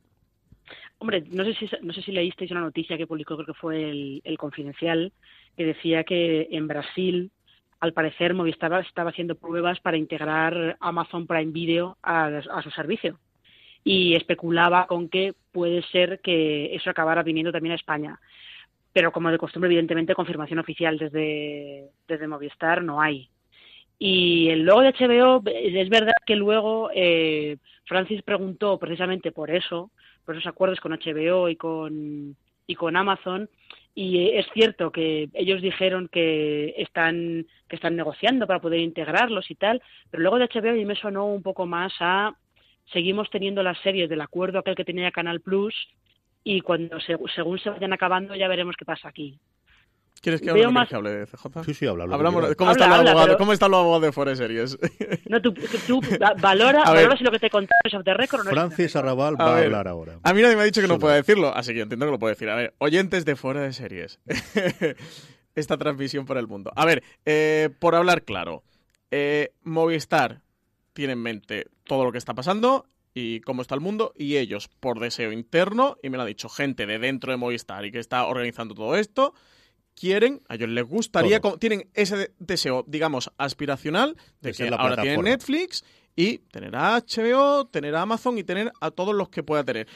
Hombre, 1.03 1.21
no 1.31 1.43
sé 1.43 1.53
si, 1.55 1.69
no 1.81 1.91
sé 1.91 2.01
si 2.01 2.13
leísteis 2.13 2.49
una 2.51 2.61
noticia 2.61 2.97
que 2.97 3.05
publicó, 3.05 3.35
creo 3.35 3.47
que 3.47 3.53
fue 3.53 3.89
el, 3.89 4.37
Confidencial, 4.37 5.11
que 5.57 5.65
decía 5.65 6.05
que 6.05 6.47
en 6.49 6.65
Brasil, 6.65 7.29
al 7.81 7.91
parecer, 7.91 8.33
Movistar 8.33 8.71
estaba 8.85 9.09
haciendo 9.09 9.35
pruebas 9.35 9.81
para 9.81 9.97
integrar 9.97 10.77
Amazon 10.79 11.27
Prime 11.27 11.51
Video 11.51 11.97
a, 12.01 12.41
su 12.63 12.71
servicio. 12.71 13.19
Y 13.83 14.15
especulaba 14.15 14.87
con 14.87 15.09
que 15.09 15.33
puede 15.51 15.81
ser 15.91 16.21
que 16.21 16.73
eso 16.73 16.89
acabara 16.89 17.21
viniendo 17.21 17.51
también 17.51 17.73
a 17.73 17.75
España. 17.75 18.17
Pero 18.93 19.11
como 19.11 19.29
de 19.29 19.37
costumbre, 19.37 19.67
evidentemente, 19.67 20.15
confirmación 20.15 20.59
oficial 20.59 20.97
desde, 20.97 21.89
desde 22.07 22.27
Movistar 22.29 22.81
no 22.81 23.01
hay. 23.01 23.27
Y 23.99 24.47
el 24.51 24.63
logo 24.63 24.83
de 24.83 24.93
HBO, 24.93 25.43
es 25.45 25.89
verdad 25.89 26.13
que 26.25 26.37
luego 26.37 26.91
eh, 26.95 27.57
Francis 27.85 28.21
preguntó 28.23 28.77
precisamente 28.79 29.31
por 29.31 29.51
eso, 29.51 29.91
por 30.25 30.35
esos 30.35 30.47
acuerdos 30.47 30.79
con 30.79 30.93
HBO 30.93 31.49
y 31.49 31.55
con, 31.55 32.35
y 32.67 32.75
con 32.75 32.95
Amazon. 32.95 33.49
Y 33.95 34.29
es 34.29 34.47
cierto 34.53 34.91
que 34.91 35.29
ellos 35.33 35.61
dijeron 35.61 36.09
que 36.11 36.73
están, 36.77 37.45
que 37.67 37.75
están 37.75 37.95
negociando 37.95 38.47
para 38.47 38.59
poder 38.59 38.79
integrarlos 38.79 39.51
y 39.51 39.55
tal, 39.55 39.81
pero 40.09 40.23
luego 40.23 40.39
de 40.39 40.45
HBO 40.45 40.69
a 40.71 40.73
mí 40.73 40.85
me 40.85 40.95
sonó 40.95 41.27
un 41.27 41.43
poco 41.43 41.65
más 41.65 41.93
a 41.99 42.35
seguimos 42.91 43.29
teniendo 43.29 43.63
las 43.63 43.79
series 43.81 44.09
del 44.09 44.21
acuerdo 44.21 44.59
aquel 44.59 44.75
que 44.75 44.85
tenía 44.85 45.11
Canal 45.11 45.41
Plus 45.41 45.75
y 46.43 46.61
cuando 46.61 46.99
según 46.99 47.59
se 47.59 47.69
vayan 47.69 47.93
acabando 47.93 48.35
ya 48.35 48.47
veremos 48.47 48.75
qué 48.75 48.85
pasa 48.85 49.07
aquí. 49.07 49.39
¿Quieres 50.21 50.39
que 50.39 50.53
Veo 50.53 50.65
hable, 50.65 50.73
más- 50.73 50.87
que 50.89 50.95
hable 50.95 51.09
de 51.11 51.25
CJ? 51.27 51.63
Sí, 51.65 51.73
sí, 51.73 51.85
habla. 51.85 52.05
habla 52.05 52.15
Hablamos, 52.15 52.55
¿cómo, 52.55 52.69
Habla, 52.71 52.87
los 52.87 52.97
habla, 52.97 53.11
abogados, 53.11 53.25
pero- 53.27 53.37
¿Cómo 53.39 53.53
están 53.53 53.71
los 53.71 53.79
abogados 53.81 54.01
de 54.03 54.11
Fuera 54.13 54.35
Series? 54.35 54.77
No, 55.29 55.41
tú, 55.41 55.53
tú 55.87 55.99
va- 56.21 56.33
valora, 56.39 56.83
valora 56.85 57.17
si 57.17 57.23
lo 57.25 57.31
que 57.31 57.39
te 57.39 57.49
contaron 57.49 57.81
es 57.83 57.93
off 57.93 58.03
the 58.05 58.13
record 58.13 58.41
o 58.41 58.43
no 58.45 58.51
Francis. 58.51 58.95
Arrabal 58.95 59.39
va 59.39 59.51
a 59.51 59.55
ver. 59.55 59.65
hablar 59.65 59.87
ahora. 59.89 60.19
A 60.23 60.33
mí 60.33 60.41
nadie 60.41 60.55
me 60.55 60.61
ha 60.61 60.65
dicho 60.65 60.81
que 60.81 60.87
no 60.87 60.97
pueda 60.99 61.15
decirlo, 61.15 61.53
así 61.53 61.71
que 61.73 61.77
yo 61.79 61.83
entiendo 61.83 62.05
que 62.05 62.11
lo 62.13 62.19
puedo 62.19 62.29
decir. 62.33 62.49
A 62.49 62.55
ver, 62.55 62.73
oyentes 62.77 63.25
de 63.25 63.35
Fuera 63.35 63.61
de 63.61 63.73
Series. 63.73 64.19
Esta 65.55 65.77
transmisión 65.77 66.25
por 66.25 66.37
el 66.37 66.47
mundo. 66.47 66.71
A 66.75 66.85
ver, 66.85 67.03
eh, 67.25 67.69
por 67.79 67.93
hablar 67.95 68.23
claro, 68.23 68.63
eh, 69.11 69.53
Movistar 69.61 70.41
tiene 70.93 71.13
en 71.13 71.19
mente 71.21 71.67
todo 71.85 72.03
lo 72.05 72.11
que 72.11 72.17
está 72.17 72.33
pasando 72.33 72.85
y 73.13 73.41
cómo 73.41 73.61
está 73.61 73.75
el 73.75 73.81
mundo 73.81 74.13
y 74.17 74.37
ellos, 74.37 74.67
por 74.79 74.99
deseo 74.99 75.31
interno, 75.31 75.97
y 76.01 76.09
me 76.09 76.17
lo 76.17 76.23
ha 76.23 76.25
dicho 76.27 76.49
gente 76.49 76.85
de 76.87 76.97
dentro 76.97 77.31
de 77.31 77.37
Movistar 77.37 77.85
y 77.85 77.91
que 77.91 77.99
está 77.99 78.25
organizando 78.25 78.73
todo 78.73 78.95
esto, 78.95 79.33
quieren, 79.95 80.41
a 80.47 80.55
ellos 80.55 80.69
les 80.69 80.85
gustaría, 80.85 81.39
como- 81.39 81.57
tienen 81.57 81.89
ese 81.93 82.17
de- 82.17 82.31
deseo, 82.39 82.83
digamos, 82.87 83.31
aspiracional 83.37 84.15
de, 84.41 84.53
que 84.53 84.69
la 84.69 84.77
ahora 84.77 84.95
tienen 84.95 85.19
plataforma. 85.21 85.29
Netflix 85.29 85.83
y 86.15 86.37
tener 86.39 86.75
a 86.75 86.95
HBO, 86.97 87.65
tener 87.65 87.95
a 87.95 88.01
Amazon 88.01 88.37
y 88.37 88.43
tener 88.43 88.71
a 88.81 88.91
todos 88.91 89.15
los 89.15 89.29
que 89.29 89.41
pueda 89.43 89.63
tener. 89.63 89.87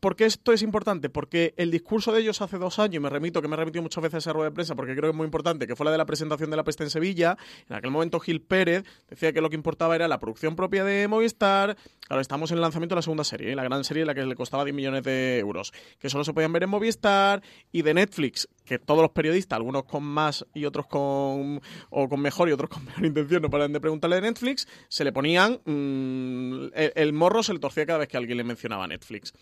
¿Por 0.00 0.16
qué 0.16 0.24
esto 0.24 0.54
es 0.54 0.62
importante? 0.62 1.10
Porque 1.10 1.52
el 1.58 1.70
discurso 1.70 2.10
de 2.10 2.22
ellos 2.22 2.40
hace 2.40 2.56
dos 2.56 2.78
años, 2.78 2.94
y 2.96 3.00
me 3.00 3.10
remito, 3.10 3.42
que 3.42 3.48
me 3.48 3.54
he 3.54 3.58
remitido 3.58 3.82
muchas 3.82 4.02
veces 4.02 4.14
a 4.14 4.18
esa 4.18 4.32
rueda 4.32 4.48
de 4.48 4.54
prensa, 4.54 4.74
porque 4.74 4.92
creo 4.92 5.02
que 5.02 5.10
es 5.10 5.14
muy 5.14 5.26
importante, 5.26 5.66
que 5.66 5.76
fue 5.76 5.84
la 5.84 5.92
de 5.92 5.98
la 5.98 6.06
presentación 6.06 6.50
de 6.50 6.56
la 6.56 6.64
peste 6.64 6.84
en 6.84 6.90
Sevilla. 6.90 7.36
En 7.68 7.76
aquel 7.76 7.90
momento 7.90 8.18
Gil 8.18 8.40
Pérez 8.40 8.84
decía 9.10 9.34
que 9.34 9.42
lo 9.42 9.50
que 9.50 9.56
importaba 9.56 9.94
era 9.94 10.08
la 10.08 10.18
producción 10.18 10.56
propia 10.56 10.84
de 10.84 11.06
Movistar. 11.06 11.76
Claro, 12.00 12.22
estamos 12.22 12.50
en 12.50 12.56
el 12.56 12.62
lanzamiento 12.62 12.94
de 12.94 12.98
la 12.98 13.02
segunda 13.02 13.24
serie, 13.24 13.52
¿eh? 13.52 13.54
la 13.54 13.62
gran 13.62 13.84
serie, 13.84 14.06
la 14.06 14.14
que 14.14 14.24
le 14.24 14.34
costaba 14.34 14.64
10 14.64 14.74
millones 14.74 15.02
de 15.02 15.38
euros, 15.38 15.70
que 15.98 16.08
solo 16.08 16.24
se 16.24 16.32
podían 16.32 16.52
ver 16.52 16.62
en 16.62 16.70
Movistar, 16.70 17.42
y 17.70 17.82
de 17.82 17.92
Netflix, 17.92 18.48
que 18.64 18.78
todos 18.78 19.02
los 19.02 19.10
periodistas, 19.10 19.58
algunos 19.58 19.84
con 19.84 20.02
más 20.02 20.46
y 20.54 20.64
otros 20.64 20.86
con 20.86 21.60
o 21.90 22.08
con 22.08 22.20
mejor 22.20 22.48
y 22.48 22.52
otros 22.52 22.70
con 22.70 22.86
peor 22.86 23.04
intención, 23.04 23.42
no 23.42 23.50
paran 23.50 23.74
de 23.74 23.80
preguntarle 23.80 24.16
de 24.16 24.22
Netflix, 24.22 24.66
se 24.88 25.04
le 25.04 25.12
ponían 25.12 25.60
mm, 25.64 26.68
el 26.72 27.12
morro 27.12 27.42
se 27.42 27.52
le 27.52 27.58
torcía 27.58 27.84
cada 27.84 27.98
vez 27.98 28.08
que 28.08 28.16
alguien 28.16 28.38
le 28.38 28.44
mencionaba 28.44 28.86
Netflix. 28.86 29.34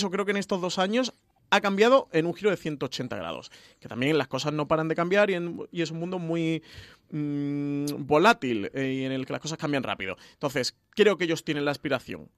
Eso 0.00 0.10
creo 0.10 0.24
que 0.24 0.30
en 0.30 0.38
estos 0.38 0.62
dos 0.62 0.78
años 0.78 1.12
ha 1.50 1.60
cambiado 1.60 2.08
en 2.12 2.24
un 2.24 2.32
giro 2.32 2.48
de 2.50 2.56
180 2.56 3.14
grados. 3.16 3.50
Que 3.80 3.86
también 3.86 4.16
las 4.16 4.28
cosas 4.28 4.54
no 4.54 4.66
paran 4.66 4.88
de 4.88 4.94
cambiar 4.94 5.28
y, 5.30 5.34
es 5.72 5.90
un 5.90 5.98
mundo 5.98 6.18
muy 6.18 6.62
mm, 7.10 8.06
volátil 8.06 8.70
eh, 8.72 8.94
y 8.94 9.04
en 9.04 9.12
el 9.12 9.26
que 9.26 9.34
las 9.34 9.42
cosas 9.42 9.58
cambian 9.58 9.82
rápido. 9.82 10.16
Entonces, 10.32 10.74
creo 10.88 11.18
que 11.18 11.24
ellos 11.24 11.44
tienen 11.44 11.66
la 11.66 11.70
aspiración. 11.72 12.30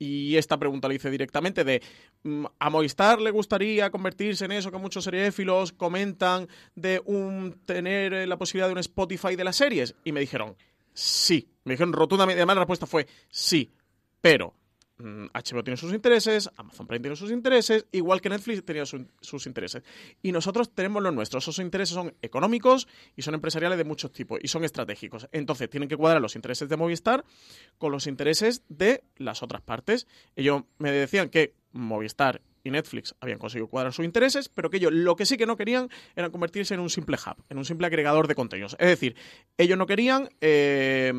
Y 0.00 0.34
esta 0.36 0.58
pregunta 0.58 0.88
la 0.88 0.94
hice 0.94 1.08
directamente 1.08 1.62
de 1.62 1.80
mm, 2.24 2.46
a 2.58 2.70
Movistar 2.70 3.20
le 3.20 3.30
gustaría 3.30 3.88
convertirse 3.90 4.46
en 4.46 4.50
eso 4.50 4.72
que 4.72 4.78
muchos 4.78 5.04
seriéfilos 5.04 5.70
comentan 5.70 6.48
de 6.74 7.00
un 7.04 7.60
tener 7.66 8.14
eh, 8.14 8.26
la 8.26 8.36
posibilidad 8.36 8.66
de 8.66 8.72
un 8.72 8.80
Spotify 8.80 9.36
de 9.36 9.44
las 9.44 9.54
series 9.54 9.94
y 10.02 10.10
me 10.10 10.18
dijeron 10.18 10.56
sí, 10.92 11.52
me 11.62 11.74
dijeron 11.74 11.92
rotundamente, 11.92 12.40
además 12.40 12.56
la 12.56 12.62
respuesta 12.62 12.86
fue 12.86 13.06
sí, 13.30 13.70
pero 14.20 14.54
HBO 14.98 15.62
tiene 15.62 15.76
sus 15.76 15.92
intereses, 15.92 16.48
Amazon 16.56 16.86
Prime 16.86 17.00
tiene 17.00 17.16
sus 17.16 17.30
intereses, 17.30 17.86
igual 17.92 18.20
que 18.20 18.28
Netflix 18.30 18.64
tenía 18.64 18.86
su- 18.86 19.06
sus 19.20 19.46
intereses. 19.46 19.82
Y 20.22 20.32
nosotros 20.32 20.70
tenemos 20.74 21.02
los 21.02 21.12
nuestros. 21.12 21.44
Esos 21.44 21.58
intereses 21.58 21.94
son 21.94 22.14
económicos 22.22 22.88
y 23.14 23.22
son 23.22 23.34
empresariales 23.34 23.76
de 23.78 23.84
muchos 23.84 24.10
tipos 24.12 24.38
y 24.42 24.48
son 24.48 24.64
estratégicos. 24.64 25.28
Entonces 25.32 25.68
tienen 25.68 25.88
que 25.88 25.96
cuadrar 25.96 26.22
los 26.22 26.34
intereses 26.34 26.68
de 26.68 26.76
Movistar 26.76 27.24
con 27.78 27.92
los 27.92 28.06
intereses 28.06 28.62
de 28.68 29.04
las 29.16 29.42
otras 29.42 29.60
partes. 29.62 30.06
Ellos 30.34 30.62
me 30.78 30.90
decían 30.92 31.28
que 31.28 31.54
Movistar 31.72 32.40
y 32.66 32.70
Netflix 32.70 33.14
habían 33.20 33.38
conseguido 33.38 33.68
cuadrar 33.68 33.92
sus 33.92 34.04
intereses, 34.04 34.48
pero 34.48 34.70
que 34.70 34.78
ellos 34.78 34.92
lo 34.92 35.14
que 35.14 35.24
sí 35.24 35.36
que 35.36 35.46
no 35.46 35.56
querían 35.56 35.88
era 36.16 36.30
convertirse 36.30 36.74
en 36.74 36.80
un 36.80 36.90
simple 36.90 37.16
hub, 37.16 37.44
en 37.48 37.58
un 37.58 37.64
simple 37.64 37.86
agregador 37.86 38.26
de 38.26 38.34
contenidos. 38.34 38.76
Es 38.80 38.88
decir, 38.88 39.14
ellos 39.56 39.78
no 39.78 39.86
querían 39.86 40.28
eh, 40.40 41.12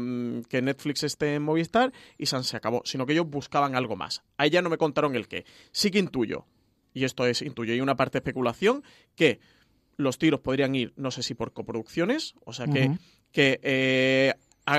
que 0.49 0.61
Netflix 0.61 1.03
esté 1.03 1.35
en 1.35 1.43
Movistar 1.43 1.93
y 2.17 2.25
San 2.25 2.43
se 2.43 2.57
acabó, 2.57 2.81
sino 2.83 3.05
que 3.05 3.13
ellos 3.13 3.29
buscaban 3.29 3.75
algo 3.75 3.95
más. 3.95 4.23
Ahí 4.35 4.49
ya 4.49 4.61
no 4.61 4.69
me 4.69 4.77
contaron 4.77 5.15
el 5.15 5.29
qué. 5.29 5.45
Sí 5.71 5.89
que 5.89 5.99
intuyo, 5.99 6.45
y 6.93 7.05
esto 7.05 7.25
es 7.25 7.41
intuyo, 7.41 7.73
y 7.73 7.79
una 7.79 7.95
parte 7.95 8.17
de 8.17 8.19
especulación, 8.19 8.83
que 9.15 9.39
los 9.95 10.17
tiros 10.17 10.41
podrían 10.41 10.75
ir, 10.75 10.93
no 10.97 11.11
sé 11.11 11.23
si 11.23 11.33
por 11.33 11.53
coproducciones, 11.53 12.35
o 12.43 12.51
sea 12.51 12.67
que, 12.67 12.91
que 13.31 13.59
eh, 13.63 14.33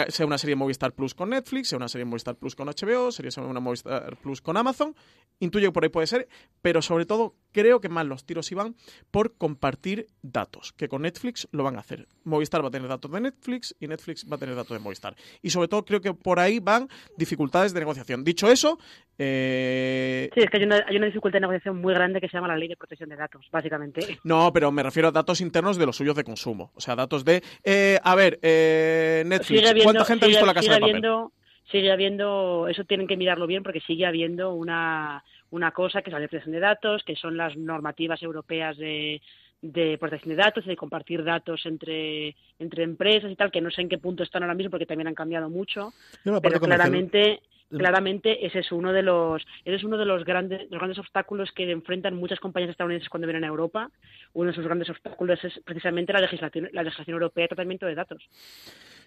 sea 0.08 0.26
una 0.26 0.38
serie 0.38 0.52
de 0.52 0.56
Movistar 0.58 0.92
Plus 0.92 1.14
con 1.14 1.30
Netflix, 1.30 1.68
sea 1.68 1.76
una 1.78 1.88
serie 1.88 2.04
de 2.04 2.10
Movistar 2.10 2.36
Plus 2.36 2.54
con 2.54 2.68
HBO, 2.68 3.10
sería 3.10 3.30
una 3.42 3.60
Movistar 3.60 4.16
Plus 4.18 4.40
con 4.40 4.56
Amazon. 4.56 4.94
Intuyo 5.40 5.68
que 5.68 5.72
por 5.72 5.84
ahí 5.84 5.88
puede 5.88 6.06
ser, 6.06 6.28
pero 6.62 6.82
sobre 6.82 7.06
todo 7.06 7.36
creo 7.52 7.80
que 7.80 7.88
más 7.88 8.04
los 8.06 8.24
tiros 8.24 8.50
iban 8.50 8.74
por 9.10 9.36
compartir 9.36 10.06
datos, 10.20 10.72
que 10.72 10.88
con 10.88 11.02
Netflix 11.02 11.48
lo 11.52 11.62
van 11.62 11.76
a 11.76 11.80
hacer. 11.80 12.08
Movistar 12.24 12.62
va 12.62 12.68
a 12.68 12.70
tener 12.70 12.88
datos 12.88 13.10
de 13.10 13.20
Netflix 13.20 13.74
y 13.78 13.86
Netflix 13.86 14.26
va 14.30 14.36
a 14.36 14.38
tener 14.38 14.54
datos 14.54 14.76
de 14.76 14.82
Movistar. 14.82 15.14
Y 15.42 15.50
sobre 15.50 15.68
todo 15.68 15.84
creo 15.84 16.00
que 16.00 16.12
por 16.12 16.40
ahí 16.40 16.58
van 16.58 16.88
dificultades 17.16 17.72
de 17.72 17.80
negociación. 17.80 18.24
Dicho 18.24 18.50
eso, 18.50 18.78
eh, 19.16 20.30
Sí, 20.34 20.40
es 20.40 20.50
que 20.50 20.58
hay 20.58 20.64
una, 20.64 20.84
hay 20.86 20.96
una 20.96 21.06
dificultad 21.06 21.36
de 21.36 21.40
negociación 21.40 21.80
muy 21.80 21.94
grande 21.94 22.20
que 22.20 22.28
se 22.28 22.36
llama 22.36 22.48
la 22.48 22.56
ley 22.56 22.68
de 22.68 22.76
protección 22.76 23.08
de 23.08 23.16
datos, 23.16 23.46
básicamente. 23.50 24.18
No, 24.24 24.52
pero 24.52 24.70
me 24.70 24.82
refiero 24.82 25.08
a 25.08 25.12
datos 25.12 25.40
internos 25.40 25.76
de 25.76 25.86
los 25.86 25.96
suyos 25.96 26.16
de 26.16 26.24
consumo. 26.24 26.72
O 26.74 26.80
sea, 26.80 26.94
datos 26.94 27.24
de. 27.24 27.42
eh, 27.64 27.98
a 28.02 28.14
ver, 28.14 28.38
eh, 28.42 29.22
Netflix. 29.26 29.60
Sigue 29.60 29.77
habiendo, 29.82 30.04
¿Cuánta 30.04 30.04
gente 30.06 30.24
ha 30.24 30.28
sigue- 30.28 30.36
visto 30.38 30.46
la 30.46 30.54
casa 30.54 30.62
sigue 30.62 30.74
de 30.74 30.80
papel? 30.80 30.90
habiendo, 30.96 31.32
sigue 31.70 31.92
habiendo, 31.92 32.68
eso 32.68 32.84
tienen 32.84 33.06
que 33.06 33.16
mirarlo 33.16 33.46
bien 33.46 33.62
porque 33.62 33.80
sigue 33.80 34.06
habiendo 34.06 34.52
una, 34.54 35.22
una 35.50 35.70
cosa 35.72 36.02
que 36.02 36.10
es 36.10 36.12
la 36.12 36.18
protección 36.20 36.52
de 36.52 36.60
datos, 36.60 37.02
que 37.04 37.16
son 37.16 37.36
las 37.36 37.56
normativas 37.56 38.22
europeas 38.22 38.76
de, 38.78 39.20
de 39.60 39.98
protección 39.98 40.30
de 40.36 40.42
datos 40.42 40.64
y 40.64 40.68
de 40.68 40.76
compartir 40.76 41.24
datos 41.24 41.66
entre, 41.66 42.36
entre 42.58 42.84
empresas 42.84 43.30
y 43.30 43.36
tal, 43.36 43.50
que 43.50 43.60
no 43.60 43.70
sé 43.70 43.82
en 43.82 43.88
qué 43.88 43.98
punto 43.98 44.22
están 44.22 44.42
ahora 44.44 44.54
mismo 44.54 44.70
porque 44.70 44.86
también 44.86 45.08
han 45.08 45.14
cambiado 45.14 45.50
mucho, 45.50 45.92
pero 46.42 46.60
claramente 46.60 47.40
claramente 47.70 48.46
ese 48.46 48.60
es 48.60 48.72
uno 48.72 48.94
de 48.94 49.02
los 49.02 49.42
ese 49.62 49.76
es 49.76 49.84
uno 49.84 49.98
de 49.98 50.06
los 50.06 50.24
grandes 50.24 50.62
los 50.70 50.78
grandes 50.80 50.98
obstáculos 50.98 51.52
que 51.52 51.70
enfrentan 51.70 52.14
muchas 52.16 52.40
compañías 52.40 52.70
estadounidenses 52.70 53.10
cuando 53.10 53.26
vienen 53.26 53.44
a 53.44 53.48
Europa. 53.48 53.90
Uno 54.32 54.48
de 54.48 54.54
sus 54.56 54.64
grandes 54.64 54.88
obstáculos 54.88 55.44
es 55.44 55.60
precisamente 55.66 56.14
la 56.14 56.20
legislación 56.20 56.70
la 56.72 56.82
legislación 56.82 57.12
europea 57.12 57.42
de 57.44 57.48
tratamiento 57.48 57.84
de 57.84 57.94
datos 57.94 58.26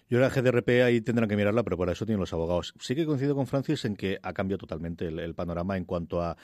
Yo 0.08 0.18
la 0.20 0.28
GDRP 0.28 0.82
ahí 0.84 1.00
tendrán 1.00 1.28
que 1.28 1.36
mirarla, 1.36 1.62
pero 1.62 1.78
para 1.78 1.92
eso 1.92 2.04
tienen 2.04 2.20
los 2.20 2.32
abogados. 2.32 2.74
Sí 2.78 2.94
que 2.94 3.06
coincido 3.06 3.34
con 3.34 3.46
Francis 3.46 3.84
en 3.84 3.96
que 3.96 4.18
ha 4.22 4.32
cambiado 4.32 4.58
totalmente 4.58 5.06
el, 5.06 5.34
panorama 5.34 5.76
en 5.76 5.84
cuanto 5.84 6.22
a 6.22 6.36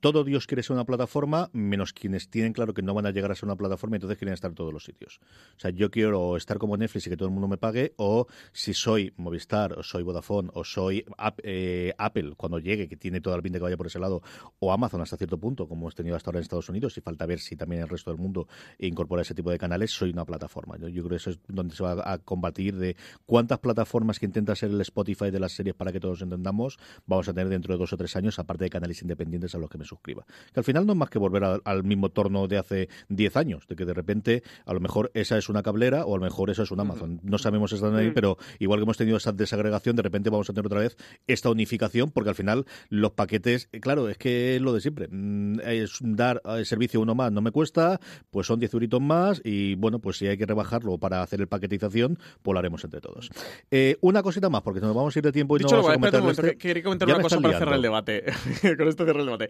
todo 0.00 0.22
Dios 0.22 0.46
quiere 0.46 0.62
ser 0.62 0.74
una 0.74 0.84
plataforma, 0.84 1.50
menos 1.52 1.92
quienes 1.92 2.28
tienen 2.28 2.52
claro 2.52 2.72
que 2.74 2.82
no 2.82 2.94
van 2.94 3.06
a 3.06 3.10
llegar 3.10 3.32
a 3.32 3.34
ser 3.34 3.46
una 3.46 3.56
plataforma 3.56 3.96
y 3.96 3.98
entonces 3.98 4.18
quieren 4.18 4.34
estar 4.34 4.50
en 4.50 4.54
todos 4.54 4.72
los 4.72 4.84
sitios. 4.84 5.20
O 5.56 5.60
sea, 5.60 5.70
yo 5.70 5.90
quiero 5.90 6.36
estar 6.36 6.58
como 6.58 6.76
Netflix 6.76 7.06
y 7.06 7.10
que 7.10 7.16
todo 7.16 7.28
el 7.28 7.32
mundo 7.32 7.48
me 7.48 7.58
pague, 7.58 7.94
o 7.96 8.26
si 8.52 8.74
soy 8.74 9.12
Movistar, 9.16 9.72
o 9.72 9.82
soy 9.82 10.02
Vodafone, 10.02 10.50
o 10.54 10.64
soy 10.64 11.04
eh, 11.42 11.92
Apple, 11.98 12.34
cuando 12.36 12.58
llegue, 12.58 12.88
que 12.88 12.96
tiene 12.96 13.20
todo 13.20 13.34
el 13.34 13.42
pinta 13.42 13.58
que 13.58 13.64
vaya 13.64 13.76
por 13.76 13.88
ese 13.88 13.98
lado, 13.98 14.22
o 14.58 14.72
Amazon 14.72 15.00
hasta 15.00 15.16
cierto 15.16 15.38
punto, 15.38 15.66
como 15.68 15.82
hemos 15.82 15.94
tenido 15.94 16.16
hasta 16.16 16.30
ahora 16.30 16.38
en 16.38 16.42
Estados 16.42 16.68
Unidos, 16.68 16.96
y 16.96 17.00
falta 17.00 17.26
ver 17.26 17.40
si 17.40 17.56
también 17.56 17.82
el 17.82 17.88
resto 17.88 18.10
del 18.10 18.20
mundo 18.20 18.48
incorpora 18.78 19.22
ese 19.22 19.34
tipo 19.34 19.50
de 19.50 19.58
canales, 19.58 19.90
soy 19.90 20.10
una 20.10 20.24
plataforma. 20.24 20.76
Yo, 20.78 20.88
yo 20.88 21.02
creo 21.02 21.10
que 21.10 21.16
eso 21.16 21.30
es 21.30 21.40
donde 21.48 21.74
se 21.74 21.82
va 21.82 22.02
a 22.04 22.18
combatir 22.18 22.76
de 22.76 22.96
cuántas 23.26 23.58
plataformas 23.58 24.18
que 24.18 24.26
intenta 24.26 24.54
ser 24.54 24.70
el 24.70 24.80
Spotify 24.80 25.30
de 25.30 25.40
las 25.40 25.52
series 25.52 25.74
para 25.74 25.92
que 25.92 26.00
todos 26.00 26.22
entendamos 26.22 26.78
vamos 27.06 27.28
a 27.28 27.32
tener 27.34 27.48
dentro 27.48 27.74
de 27.74 27.78
dos 27.78 27.92
o 27.92 27.96
tres 27.96 28.16
años, 28.16 28.38
aparte 28.38 28.64
de 28.64 28.70
canales 28.70 29.00
independientes 29.02 29.54
a 29.54 29.58
los 29.58 29.70
que 29.70 29.78
me 29.78 29.84
suscriba. 29.84 30.24
Que 30.52 30.60
al 30.60 30.64
final 30.64 30.86
no 30.86 30.92
es 30.92 30.98
más 30.98 31.10
que 31.10 31.18
volver 31.18 31.44
al, 31.44 31.62
al 31.64 31.84
mismo 31.84 32.10
torno 32.10 32.46
de 32.48 32.58
hace 32.58 32.88
10 33.08 33.36
años, 33.36 33.66
de 33.68 33.76
que 33.76 33.84
de 33.84 33.94
repente 33.94 34.42
a 34.64 34.72
lo 34.72 34.80
mejor 34.80 35.10
esa 35.14 35.38
es 35.38 35.48
una 35.48 35.62
cablera 35.62 36.04
o 36.04 36.14
a 36.14 36.18
lo 36.18 36.24
mejor 36.24 36.50
eso 36.50 36.62
es 36.62 36.70
un 36.70 36.80
Amazon. 36.80 37.20
No 37.22 37.38
sabemos 37.38 37.72
están 37.72 37.94
ahí, 37.96 38.10
Mm. 38.10 38.14
pero 38.14 38.36
igual 38.58 38.80
que 38.80 38.84
hemos 38.84 38.96
tenido 38.96 39.16
esa 39.16 39.32
desagregación, 39.32 39.96
de 39.96 40.02
repente 40.02 40.30
vamos 40.30 40.48
a 40.50 40.52
tener 40.52 40.66
otra 40.66 40.80
vez 40.80 40.96
esta 41.26 41.50
unificación, 41.50 42.10
porque 42.10 42.30
al 42.30 42.34
final 42.36 42.66
los 42.88 43.12
paquetes, 43.12 43.68
eh, 43.72 43.80
claro, 43.80 44.08
es 44.08 44.18
que 44.18 44.56
es 44.56 44.62
lo 44.62 44.72
de 44.72 44.80
siempre. 44.80 45.08
Mm, 45.10 45.60
Es 45.60 45.98
dar 46.00 46.40
eh, 46.44 46.64
servicio 46.64 47.00
uno 47.00 47.14
más 47.14 47.32
no 47.32 47.40
me 47.40 47.50
cuesta, 47.50 48.00
pues 48.30 48.46
son 48.46 48.58
10 48.60 48.72
euritos 48.74 49.00
más 49.00 49.40
y 49.44 49.74
bueno, 49.74 49.98
pues 50.00 50.16
si 50.18 50.26
hay 50.26 50.36
que 50.38 50.46
rebajarlo 50.46 50.98
para 50.98 51.22
hacer 51.22 51.40
el 51.40 51.48
paquetización, 51.48 52.18
pues 52.42 52.52
lo 52.54 52.58
haremos 52.58 52.82
entre 52.84 52.95
todos. 53.00 53.30
Eh, 53.70 53.96
una 54.00 54.22
cosita 54.22 54.48
más, 54.50 54.62
porque 54.62 54.80
nos 54.80 54.94
vamos 54.94 55.14
a 55.14 55.18
ir 55.18 55.24
de 55.24 55.32
tiempo 55.32 55.56
y 55.56 55.60
Dicho 55.60 55.76
no 55.76 55.82
lo 55.82 55.88
vamos 55.88 55.96
a 55.96 55.98
cual, 55.98 55.98
un 55.98 56.00
comentar 56.00 56.20
momento, 56.22 56.42
este. 56.42 56.52
que 56.58 56.68
quería 56.68 56.82
comentar 56.82 57.08
Ya 57.08 57.14
una 57.14 57.22
cosa 57.22 57.40
para 57.40 57.58
cerrar 57.58 57.74
el 57.76 57.82
debate. 57.82 58.24
Con 58.78 58.88
esto 58.88 59.04
cierro 59.04 59.20
el 59.20 59.26
debate. 59.26 59.48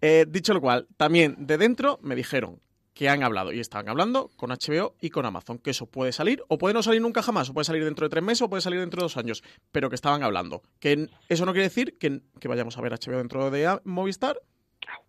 Eh, 0.00 0.26
dicho 0.28 0.52
lo 0.54 0.60
cual, 0.60 0.86
también 0.96 1.36
de 1.46 1.58
dentro 1.58 1.98
me 2.02 2.14
dijeron 2.14 2.60
que 2.94 3.10
han 3.10 3.22
hablado 3.22 3.52
y 3.52 3.60
estaban 3.60 3.90
hablando 3.90 4.30
con 4.36 4.48
HBO 4.48 4.94
y 5.02 5.10
con 5.10 5.26
Amazon, 5.26 5.58
que 5.58 5.68
eso 5.68 5.84
puede 5.84 6.12
salir 6.12 6.42
o 6.48 6.56
puede 6.56 6.72
no 6.72 6.82
salir 6.82 7.02
nunca 7.02 7.20
jamás, 7.20 7.50
o 7.50 7.52
puede 7.52 7.66
salir 7.66 7.84
dentro 7.84 8.06
de 8.06 8.10
tres 8.10 8.24
meses 8.24 8.40
o 8.40 8.48
puede 8.48 8.62
salir 8.62 8.80
dentro 8.80 9.00
de 9.00 9.04
dos 9.04 9.18
años, 9.18 9.42
pero 9.70 9.90
que 9.90 9.94
estaban 9.96 10.22
hablando. 10.22 10.62
Que 10.80 11.10
eso 11.28 11.44
no 11.44 11.52
quiere 11.52 11.64
decir 11.68 11.98
que, 11.98 12.22
que 12.40 12.48
vayamos 12.48 12.78
a 12.78 12.80
ver 12.80 12.92
HBO 12.92 13.18
dentro 13.18 13.50
de 13.50 13.66
A- 13.66 13.82
Movistar, 13.84 14.40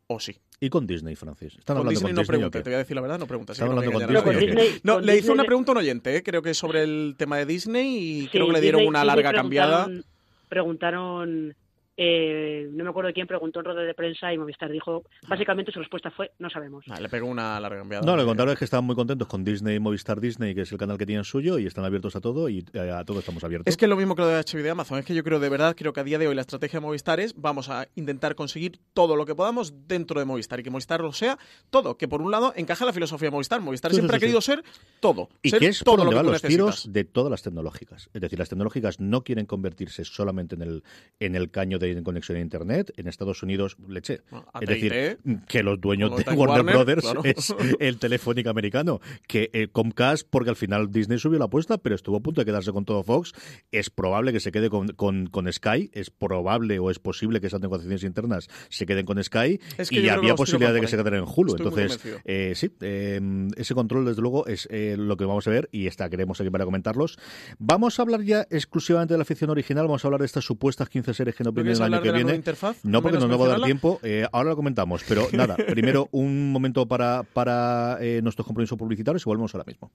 o 0.08 0.20
sí. 0.20 0.38
Y 0.60 0.70
con 0.70 0.88
Disney, 0.88 1.16
Francis. 1.16 1.56
Están 1.58 1.76
Con 1.76 1.78
hablando 1.88 1.90
Disney 1.92 2.10
con 2.12 2.16
no 2.16 2.22
Disney. 2.22 2.24
¿o 2.24 2.40
pregunte, 2.40 2.58
qué? 2.60 2.64
te 2.64 2.70
voy 2.70 2.76
a 2.76 2.78
decir 2.80 2.96
la 2.96 3.02
verdad, 3.02 3.20
no 3.20 3.28
preguntas. 3.28 3.58
Están 3.58 3.70
hablando 3.70 3.92
con 3.92 4.02
No, 4.02 4.22
Disney. 4.22 4.48
Disney, 4.48 4.80
No, 4.84 4.94
con 4.96 5.06
le 5.06 5.12
hizo 5.14 5.16
Disney 5.22 5.34
una 5.36 5.44
pregunta 5.44 5.72
a 5.72 5.74
un 5.74 5.78
oyente, 5.80 6.16
eh, 6.16 6.24
creo 6.24 6.42
que 6.42 6.54
sobre 6.54 6.84
el 6.84 7.16
tema 7.18 7.38
de 7.38 7.46
Disney 7.46 7.88
y 7.98 8.22
Sí, 8.24 8.30
creo 8.32 8.48
que 8.48 8.54
le 8.54 8.62
dieron 8.62 8.80
Disney- 8.80 8.90
una 8.90 9.00
Disney 9.02 9.16
larga 9.24 9.34
cambiada. 9.34 9.86
preguntaron- 9.86 10.06
Preguntaron 10.50 11.56
eh, 12.00 12.70
no 12.72 12.84
me 12.84 12.92
acuerdo 12.92 13.12
quién 13.12 13.26
preguntó 13.26 13.60
en 13.60 13.66
rueda 13.66 13.82
de 13.82 13.96
prensa 13.96 14.32
y 14.32 14.38
Movistar 14.38 14.72
dijo, 14.72 15.04
básicamente 15.28 15.72
su 15.72 15.80
respuesta 15.80 16.12
fue, 16.12 16.32
no 16.38 16.48
sabemos. 16.48 16.86
Ah, 16.90 17.00
le 17.00 17.10
pegó 17.10 17.28
una 17.28 17.60
larga 17.60 17.82
enviada. 17.82 18.06
No, 18.06 18.16
le 18.16 18.24
contaron 18.24 18.54
es 18.54 18.60
que 18.60 18.66
estaban 18.66 18.86
muy 18.86 18.96
contentos 18.96 19.28
con 19.28 19.44
Disney, 19.44 19.80
Movistar 19.80 20.22
Disney, 20.22 20.54
que 20.54 20.62
es 20.62 20.72
el 20.72 20.78
canal 20.78 21.00
que 21.00 21.08
tienen 21.08 21.24
suyo, 21.24 21.58
y 21.58 21.66
están 21.66 21.86
abiertos 21.86 22.16
a 22.16 22.22
todo, 22.22 22.50
y 22.50 22.64
eh, 22.74 22.92
a 22.92 23.04
todo 23.04 23.20
estamos 23.20 23.44
abiertos. 23.44 23.68
Es 23.68 23.78
que 23.78 23.86
es 23.86 23.90
lo 23.90 23.98
mismo 23.98 24.16
que 24.16 24.22
lo 24.22 24.28
de 24.28 24.40
HBO 24.40 24.62
de 24.62 24.70
Amazon, 24.70 25.00
es 25.00 25.06
que 25.06 25.16
yo 25.16 25.24
creo 25.24 25.40
de 25.40 25.50
verdad, 25.50 25.76
creo 25.76 25.92
que 25.92 26.00
a 26.00 26.04
día 26.04 26.20
de 26.20 26.28
hoy 26.28 26.36
la 26.36 26.42
estrategia 26.42 26.80
de 26.80 26.86
Movistar 26.86 27.20
es, 27.20 27.34
vamos 27.36 27.70
a 27.70 27.88
intentar 27.96 28.36
conseguir 28.36 28.80
todo 28.94 29.16
lo 29.16 29.26
que 29.26 29.34
podamos 29.34 29.74
dentro 29.88 30.20
de 30.20 30.26
Movistar, 30.26 30.60
y 30.60 30.64
que 30.64 30.70
Movistar 30.70 31.02
lo 31.02 31.12
sea 31.14 31.40
todo, 31.72 31.98
que 31.98 32.08
por 32.08 32.22
un 32.22 32.30
lado 32.30 32.54
encaja 32.56 32.86
la 32.86 32.94
filosofía 32.94 33.28
de 33.28 33.32
Movistar. 33.32 33.60
Movistar 33.60 33.92
Sí, 33.92 33.96
siempre 33.96 34.14
sí, 34.14 34.18
ha 34.18 34.20
querido 34.20 34.42
ser 34.42 34.64
todo. 35.00 35.30
Y 35.42 35.50
ser 35.50 35.60
que 35.60 35.68
es 35.68 35.80
todo 35.80 35.96
por 35.96 36.06
donde 36.06 36.12
lo 36.12 36.12
que 36.12 36.16
van 36.16 36.26
los 36.26 36.44
necesitas. 36.44 36.84
tiros 36.84 36.94
de 36.94 37.04
todas 37.06 37.32
las 37.32 37.42
tecnológicas. 37.42 38.10
Es 38.14 38.22
decir, 38.22 38.38
las 38.38 38.50
tecnológicas 38.50 39.00
no 39.00 39.24
quieren 39.24 39.48
convertirse 39.48 40.06
solamente 40.06 40.56
en 40.56 40.62
el, 40.62 40.84
en 41.20 41.36
el 41.36 41.50
caño 41.50 41.80
de 41.80 41.87
conexión 42.04 42.38
a 42.38 42.42
Internet. 42.42 42.94
En 42.98 43.08
Estados 43.08 43.44
Unidos, 43.44 43.78
leche. 43.88 44.22
Bueno, 44.30 44.48
Es 44.62 44.68
decir, 44.68 45.20
que 45.48 45.64
los 45.64 45.80
dueños 45.80 46.16
de 46.16 46.24
en 46.24 46.38
Warner, 46.38 46.58
Warner, 46.58 46.76
Brothers 46.76 47.02
claro. 47.02 47.22
es 47.24 47.56
el 47.80 48.00
telefónica 48.00 48.50
americano. 48.50 49.00
Que 49.28 49.50
eh, 49.54 49.68
Comcast, 49.72 50.28
porque 50.30 50.50
al 50.50 50.56
final 50.56 50.92
Disney 50.92 51.20
subió 51.20 51.40
la 51.40 51.46
apuesta, 51.46 51.78
pero 51.78 51.96
estuvo 51.96 52.18
a 52.18 52.20
punto 52.20 52.42
de 52.42 52.46
quedarse 52.46 52.72
con 52.72 52.86
todo 52.86 53.04
Fox. 53.04 53.34
Es 53.72 53.90
probable 53.90 54.34
que 54.34 54.40
se 54.40 54.52
quede 54.52 54.70
con, 54.70 54.90
con, 54.90 55.28
con 55.28 55.52
Sky. 55.52 55.90
Es 55.94 56.10
probable 56.10 56.80
o 56.80 56.90
es 56.90 57.00
posible 57.00 57.42
que 57.42 57.48
esas 57.48 57.62
negociaciones 57.62 58.04
internas 58.04 58.48
se 58.70 58.86
queden 58.86 59.06
con 59.06 59.24
Sky. 59.24 59.60
Es 59.78 59.90
que 59.90 60.00
y 60.00 60.10
había 60.10 60.36
posibilidad 60.36 60.74
de 60.74 60.82
que 60.82 60.88
se 60.88 60.98
quedaran 60.98 61.22
en 61.22 61.26
Hulu. 61.26 61.56
Estoy 61.56 61.68
Entonces, 61.68 62.22
eh, 62.26 62.54
sí, 62.56 62.72
eh, 62.82 63.20
ese 63.56 63.74
control, 63.74 64.06
desde 64.06 64.22
luego, 64.22 64.48
es 64.48 64.68
eh, 64.72 64.96
lo 64.98 65.18
que 65.18 65.26
vamos 65.26 65.48
a 65.48 65.52
ver 65.52 65.70
y 65.72 65.88
está, 65.88 66.10
queremos 66.10 66.40
aquí 66.40 66.50
para 66.50 66.66
comentarlos. 66.66 67.18
Vamos 67.60 68.00
a 68.00 68.02
hablar 68.02 68.22
ya 68.22 68.48
exclusivamente 68.50 69.14
de 69.14 69.18
la 69.18 69.26
ficción 69.26 69.50
original, 69.50 69.86
vamos 69.86 70.04
a 70.04 70.08
hablar 70.08 70.22
de 70.22 70.26
estas 70.26 70.46
supuestas 70.46 70.90
15 70.90 71.14
series 71.14 71.36
que 71.36 71.44
no 71.44 71.50
¿No 71.50 71.54
vienen 71.54 71.74
quieres 71.74 71.77
el 71.78 71.84
año 71.84 71.98
hablar 71.98 72.02
que 72.02 72.08
de 72.08 72.12
la 72.12 72.18
nueva 72.20 72.28
viene. 72.28 72.38
interfaz? 72.38 72.78
No, 72.84 73.02
porque 73.02 73.18
no 73.18 73.28
nos 73.28 73.42
va 73.42 73.46
a 73.46 73.50
dar 73.50 73.62
tiempo. 73.62 74.00
Eh, 74.04 74.28
ahora 74.32 74.50
lo 74.50 74.56
comentamos, 74.56 75.04
pero 75.08 75.28
nada, 75.34 75.56
primero 75.56 76.10
un 76.12 76.52
momento 76.52 76.86
para, 76.88 77.24
para 77.24 77.98
eh, 78.02 78.22
nuestros 78.22 78.46
compromisos 78.46 78.78
publicitarios 78.78 79.24
y 79.24 79.26
volvemos 79.26 79.54
ahora 79.54 79.66
mismo. 79.66 79.92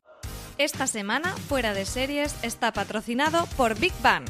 Esta 0.58 0.86
semana, 0.86 1.34
Fuera 1.48 1.74
de 1.74 1.84
Series 1.84 2.34
está 2.42 2.72
patrocinado 2.72 3.46
por 3.56 3.78
Big 3.78 3.92
Bang. 4.02 4.24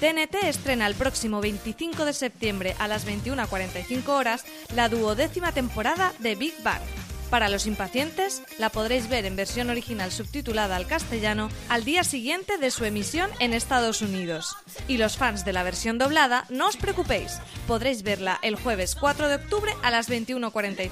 TNT 0.00 0.44
estrena 0.44 0.86
el 0.86 0.94
próximo 0.94 1.40
25 1.40 2.04
de 2.04 2.12
septiembre 2.12 2.74
a 2.78 2.88
las 2.88 3.06
21.45 3.06 4.08
horas 4.08 4.44
la 4.74 4.88
duodécima 4.88 5.52
temporada 5.52 6.12
de 6.18 6.34
Big 6.34 6.54
Bang. 6.62 6.82
Para 7.30 7.48
los 7.48 7.66
impacientes, 7.66 8.42
la 8.58 8.70
podréis 8.70 9.08
ver 9.08 9.26
en 9.26 9.34
versión 9.34 9.68
original 9.70 10.12
subtitulada 10.12 10.76
al 10.76 10.86
castellano 10.86 11.48
al 11.68 11.84
día 11.84 12.04
siguiente 12.04 12.56
de 12.58 12.70
su 12.70 12.84
emisión 12.84 13.30
en 13.40 13.52
Estados 13.52 14.00
Unidos. 14.00 14.56
Y 14.86 14.98
los 14.98 15.16
fans 15.16 15.44
de 15.44 15.52
la 15.52 15.64
versión 15.64 15.98
doblada, 15.98 16.44
no 16.50 16.68
os 16.68 16.76
preocupéis, 16.76 17.38
podréis 17.66 18.02
verla 18.02 18.38
el 18.42 18.54
jueves 18.54 18.94
4 18.94 19.28
de 19.28 19.36
octubre 19.36 19.72
a 19.82 19.90
las 19.90 20.08
21.45. 20.08 20.90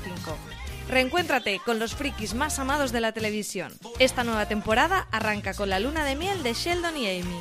Reencuéntrate 0.88 1.60
con 1.64 1.78
los 1.78 1.94
frikis 1.94 2.34
más 2.34 2.58
amados 2.58 2.92
de 2.92 3.00
la 3.00 3.12
televisión. 3.12 3.72
Esta 3.98 4.24
nueva 4.24 4.46
temporada 4.46 5.06
arranca 5.12 5.54
con 5.54 5.70
la 5.70 5.80
luna 5.80 6.04
de 6.04 6.16
miel 6.16 6.42
de 6.42 6.52
Sheldon 6.52 6.96
y 6.96 7.20
Amy. 7.20 7.40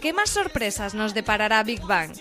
¿Qué 0.00 0.12
más 0.12 0.30
sorpresas 0.30 0.94
nos 0.94 1.14
deparará 1.14 1.62
Big 1.62 1.80
Bang? 1.82 2.12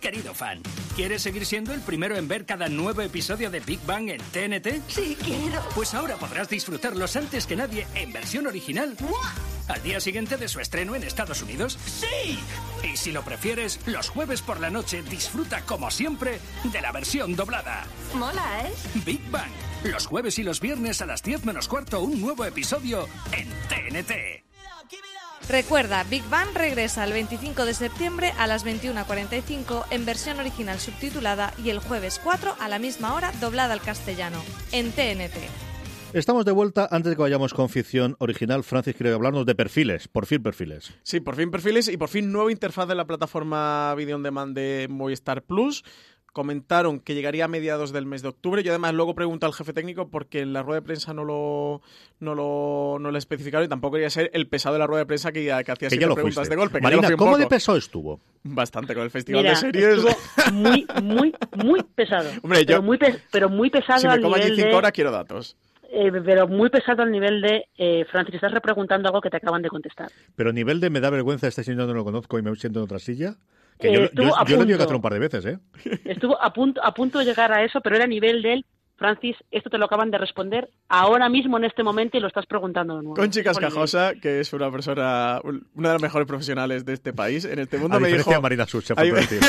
Querido 0.00 0.32
fan, 0.32 0.62
¿quieres 0.94 1.22
seguir 1.22 1.44
siendo 1.44 1.74
el 1.74 1.80
primero 1.80 2.16
en 2.16 2.28
ver 2.28 2.46
cada 2.46 2.68
nuevo 2.68 3.02
episodio 3.02 3.50
de 3.50 3.60
Big 3.60 3.80
Bang 3.84 4.08
en 4.08 4.20
TNT? 4.20 4.82
Sí, 4.88 5.16
quiero. 5.22 5.60
Pues 5.74 5.92
ahora 5.94 6.16
podrás 6.16 6.48
disfrutarlos 6.48 7.16
antes 7.16 7.46
que 7.46 7.56
nadie 7.56 7.86
en 7.94 8.12
versión 8.12 8.46
original. 8.46 8.96
Al 9.66 9.82
día 9.82 10.00
siguiente 10.00 10.36
de 10.36 10.48
su 10.48 10.60
estreno 10.60 10.94
en 10.94 11.02
Estados 11.02 11.42
Unidos. 11.42 11.78
¡Sí! 11.84 12.38
Y 12.82 12.96
si 12.96 13.12
lo 13.12 13.22
prefieres, 13.22 13.80
los 13.86 14.08
jueves 14.08 14.40
por 14.40 14.60
la 14.60 14.70
noche 14.70 15.02
disfruta 15.02 15.62
como 15.62 15.90
siempre 15.90 16.38
de 16.64 16.80
la 16.80 16.92
versión 16.92 17.36
doblada. 17.36 17.84
Mola, 18.14 18.66
¿eh? 18.66 18.72
Big 19.04 19.28
Bang. 19.30 19.50
Los 19.84 20.06
jueves 20.06 20.38
y 20.38 20.42
los 20.42 20.60
viernes 20.60 21.02
a 21.02 21.06
las 21.06 21.22
10 21.22 21.44
menos 21.44 21.68
cuarto 21.68 22.00
un 22.00 22.20
nuevo 22.20 22.44
episodio 22.44 23.08
en 23.32 23.48
TNT. 23.68 24.47
Recuerda, 25.48 26.04
Big 26.04 26.28
Bang 26.28 26.48
regresa 26.54 27.04
el 27.04 27.14
25 27.14 27.64
de 27.64 27.72
septiembre 27.72 28.34
a 28.36 28.46
las 28.46 28.66
21.45 28.66 29.86
en 29.90 30.04
versión 30.04 30.38
original 30.38 30.78
subtitulada 30.78 31.54
y 31.64 31.70
el 31.70 31.78
jueves 31.78 32.20
4 32.22 32.56
a 32.60 32.68
la 32.68 32.78
misma 32.78 33.14
hora 33.14 33.32
doblada 33.40 33.72
al 33.72 33.80
castellano, 33.80 34.42
en 34.72 34.92
TNT. 34.92 35.38
Estamos 36.12 36.44
de 36.44 36.52
vuelta. 36.52 36.86
Antes 36.90 37.10
de 37.10 37.16
que 37.16 37.22
vayamos 37.22 37.54
con 37.54 37.70
ficción 37.70 38.14
original, 38.18 38.62
Francis 38.62 38.94
quiere 38.94 39.14
hablarnos 39.14 39.46
de 39.46 39.54
perfiles. 39.54 40.08
Por 40.08 40.26
fin, 40.26 40.42
perfiles. 40.42 40.94
Sí, 41.02 41.20
por 41.20 41.34
fin 41.34 41.50
perfiles 41.50 41.88
y 41.88 41.96
por 41.96 42.08
fin 42.10 42.30
nueva 42.30 42.52
interfaz 42.52 42.86
de 42.86 42.94
la 42.94 43.06
plataforma 43.06 43.94
Video 43.94 44.16
On 44.16 44.22
Demand 44.22 44.54
de 44.54 44.86
Movistar 44.90 45.42
Plus. 45.42 45.82
Comentaron 46.38 47.00
que 47.00 47.16
llegaría 47.16 47.46
a 47.46 47.48
mediados 47.48 47.90
del 47.92 48.06
mes 48.06 48.22
de 48.22 48.28
octubre. 48.28 48.62
Yo 48.62 48.70
además 48.70 48.94
luego 48.94 49.12
pregunto 49.16 49.44
al 49.44 49.52
jefe 49.52 49.72
técnico 49.72 50.08
porque 50.08 50.38
en 50.40 50.52
la 50.52 50.62
rueda 50.62 50.78
de 50.80 50.86
prensa 50.86 51.12
no 51.12 51.24
lo, 51.24 51.82
no 52.20 52.36
lo, 52.36 52.98
no 53.00 53.10
lo 53.10 53.18
especificaron 53.18 53.66
y 53.66 53.68
tampoco 53.68 53.94
quería 53.94 54.08
ser 54.08 54.30
el 54.34 54.46
pesado 54.46 54.74
de 54.74 54.78
la 54.78 54.86
rueda 54.86 55.00
de 55.00 55.06
prensa 55.06 55.32
que, 55.32 55.46
que 55.46 55.50
hacía 55.72 55.90
siempre 55.90 56.14
preguntas 56.14 56.34
fuiste. 56.36 56.50
de 56.50 56.56
golpe. 56.56 56.80
Marina, 56.80 57.10
¿cómo 57.16 57.36
de 57.36 57.48
pesado 57.48 57.76
estuvo? 57.76 58.20
Bastante 58.44 58.94
con 58.94 59.02
el 59.02 59.10
festival 59.10 59.42
Mira, 59.42 59.50
de 59.54 59.56
series. 59.56 60.04
muy, 60.52 60.86
muy, 61.02 61.34
muy 61.56 61.82
pesado. 61.96 62.30
Hombre, 62.40 62.60
yo- 62.60 62.66
pero, 62.66 62.82
muy 62.82 62.98
pe- 62.98 63.18
pero 63.32 63.48
muy 63.48 63.68
pesado 63.68 63.98
si 63.98 64.06
me 64.06 64.12
al 64.12 64.20
como 64.22 64.36
allí 64.36 64.44
nivel 64.44 64.56
cinco 64.58 64.68
de... 64.70 64.76
horas 64.76 64.92
quiero 64.92 65.10
datos. 65.10 65.56
eh, 65.90 66.12
pero 66.24 66.46
muy 66.46 66.70
pesado 66.70 67.02
al 67.02 67.10
nivel 67.10 67.40
de... 67.40 67.64
Eh, 67.76 68.04
Francis, 68.12 68.36
estás 68.36 68.52
repreguntando 68.52 69.08
algo 69.08 69.20
que 69.20 69.28
te 69.30 69.38
acaban 69.38 69.60
de 69.62 69.70
contestar. 69.70 70.08
Pero 70.36 70.52
nivel 70.52 70.78
de 70.78 70.88
me 70.88 71.00
da 71.00 71.10
vergüenza, 71.10 71.48
este 71.48 71.64
señor 71.64 71.88
no 71.88 71.94
lo 71.94 72.04
conozco 72.04 72.38
y 72.38 72.42
me 72.42 72.54
siento 72.54 72.78
en 72.78 72.84
otra 72.84 73.00
silla. 73.00 73.34
Que 73.78 73.92
yo, 73.92 74.04
estuvo 74.04 74.26
yo, 74.26 74.36
a 74.36 74.44
yo 74.44 74.66
que 74.66 74.82
hacer 74.82 74.94
un 74.96 75.02
par 75.02 75.12
de 75.12 75.18
veces, 75.18 75.44
¿eh? 75.44 75.58
Estuvo 76.04 76.40
a 76.40 76.52
punto, 76.52 76.82
a 76.82 76.92
punto 76.92 77.18
de 77.18 77.24
llegar 77.24 77.52
a 77.52 77.64
eso, 77.64 77.80
pero 77.80 77.96
era 77.96 78.04
a 78.04 78.08
nivel 78.08 78.42
del... 78.42 78.64
Francis, 78.96 79.36
esto 79.52 79.70
te 79.70 79.78
lo 79.78 79.84
acaban 79.84 80.10
de 80.10 80.18
responder 80.18 80.70
ahora 80.88 81.28
mismo 81.28 81.56
en 81.56 81.62
este 81.62 81.84
momento 81.84 82.16
y 82.16 82.20
lo 82.20 82.26
estás 82.26 82.46
preguntando 82.46 82.96
de 82.96 83.02
nuevo. 83.04 83.14
Conchi. 83.14 83.44
Cascajosa, 83.44 84.14
que 84.20 84.40
es 84.40 84.52
una 84.52 84.72
persona, 84.72 85.40
una 85.44 85.90
de 85.90 85.94
las 85.94 86.02
mejores 86.02 86.26
profesionales 86.26 86.84
de 86.84 86.94
este 86.94 87.12
país, 87.12 87.44
en 87.44 87.60
este 87.60 87.78
mundo 87.78 87.96
A 87.96 88.00
me 88.00 88.08
dijo... 88.08 88.28
de 88.28 88.40
Marina 88.40 88.64
Ahí- 88.96 89.12
falta 89.12 89.14
decir. 89.14 89.40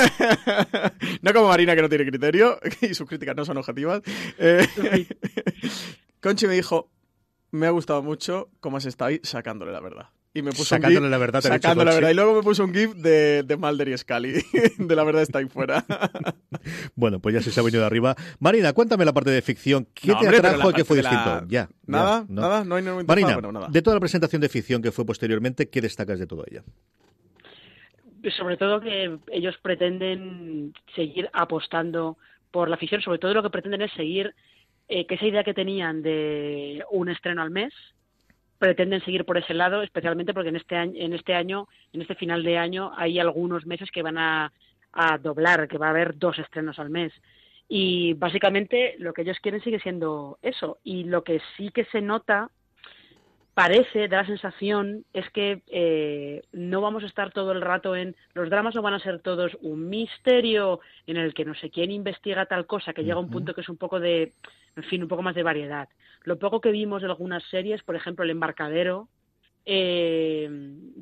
no 1.23 1.33
como 1.33 1.47
Marina, 1.47 1.75
que 1.75 1.81
no 1.81 1.89
tiene 1.89 2.05
criterio, 2.05 2.59
y 2.81 2.93
sus 2.93 3.07
críticas 3.09 3.35
no 3.35 3.43
son 3.43 3.57
objetivas. 3.57 4.03
Eh, 4.37 4.67
Conchi 6.21 6.45
me 6.45 6.53
dijo, 6.53 6.91
me 7.49 7.65
ha 7.65 7.71
gustado 7.71 8.03
mucho 8.03 8.49
cómo 8.59 8.79
se 8.79 8.89
estáis 8.89 9.21
sacándole 9.23 9.71
la 9.71 9.79
verdad. 9.79 10.09
Y 10.39 10.41
me 10.41 10.51
puso 10.51 10.63
Sacándole 10.65 10.97
un 10.99 11.03
gif, 11.05 11.11
la 11.11 11.17
verdad, 11.17 11.41
sacándole 11.41 11.89
la 11.91 11.95
verdad. 11.95 12.09
Y 12.09 12.13
luego 12.15 12.35
me 12.35 12.41
puso 12.43 12.63
un 12.63 12.73
gif 12.73 12.93
de, 12.95 13.43
de 13.43 13.57
Mulder 13.57 13.89
y 13.89 13.97
Scully, 13.97 14.33
de 14.77 14.95
la 14.95 15.03
verdad 15.03 15.21
está 15.21 15.39
ahí 15.39 15.45
fuera. 15.47 15.85
Bueno, 16.95 17.19
pues 17.19 17.33
ya 17.35 17.41
se, 17.41 17.51
se 17.51 17.59
ha 17.59 17.63
venido 17.63 17.81
de 17.81 17.85
arriba. 17.87 18.15
Marina, 18.39 18.73
cuéntame 18.73 19.05
la 19.05 19.13
parte 19.13 19.29
de 19.29 19.41
ficción. 19.41 19.87
¿Qué 19.93 20.09
No, 20.09 20.19
te 20.19 20.25
hombre, 20.25 20.37
atrajo 20.39 20.71
y 20.71 20.73
qué 20.73 20.83
fue 20.83 21.01
la- 21.01 21.09
distinto? 21.09 21.45
Ya. 21.47 21.63
ya, 21.63 21.69
Nada, 21.85 22.25
no. 22.27 22.41
nada, 22.41 22.63
no 22.65 22.75
hay 22.75 22.83
ningún 22.83 23.05
Marina, 23.05 23.33
bueno, 23.35 23.51
nada. 23.51 23.67
de 23.69 23.81
toda 23.81 23.95
la 23.95 23.99
presentación 23.99 24.41
de 24.41 24.49
ficción 24.49 24.81
que 24.81 24.91
fue 24.91 25.05
posteriormente, 25.05 25.69
¿qué 25.69 25.79
destacas 25.81 26.19
de 26.19 26.27
todo 26.27 26.43
ella? 26.49 26.63
sobre 28.37 28.57
todo 28.57 28.81
que 28.81 29.17
ellos 29.31 29.55
pretenden 29.61 30.73
seguir 30.95 31.29
apostando 31.33 32.17
por 32.51 32.69
la 32.69 32.77
ficción, 32.77 33.01
sobre 33.01 33.19
todo 33.19 33.33
lo 33.33 33.43
que 33.43 33.49
pretenden 33.49 33.81
es 33.83 33.91
seguir 33.93 34.33
eh, 34.89 35.05
que 35.07 35.15
esa 35.15 35.25
idea 35.25 35.43
que 35.43 35.53
tenían 35.53 36.01
de 36.01 36.83
un 36.91 37.09
estreno 37.09 37.41
al 37.41 37.49
mes, 37.51 37.73
pretenden 38.59 39.03
seguir 39.03 39.25
por 39.25 39.37
ese 39.37 39.53
lado, 39.53 39.81
especialmente 39.81 40.33
porque 40.33 40.49
en 40.49 40.57
este 40.57 40.75
año, 40.75 40.93
en 40.95 41.13
este 41.13 41.33
año, 41.33 41.67
en 41.93 42.01
este 42.01 42.15
final 42.15 42.43
de 42.43 42.57
año, 42.57 42.91
hay 42.95 43.17
algunos 43.17 43.65
meses 43.65 43.89
que 43.89 44.03
van 44.03 44.17
a, 44.17 44.51
a 44.93 45.17
doblar, 45.17 45.67
que 45.67 45.77
va 45.77 45.87
a 45.87 45.91
haber 45.91 46.17
dos 46.17 46.37
estrenos 46.37 46.77
al 46.77 46.89
mes. 46.89 47.13
Y 47.67 48.13
básicamente 48.13 48.95
lo 48.97 49.13
que 49.13 49.21
ellos 49.21 49.37
quieren 49.41 49.61
sigue 49.61 49.79
siendo 49.79 50.39
eso. 50.41 50.79
Y 50.83 51.05
lo 51.05 51.23
que 51.23 51.39
sí 51.55 51.69
que 51.71 51.85
se 51.85 52.01
nota 52.01 52.49
parece, 53.59 54.07
da 54.07 54.21
la 54.21 54.25
sensación, 54.25 55.03
es 55.13 55.29
que 55.31 55.61
eh, 55.67 56.41
no 56.53 56.79
vamos 56.79 57.03
a 57.03 57.07
estar 57.07 57.31
todo 57.31 57.51
el 57.51 57.61
rato 57.61 57.93
en. 57.95 58.15
Los 58.33 58.49
dramas 58.49 58.73
no 58.73 58.81
van 58.81 58.93
a 58.93 58.99
ser 58.99 59.19
todos 59.19 59.51
un 59.61 59.89
misterio 59.89 60.79
en 61.05 61.17
el 61.17 61.33
que 61.33 61.43
no 61.45 61.53
sé 61.55 61.69
quién 61.69 61.91
investiga 61.91 62.45
tal 62.45 62.65
cosa, 62.65 62.93
que 62.93 63.03
llega 63.03 63.15
a 63.15 63.19
un 63.19 63.29
punto 63.29 63.53
que 63.53 63.61
es 63.61 63.69
un 63.69 63.77
poco 63.77 63.99
de. 63.99 64.31
En 64.79 64.85
fin, 64.85 65.01
un 65.01 65.09
poco 65.09 65.21
más 65.21 65.35
de 65.35 65.43
variedad. 65.43 65.89
Lo 66.23 66.39
poco 66.39 66.61
que 66.61 66.71
vimos 66.71 67.01
de 67.01 67.09
algunas 67.09 67.43
series, 67.49 67.83
por 67.83 67.97
ejemplo, 67.97 68.23
El 68.23 68.31
Embarcadero, 68.31 69.09
eh, 69.65 70.49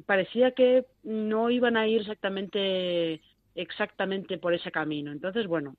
parecía 0.07 0.51
que 0.51 0.85
no 1.03 1.51
iban 1.51 1.77
a 1.77 1.87
ir 1.87 2.01
exactamente, 2.01 3.21
exactamente 3.53 4.39
por 4.39 4.55
ese 4.55 4.71
camino. 4.71 5.11
Entonces, 5.11 5.45
bueno, 5.45 5.75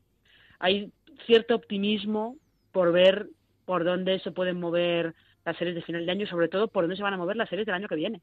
hay 0.61 0.93
cierto 1.27 1.57
optimismo 1.57 2.37
por 2.71 2.93
ver 2.93 3.31
por 3.65 3.83
dónde 3.83 4.21
se 4.21 4.31
pueden 4.31 4.61
mover 4.61 5.17
las 5.45 5.57
series 5.57 5.75
de 5.75 5.83
final 5.83 6.07
de 6.07 6.13
año 6.13 6.27
sobre 6.29 6.49
todo 6.49 6.69
por 6.69 6.85
dónde 6.85 6.97
se 6.97 7.03
van 7.03 7.15
a 7.15 7.19
mover 7.19 7.37
las 7.37 7.49
series 7.49 7.67
del 7.67 7.75
año 7.75 7.89
que 7.89 7.97
viene. 7.97 8.21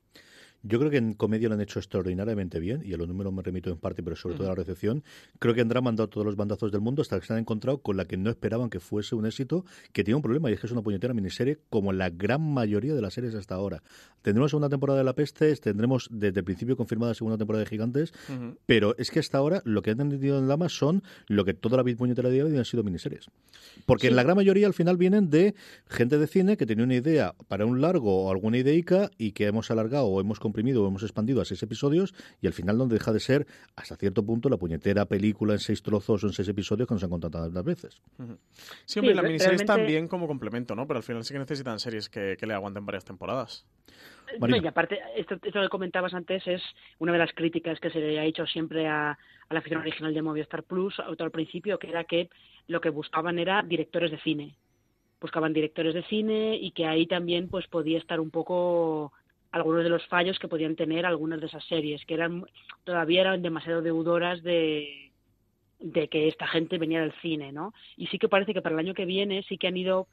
Yo 0.68 0.80
creo 0.80 0.90
que 0.90 0.98
en 0.98 1.14
comedia 1.14 1.48
lo 1.48 1.54
han 1.54 1.62
hecho 1.62 1.78
extraordinariamente 1.78 2.60
bien, 2.60 2.82
y 2.84 2.94
a 2.94 2.98
los 2.98 3.08
números 3.08 3.32
me 3.32 3.44
remito 3.44 3.70
en 3.70 3.78
parte, 3.78 4.02
pero 4.02 4.16
sobre 4.16 4.36
todo 4.36 4.48
a 4.48 4.50
la 4.50 4.56
recepción. 4.56 5.04
Creo 5.38 5.54
que 5.54 5.62
han 5.62 5.68
dado 5.68 6.10
todos 6.10 6.26
los 6.26 6.36
bandazos 6.36 6.72
del 6.72 6.82
mundo 6.82 7.04
hasta 7.04 7.20
que 7.20 7.26
se 7.28 7.34
han 7.34 7.40
encontrado 7.40 7.84
con 7.84 7.98
la 7.98 8.06
que 8.06 8.18
no 8.18 8.32
esperaban 8.32 8.72
que 8.72 8.80
fuese 8.80 9.14
un 9.14 9.28
éxito, 9.28 9.64
que 9.94 10.04
tiene 10.04 10.16
un 10.16 10.24
problema, 10.24 10.50
y 10.50 10.54
es 10.54 10.60
que 10.60 10.66
es 10.66 10.72
una 10.72 10.82
puñetera 10.82 11.14
miniserie 11.14 11.60
como 11.70 11.94
la 11.94 12.10
gran 12.10 12.42
mayoría 12.42 12.96
de 12.96 13.02
las 13.02 13.14
series 13.14 13.36
hasta 13.36 13.54
ahora. 13.54 13.84
Tendremos 14.24 14.50
segunda 14.50 14.70
temporada 14.70 14.98
de 14.98 15.06
La 15.06 15.14
Peste, 15.14 15.56
tendremos 15.58 16.08
desde 16.10 16.40
el 16.40 16.44
principio 16.44 16.76
confirmada 16.76 17.14
segunda 17.14 17.38
temporada 17.38 17.64
de 17.64 17.70
Gigantes, 17.70 18.12
pero 18.66 18.98
es 18.98 19.12
que 19.12 19.20
hasta 19.20 19.38
ahora 19.38 19.62
lo 19.66 19.84
que 19.84 19.92
han 19.92 20.02
entendido 20.02 20.40
en 20.40 20.48
Dama 20.48 20.68
son 20.70 21.04
lo 21.28 21.46
que 21.46 21.54
toda 21.54 21.78
la 21.78 21.84
vida 21.84 21.98
puñetera 21.98 22.30
de 22.30 22.44
hoy 22.44 22.58
han 22.58 22.66
sido 22.66 22.84
miniseries. 22.84 23.30
Porque 23.86 24.08
en 24.08 24.16
la 24.16 24.24
gran 24.24 24.36
mayoría 24.36 24.66
al 24.66 24.74
final 24.74 24.98
vienen 24.98 25.30
de 25.30 25.54
gente 25.88 26.18
de 26.18 26.26
cine 26.26 26.58
que 26.58 26.66
tenía 26.66 26.86
una 26.86 26.96
idea 26.96 27.36
para 27.48 27.68
un 27.68 27.82
largo 27.82 28.24
o 28.24 28.32
alguna 28.32 28.58
ideica 28.58 29.12
y 29.20 29.34
que 29.34 29.46
hemos 29.46 29.70
alargado 29.70 30.06
o 30.08 30.20
hemos 30.20 30.40
comprimido 30.56 30.86
o 30.86 30.88
hemos 30.88 31.04
expandido 31.04 31.42
a 31.42 31.46
seis 31.46 31.62
episodios 31.64 32.16
y 32.42 32.48
al 32.48 32.54
final 32.54 32.78
no 32.78 32.88
deja 32.88 33.12
de 33.12 33.20
ser 33.20 33.46
hasta 33.76 33.98
cierto 33.98 34.26
punto 34.26 34.48
la 34.48 34.56
puñetera 34.56 35.06
película 35.06 35.52
en 35.52 35.60
seis 35.60 35.84
trozos 35.84 36.24
o 36.24 36.28
en 36.28 36.34
seis 36.34 36.48
episodios 36.48 36.88
que 36.88 36.94
nos 36.94 37.04
han 37.04 37.10
contado 37.10 37.44
tantas 37.44 37.66
veces. 37.66 38.02
Sí, 38.86 39.00
hombre, 39.00 39.16
la 39.16 39.24
miniserie 39.24 39.58
está 39.58 39.76
bien 39.76 40.08
como 40.08 40.28
complemento, 40.28 40.74
¿no? 40.74 40.88
Pero 40.88 41.00
al 41.00 41.04
final 41.04 41.26
sí 41.26 41.34
que 41.34 41.40
necesitan 41.40 41.78
series 41.78 42.08
que, 42.08 42.38
le 42.40 42.54
aguanten 42.54 42.86
varias 42.86 43.04
temporadas. 43.04 43.66
y 44.40 44.66
aparte, 44.68 45.00
esto, 45.18 45.36
esto, 45.44 45.62
que 45.62 45.68
comentabas 45.68 46.14
antes 46.14 46.48
es 46.48 46.62
una 47.00 47.12
de 47.12 47.18
las 47.18 47.34
críticas 47.34 47.78
que 47.82 47.90
se 47.90 48.00
le 48.00 48.18
ha 48.18 48.24
hecho 48.24 48.46
siempre 48.46 48.88
a, 48.88 49.12
a 49.12 49.54
la 49.54 49.60
afición 49.60 49.82
original 49.82 50.14
de 50.14 50.22
Movistar 50.22 50.64
Plus, 50.64 50.96
al 51.02 51.32
principio, 51.32 51.78
que 51.78 51.90
era 51.90 52.06
que 52.06 52.30
lo 52.68 52.80
que 52.80 52.90
buscaban 52.92 53.40
era 53.40 53.62
directores 53.62 54.10
de 54.10 54.20
cine 54.20 54.56
buscaban 55.22 55.54
directores 55.54 55.96
de 55.96 56.04
cine 56.04 56.56
y 56.56 56.70
que 56.70 56.86
ahí 56.86 57.08
también 57.08 57.48
pues 57.50 57.66
podía 57.68 57.98
estar 57.98 58.20
un 58.20 58.30
poco 58.30 59.12
algunos 59.56 59.84
de 59.84 59.90
los 59.90 60.06
fallos 60.08 60.38
que 60.38 60.48
podían 60.48 60.76
tener 60.76 61.06
algunas 61.06 61.40
de 61.40 61.48
esas 61.48 61.64
series 61.66 62.06
que 62.06 62.14
eran 62.14 62.46
todavía 62.84 63.22
eran 63.22 63.42
demasiado 63.42 63.82
deudoras 63.82 64.44
de 64.44 65.12
de 65.80 66.08
que 66.08 66.28
esta 66.28 66.48
gente 66.48 66.78
venía 66.78 67.02
del 67.02 67.14
cine, 67.22 67.52
¿no? 67.52 67.74
Y 67.98 68.08
sí 68.08 68.18
que 68.18 68.30
parece 68.30 68.54
que 68.54 68.62
para 68.62 68.74
el 68.74 68.80
año 68.80 68.94
que 68.94 69.06
viene 69.06 69.44
sí 69.44 69.58
que 69.58 69.68
han 69.68 69.78
ido 69.78 70.08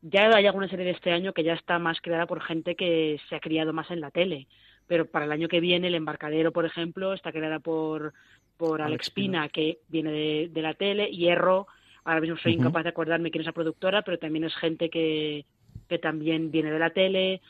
ya 0.00 0.28
hay 0.34 0.46
alguna 0.46 0.68
serie 0.68 0.84
de 0.84 0.90
este 0.92 1.12
año 1.12 1.32
que 1.32 1.44
ya 1.44 1.54
está 1.54 1.78
más 1.78 2.00
creada 2.00 2.26
por 2.26 2.42
gente 2.42 2.74
que 2.74 3.18
se 3.28 3.36
ha 3.36 3.40
criado 3.40 3.72
más 3.72 3.90
en 3.90 4.00
la 4.00 4.10
tele, 4.10 4.46
pero 4.86 5.06
para 5.06 5.24
el 5.24 5.32
año 5.32 5.48
que 5.48 5.60
viene 5.60 5.86
el 5.86 5.94
embarcadero, 5.94 6.52
por 6.52 6.66
ejemplo, 6.66 7.14
está 7.14 7.32
creada 7.32 7.58
por 7.58 8.12
por 8.56 8.82
Alex, 8.82 9.10
Pina, 9.10 9.48
que 9.48 9.78
viene 9.88 10.12
de, 10.12 10.50
de 10.52 10.62
la 10.62 10.74
tele, 10.74 11.10
Hierro 11.10 11.66
Ahora 12.04 12.20
mismo 12.20 12.36
soy 12.36 12.52
incapaz 12.52 12.84
de 12.84 12.90
acordarme 12.90 13.30
quién 13.30 13.40
es 13.40 13.46
la 13.46 13.52
productora, 13.52 14.02
pero 14.02 14.18
también 14.18 14.44
es 14.44 14.54
gente 14.56 14.90
que, 14.90 15.46
que 15.88 15.98
también 15.98 16.50
viene 16.50 16.70
de 16.70 16.78
la 16.78 16.90
tele. 16.90 17.40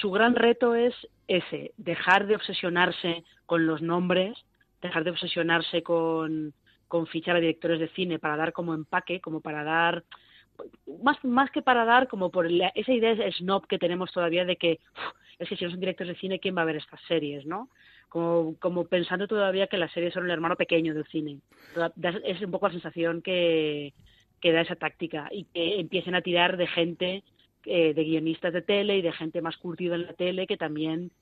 Su 0.00 0.10
gran 0.10 0.34
reto 0.34 0.74
es 0.74 0.94
ese, 1.28 1.72
dejar 1.76 2.26
de 2.26 2.36
obsesionarse 2.36 3.24
con 3.46 3.66
los 3.66 3.82
nombres, 3.82 4.36
dejar 4.82 5.04
de 5.04 5.10
obsesionarse 5.10 5.82
con, 5.82 6.52
fichar 7.10 7.36
a 7.36 7.40
directores 7.40 7.78
de 7.80 7.88
cine 7.88 8.18
para 8.18 8.36
dar 8.36 8.52
como 8.52 8.74
empaque, 8.74 9.20
como 9.20 9.40
para 9.40 9.62
dar 9.62 10.04
más, 11.02 11.22
más 11.24 11.50
que 11.50 11.62
para 11.62 11.84
dar, 11.84 12.08
como 12.08 12.30
por 12.30 12.46
esa 12.46 12.92
idea 12.92 13.16
snob 13.32 13.66
que 13.66 13.78
tenemos 13.78 14.12
todavía 14.12 14.44
de 14.44 14.56
que 14.56 14.80
es 15.38 15.48
que 15.48 15.56
si 15.56 15.64
no 15.64 15.70
son 15.70 15.80
directores 15.80 16.14
de 16.14 16.20
cine, 16.20 16.38
¿quién 16.38 16.54
va 16.54 16.62
a 16.62 16.66
ver 16.66 16.76
estas 16.76 17.00
series, 17.08 17.46
no? 17.46 17.70
Como, 18.10 18.56
como 18.58 18.84
pensando 18.84 19.26
todavía 19.26 19.68
que 19.68 19.78
las 19.78 19.90
series 19.92 20.12
son 20.12 20.26
el 20.26 20.30
hermano 20.30 20.54
pequeño 20.54 20.92
del 20.92 21.06
cine. 21.06 21.38
Es 22.24 22.42
un 22.42 22.50
poco 22.50 22.66
la 22.66 22.72
sensación 22.72 23.22
que, 23.22 23.94
que 24.40 24.52
da 24.52 24.60
esa 24.60 24.76
táctica 24.76 25.28
y 25.30 25.44
que 25.44 25.80
empiecen 25.80 26.14
a 26.14 26.20
tirar 26.20 26.58
de 26.58 26.66
gente, 26.66 27.22
eh, 27.64 27.94
de 27.94 28.04
guionistas 28.04 28.52
de 28.52 28.62
tele 28.62 28.98
y 28.98 29.02
de 29.02 29.12
gente 29.12 29.42
más 29.42 29.56
curtida 29.56 29.94
en 29.94 30.06
la 30.06 30.12
tele 30.14 30.46
que 30.46 30.56
también 30.56 31.12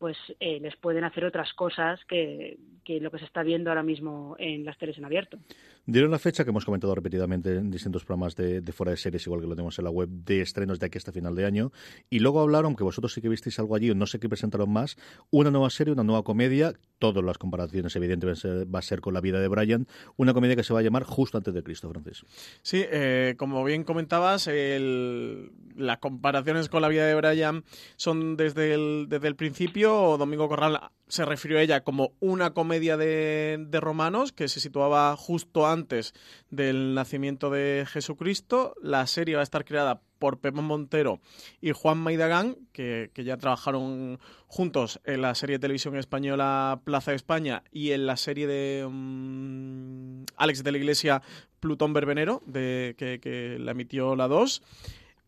pues 0.00 0.16
eh, 0.40 0.58
les 0.60 0.74
pueden 0.76 1.04
hacer 1.04 1.26
otras 1.26 1.52
cosas 1.52 2.00
que, 2.08 2.58
que, 2.84 3.00
lo 3.00 3.10
que 3.10 3.18
se 3.18 3.26
está 3.26 3.42
viendo 3.42 3.68
ahora 3.68 3.82
mismo 3.82 4.34
en 4.38 4.64
las 4.64 4.78
teles 4.78 4.96
en 4.96 5.04
abierto. 5.04 5.38
Dieron 5.84 6.10
la 6.10 6.18
fecha 6.18 6.42
que 6.42 6.48
hemos 6.48 6.64
comentado 6.64 6.94
repetidamente 6.94 7.56
en 7.56 7.70
distintos 7.70 8.06
programas 8.06 8.34
de, 8.34 8.62
fuera 8.72 8.92
de 8.92 8.96
series, 8.96 9.26
igual 9.26 9.42
que 9.42 9.46
lo 9.46 9.54
tenemos 9.54 9.78
en 9.78 9.84
la 9.84 9.90
web, 9.90 10.08
de 10.08 10.40
estrenos 10.40 10.78
de 10.80 10.86
aquí 10.86 10.96
hasta 10.96 11.12
final 11.12 11.34
de 11.34 11.44
año. 11.44 11.70
Y 12.08 12.20
luego 12.20 12.40
hablaron, 12.40 12.76
que 12.76 12.82
vosotros 12.82 13.12
sí 13.12 13.20
que 13.20 13.28
visteis 13.28 13.58
algo 13.58 13.76
allí, 13.76 13.90
o 13.90 13.94
no 13.94 14.06
sé 14.06 14.18
qué 14.18 14.28
presentaron 14.30 14.72
más, 14.72 14.96
una 15.30 15.50
nueva 15.50 15.68
serie, 15.68 15.92
una 15.92 16.02
nueva 16.02 16.22
comedia. 16.22 16.72
Todas 17.00 17.24
las 17.24 17.38
comparaciones, 17.38 17.96
evidentemente, 17.96 18.64
va 18.66 18.78
a 18.78 18.82
ser 18.82 19.00
con 19.00 19.14
la 19.14 19.20
vida 19.20 19.40
de 19.40 19.48
Brian. 19.48 19.88
Una 20.16 20.32
comedia 20.32 20.54
que 20.54 20.62
se 20.62 20.72
va 20.72 20.78
a 20.78 20.82
llamar 20.82 21.02
Justo 21.02 21.36
antes 21.36 21.52
de 21.52 21.64
Cristo, 21.64 21.90
Francis. 21.90 22.24
Sí, 22.62 22.84
eh, 22.88 23.34
como 23.36 23.64
bien 23.64 23.82
comentabas, 23.82 24.48
las 24.48 25.98
comparaciones 25.98 26.68
con 26.68 26.82
la 26.82 26.88
vida 26.88 27.06
de 27.06 27.14
Brian 27.16 27.64
son 27.96 28.36
desde 28.36 28.74
el, 28.74 29.06
desde 29.08 29.26
el 29.26 29.34
principio 29.34 30.16
Domingo 30.16 30.48
Corral 30.48 30.78
se 31.10 31.24
refirió 31.24 31.58
a 31.58 31.62
ella 31.62 31.82
como 31.82 32.12
una 32.20 32.54
comedia 32.54 32.96
de, 32.96 33.66
romanos 33.72 34.32
que 34.32 34.48
se 34.48 34.60
situaba 34.60 35.16
justo 35.16 35.66
antes 35.66 36.14
del 36.50 36.94
nacimiento 36.94 37.50
de 37.50 37.84
Jesucristo. 37.88 38.74
La 38.80 39.06
serie 39.06 39.34
va 39.34 39.40
a 39.40 39.44
estar 39.44 39.64
creada 39.64 40.02
por 40.20 40.38
Pepe 40.38 40.60
Montero 40.60 41.18
y 41.60 41.72
Juan 41.72 41.98
Maidagán, 41.98 42.56
que, 42.72 43.10
ya 43.16 43.36
trabajaron 43.36 44.20
juntos 44.46 45.00
en 45.04 45.22
la 45.22 45.34
serie 45.34 45.56
de 45.56 45.60
televisión 45.60 45.96
española 45.96 46.80
Plaza 46.84 47.10
de 47.10 47.16
España 47.16 47.64
y 47.72 47.90
en 47.90 48.06
la 48.06 48.16
serie 48.16 48.46
de 48.46 48.86
mm, 48.88 50.24
Alex 50.36 50.62
de 50.62 50.72
la 50.72 50.78
Iglesia 50.78 51.22
Plutón 51.58 51.92
Verbenero, 51.92 52.42
de, 52.46 52.94
que, 52.96 53.18
que 53.18 53.58
la 53.58 53.72
emitió 53.72 54.14
la 54.14 54.28
2. 54.28 54.62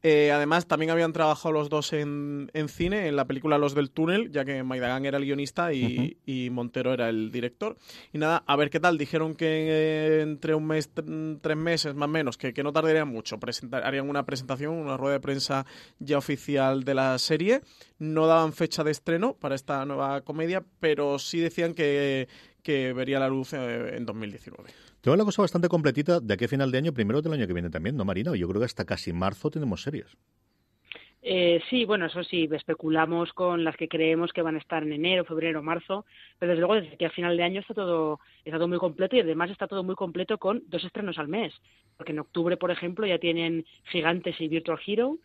Eh, 0.02 0.32
además, 0.32 0.66
también 0.66 0.90
habían 0.90 1.12
trabajado 1.12 1.52
los 1.52 1.68
dos 1.68 1.92
en, 1.92 2.50
cine, 2.68 3.06
en 3.06 3.14
la 3.14 3.24
película 3.26 3.56
Los 3.56 3.74
del 3.74 3.90
Túnel, 3.90 4.32
ya 4.32 4.44
que 4.44 4.62
Maidagan 4.64 5.04
era 5.04 5.18
el 5.18 5.24
guionista 5.24 5.72
y, 5.72 6.48
Montero 6.50 6.92
era 6.92 7.08
el 7.08 7.30
director. 7.30 7.76
Y 8.12 8.18
nada, 8.18 8.42
a 8.46 8.56
ver 8.56 8.70
qué 8.70 8.80
tal. 8.80 8.98
Dijeron 8.98 9.34
que 9.34 9.46
eh, 9.46 10.22
entre 10.22 10.54
un 10.54 10.66
mes, 10.66 10.90
tres 11.40 11.56
meses 11.56 11.94
más 11.94 12.08
o 12.08 12.10
menos, 12.10 12.36
que, 12.36 12.52
no 12.62 12.72
tardarían 12.72 13.08
mucho. 13.08 13.38
harían 13.70 14.08
una 14.08 14.24
presentación, 14.24 14.74
una 14.74 14.96
rueda 14.96 15.14
de 15.14 15.20
prensa 15.20 15.66
ya 16.00 16.18
oficial 16.18 16.84
de 16.84 16.94
la 16.94 17.18
serie. 17.18 17.60
No 17.98 18.26
daban 18.26 18.52
fecha 18.52 18.82
de 18.82 18.90
estreno 18.90 19.34
para 19.34 19.54
esta 19.54 19.84
nueva 19.84 20.22
comedia, 20.22 20.64
pero 20.80 21.20
sí 21.20 21.38
decían 21.38 21.74
que, 21.74 22.28
que 22.62 22.92
vería 22.92 23.20
la 23.20 23.28
luz 23.28 23.52
eh, 23.52 23.96
en 23.96 24.04
2019. 24.04 24.70
Tengo 25.02 25.16
la 25.16 25.24
cosa 25.24 25.42
bastante 25.42 25.68
completita 25.68 26.20
de 26.20 26.32
aquí 26.32 26.44
a 26.44 26.48
final 26.48 26.70
de 26.70 26.78
año, 26.78 26.94
primero 26.94 27.20
del 27.20 27.32
año 27.32 27.48
que 27.48 27.52
viene 27.52 27.70
también, 27.70 27.96
¿no, 27.96 28.04
Marina? 28.04 28.36
Yo 28.36 28.48
creo 28.48 28.60
que 28.60 28.66
hasta 28.66 28.84
casi 28.84 29.12
marzo 29.12 29.50
tenemos 29.50 29.82
series. 29.82 30.16
Eh, 31.22 31.60
sí, 31.68 31.84
bueno, 31.84 32.06
eso 32.06 32.22
sí, 32.22 32.48
especulamos 32.52 33.32
con 33.32 33.64
las 33.64 33.76
que 33.76 33.88
creemos 33.88 34.32
que 34.32 34.42
van 34.42 34.54
a 34.54 34.58
estar 34.58 34.84
en 34.84 34.92
enero, 34.92 35.24
febrero, 35.24 35.60
marzo, 35.60 36.06
pero 36.38 36.50
desde 36.50 36.60
luego 36.60 36.76
desde 36.76 36.96
que 36.96 37.06
a 37.06 37.10
final 37.10 37.36
de 37.36 37.42
año 37.42 37.60
está 37.60 37.74
todo, 37.74 38.20
está 38.44 38.58
todo 38.58 38.68
muy 38.68 38.78
completo 38.78 39.16
y 39.16 39.20
además 39.20 39.50
está 39.50 39.66
todo 39.66 39.82
muy 39.82 39.96
completo 39.96 40.38
con 40.38 40.62
dos 40.68 40.84
estrenos 40.84 41.18
al 41.18 41.26
mes, 41.26 41.52
porque 41.96 42.12
en 42.12 42.20
octubre, 42.20 42.56
por 42.56 42.70
ejemplo, 42.70 43.04
ya 43.04 43.18
tienen 43.18 43.66
Gigantes 43.90 44.40
y 44.40 44.46
Virtual 44.46 44.78
Hero, 44.86 45.18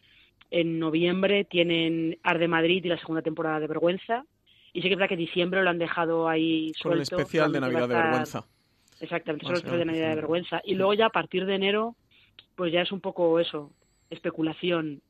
en 0.49 0.79
noviembre 0.79 1.45
tienen 1.45 2.17
Arde 2.23 2.47
Madrid 2.47 2.83
y 2.83 2.89
la 2.89 2.99
segunda 2.99 3.21
temporada 3.21 3.59
de 3.59 3.67
Vergüenza, 3.67 4.25
y 4.73 4.81
sí 4.81 4.87
que 4.87 4.93
es 4.93 4.99
verdad 4.99 5.09
que 5.09 5.17
diciembre 5.17 5.61
lo 5.61 5.69
han 5.69 5.79
dejado 5.79 6.27
ahí 6.27 6.73
suelto. 6.73 6.89
Con 6.89 6.93
el 6.93 7.01
especial 7.01 7.51
de 7.51 7.59
Navidad 7.59 7.87
de 7.87 7.95
Vergüenza. 7.95 8.47
Exactamente, 8.99 9.45
solo 9.45 9.57
el 9.57 9.79
de 9.79 9.85
Navidad 9.85 10.09
de 10.09 10.15
vergüenza. 10.15 10.61
Y 10.63 10.75
luego 10.75 10.93
ya 10.93 11.07
a 11.07 11.11
partir 11.11 11.45
de 11.45 11.55
enero, 11.55 11.95
pues 12.55 12.73
ya 12.73 12.81
es 12.81 12.91
un 12.91 13.01
poco 13.01 13.39
eso, 13.39 13.71
especulación. 14.09 15.01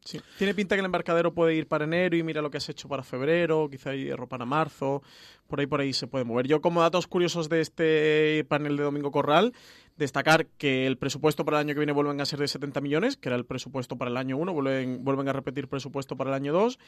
Sí. 0.00 0.20
Tiene 0.38 0.54
pinta 0.54 0.76
que 0.76 0.80
el 0.80 0.86
embarcadero 0.86 1.34
puede 1.34 1.54
ir 1.54 1.66
para 1.66 1.84
enero 1.84 2.16
y 2.16 2.22
mira 2.22 2.40
lo 2.40 2.50
que 2.50 2.58
has 2.58 2.68
hecho 2.68 2.88
para 2.88 3.02
febrero, 3.02 3.68
quizá 3.68 3.92
hierro 3.94 4.28
para 4.28 4.44
marzo, 4.44 5.02
por 5.46 5.60
ahí 5.60 5.66
por 5.66 5.80
ahí 5.80 5.92
se 5.92 6.06
puede 6.06 6.24
mover. 6.24 6.46
Yo 6.46 6.60
como 6.60 6.80
datos 6.80 7.06
curiosos 7.06 7.48
de 7.48 7.60
este 7.60 8.44
panel 8.48 8.76
de 8.76 8.82
Domingo 8.82 9.10
Corral, 9.10 9.52
Destacar 9.96 10.46
que 10.58 10.86
el 10.86 10.98
presupuesto 10.98 11.46
para 11.46 11.56
el 11.56 11.66
año 11.66 11.74
que 11.74 11.80
viene 11.80 11.92
vuelven 11.92 12.20
a 12.20 12.26
ser 12.26 12.38
de 12.38 12.48
70 12.48 12.82
millones, 12.82 13.16
que 13.16 13.30
era 13.30 13.36
el 13.36 13.46
presupuesto 13.46 13.96
para 13.96 14.10
el 14.10 14.18
año 14.18 14.36
1, 14.36 14.52
vuelven, 14.52 15.02
vuelven 15.02 15.26
a 15.30 15.32
repetir 15.32 15.68
presupuesto 15.68 16.18
para 16.18 16.28
el 16.30 16.34
año 16.34 16.52
2, 16.52 16.78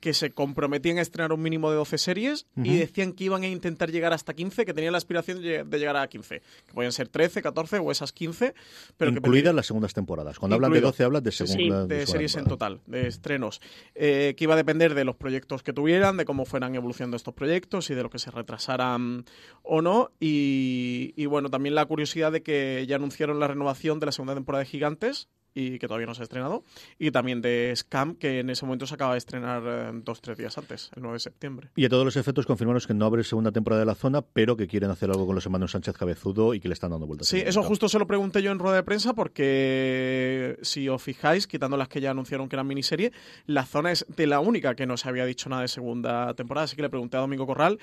que 0.00 0.12
se 0.12 0.32
comprometían 0.32 0.98
a 0.98 1.02
estrenar 1.02 1.32
un 1.32 1.42
mínimo 1.42 1.70
de 1.70 1.76
12 1.76 1.98
series 1.98 2.46
y 2.56 2.76
decían 2.76 3.12
que 3.12 3.22
iban 3.22 3.44
a 3.44 3.46
intentar 3.46 3.92
llegar 3.92 4.12
hasta 4.12 4.34
15, 4.34 4.64
que 4.64 4.74
tenían 4.74 4.90
la 4.90 4.98
aspiración 4.98 5.40
de 5.40 5.78
llegar 5.78 5.96
a 5.96 6.08
15, 6.08 6.42
que 6.66 6.72
podían 6.74 6.90
ser 6.90 7.06
13, 7.06 7.40
14 7.40 7.78
o 7.78 7.92
esas 7.92 8.12
15. 8.12 8.52
Pero 8.96 9.12
Incluidas 9.12 9.54
las 9.54 9.66
segundas 9.66 9.94
temporadas. 9.94 10.40
Cuando 10.40 10.56
hablan 10.56 10.72
de 10.72 10.80
12 10.80 11.04
hablan 11.04 11.22
de 11.22 11.30
segundas. 11.30 11.86
de, 11.86 12.04
series 12.04 12.34
en 12.34 12.46
total, 12.46 12.80
de 12.86 13.06
estrenos. 13.06 13.60
Eh, 13.94 14.34
que 14.36 14.42
iba 14.42 14.54
a 14.54 14.56
depender 14.56 14.94
de 14.94 15.04
los 15.04 15.14
proyectos 15.14 15.62
que 15.62 15.72
tuvieran, 15.72 16.16
de 16.16 16.24
cómo 16.24 16.44
fueran 16.44 16.74
evolucionando 16.74 17.16
estos 17.16 17.32
proyectos 17.32 17.90
y 17.90 17.94
de 17.94 18.02
lo 18.06 18.10
que 18.10 18.18
se 18.18 18.30
retrasaran 18.30 19.24
o 19.62 19.82
no. 19.82 20.10
y 20.20 21.26
bueno, 21.26 21.50
también 21.50 21.74
la 21.74 21.86
curiosidad 21.86 22.32
de 22.32 22.42
que 22.42 22.86
ya 22.88 22.96
anunciaron 22.96 23.40
la 23.40 23.48
renovación 23.48 23.98
de 24.00 24.06
la 24.06 24.12
segunda 24.12 24.34
temporada 24.34 24.64
de 24.64 24.70
Gigantes, 24.70 25.28
y 25.56 25.78
que 25.78 25.88
todavía 25.88 26.06
no 26.06 26.14
se 26.14 26.22
ha 26.22 26.24
estrenado. 26.24 26.62
Y 26.98 27.10
también 27.10 27.40
de 27.40 27.72
Scam, 27.74 28.14
que 28.14 28.40
en 28.40 28.50
ese 28.50 28.66
momento 28.66 28.86
se 28.86 28.94
acaba 28.94 29.12
de 29.12 29.18
estrenar 29.18 29.62
eh, 29.66 29.90
dos 30.04 30.20
tres 30.20 30.36
días 30.36 30.56
antes, 30.58 30.90
el 30.94 31.02
9 31.02 31.14
de 31.14 31.20
septiembre. 31.20 31.70
Y 31.74 31.86
a 31.86 31.88
todos 31.88 32.04
los 32.04 32.16
efectos 32.16 32.44
confirmaros 32.44 32.86
que 32.86 32.92
no 32.92 33.06
abre 33.06 33.24
segunda 33.24 33.50
temporada 33.50 33.80
de 33.80 33.86
la 33.86 33.94
zona, 33.94 34.20
pero 34.20 34.56
que 34.56 34.68
quieren 34.68 34.90
hacer 34.90 35.10
algo 35.10 35.24
con 35.24 35.34
los 35.34 35.46
hermanos 35.46 35.72
Sánchez 35.72 35.96
Cabezudo 35.96 36.52
y 36.52 36.60
que 36.60 36.68
le 36.68 36.74
están 36.74 36.90
dando 36.90 37.06
vueltas. 37.06 37.28
Sí, 37.28 37.42
eso 37.44 37.62
justo 37.62 37.88
se 37.88 37.98
lo 37.98 38.06
pregunté 38.06 38.42
yo 38.42 38.52
en 38.52 38.58
rueda 38.58 38.76
de 38.76 38.82
prensa 38.82 39.14
porque 39.14 40.58
si 40.60 40.88
os 40.90 41.02
fijáis, 41.02 41.46
quitando 41.46 41.78
las 41.78 41.88
que 41.88 42.02
ya 42.02 42.10
anunciaron 42.10 42.48
que 42.50 42.56
eran 42.56 42.66
miniserie, 42.66 43.12
la 43.46 43.64
zona 43.64 43.92
es 43.92 44.04
de 44.14 44.26
la 44.26 44.40
única 44.40 44.74
que 44.74 44.86
no 44.86 44.98
se 44.98 45.08
había 45.08 45.24
dicho 45.24 45.48
nada 45.48 45.62
de 45.62 45.68
segunda 45.68 46.34
temporada, 46.34 46.66
así 46.66 46.76
que 46.76 46.82
le 46.82 46.90
pregunté 46.90 47.16
a 47.16 47.20
Domingo 47.20 47.46
Corral 47.46 47.78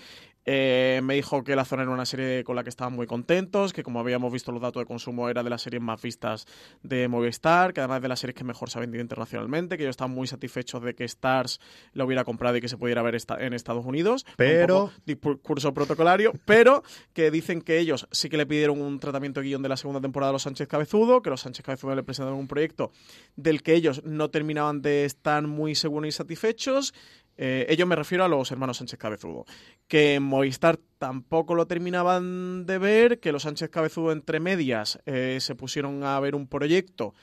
eh, 0.45 0.99
me 1.03 1.15
dijo 1.15 1.43
que 1.43 1.55
La 1.55 1.63
Zona 1.63 1.83
era 1.83 1.91
una 1.91 2.05
serie 2.05 2.43
con 2.43 2.55
la 2.55 2.63
que 2.63 2.69
estaban 2.69 2.93
muy 2.93 3.07
contentos, 3.07 3.71
que 3.71 3.83
como 3.83 3.99
habíamos 3.99 4.31
visto 4.31 4.51
los 4.51 4.61
datos 4.61 4.81
de 4.81 4.85
consumo 4.85 5.29
era 5.29 5.41
de 5.43 5.49
las 5.49 5.61
series 5.61 5.81
más 5.81 6.01
vistas 6.01 6.45
de 6.81 7.07
Movistar, 7.07 7.62
que 7.71 7.79
además 7.79 8.01
de 8.01 8.09
las 8.09 8.19
series 8.19 8.35
que 8.35 8.43
mejor 8.43 8.69
se 8.69 8.79
ha 8.79 8.81
vendido 8.81 9.01
internacionalmente, 9.01 9.77
que 9.77 9.83
ellos 9.83 9.93
estaban 9.93 10.13
muy 10.13 10.27
satisfechos 10.27 10.83
de 10.83 10.95
que 10.95 11.05
Stars 11.05 11.61
lo 11.93 12.05
hubiera 12.05 12.25
comprado 12.25 12.57
y 12.57 12.61
que 12.61 12.67
se 12.67 12.77
pudiera 12.77 13.01
ver 13.01 13.15
en 13.39 13.53
Estados 13.53 13.85
Unidos. 13.85 14.25
Pero... 14.35 14.91
Discurso 15.05 15.73
protocolario, 15.73 16.33
pero 16.45 16.83
que 17.13 17.29
dicen 17.31 17.61
que 17.61 17.77
ellos 17.77 18.07
sí 18.11 18.27
que 18.27 18.37
le 18.37 18.45
pidieron 18.45 18.81
un 18.81 18.99
tratamiento 18.99 19.39
de 19.39 19.47
guion 19.47 19.61
de 19.61 19.69
la 19.69 19.77
segunda 19.77 20.01
temporada 20.01 20.31
a 20.31 20.33
los 20.33 20.41
Sánchez 20.41 20.67
Cabezudo, 20.67 21.21
que 21.21 21.29
los 21.29 21.41
Sánchez 21.41 21.63
Cabezudo 21.63 21.95
le 21.95 22.03
presentaron 22.03 22.39
un 22.39 22.47
proyecto 22.47 22.91
del 23.35 23.61
que 23.61 23.75
ellos 23.75 24.03
no 24.03 24.29
terminaban 24.29 24.81
de 24.81 25.05
estar 25.05 25.45
muy 25.47 25.75
seguros 25.75 26.07
y 26.07 26.11
satisfechos 26.11 26.93
eh, 27.35 27.65
ellos 27.69 27.87
me 27.87 27.95
refiero 27.95 28.23
a 28.23 28.27
los 28.27 28.51
hermanos 28.51 28.77
Sánchez 28.77 28.99
Cabezudo, 28.99 29.45
que 29.87 30.15
en 30.15 30.23
Movistar 30.23 30.79
tampoco 30.99 31.55
lo 31.55 31.65
terminaban 31.65 32.65
de 32.65 32.77
ver, 32.77 33.19
que 33.19 33.31
los 33.31 33.43
Sánchez 33.43 33.69
Cabezudo 33.69 34.11
entre 34.11 34.39
medias 34.39 34.99
eh, 35.05 35.39
se 35.41 35.55
pusieron 35.55 36.03
a 36.03 36.19
ver 36.19 36.35
un 36.35 36.47
proyecto 36.47 37.15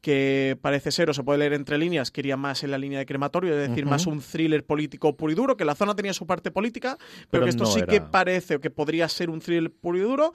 que 0.00 0.56
parece 0.60 0.92
ser, 0.92 1.10
o 1.10 1.14
se 1.14 1.24
puede 1.24 1.38
leer 1.38 1.52
entre 1.52 1.78
líneas, 1.78 2.10
que 2.10 2.20
iría 2.20 2.36
más 2.36 2.62
en 2.62 2.70
la 2.70 2.78
línea 2.78 2.98
de 2.98 3.06
crematorio, 3.06 3.58
es 3.58 3.68
decir, 3.68 3.86
más 3.86 4.06
un 4.06 4.20
thriller 4.20 4.64
político 4.64 5.16
puro 5.16 5.32
y 5.32 5.34
duro, 5.34 5.56
que 5.56 5.64
la 5.64 5.74
zona 5.74 5.94
tenía 5.94 6.12
su 6.12 6.26
parte 6.26 6.50
política, 6.50 6.96
pero, 7.30 7.44
que 7.44 7.50
esto 7.50 7.66
sí 7.66 7.82
que 7.82 8.00
parece 8.00 8.60
que 8.60 8.70
podría 8.70 9.08
ser 9.08 9.30
un 9.30 9.40
thriller 9.40 9.72
puro 9.72 9.98
y 9.98 10.02
duro 10.02 10.32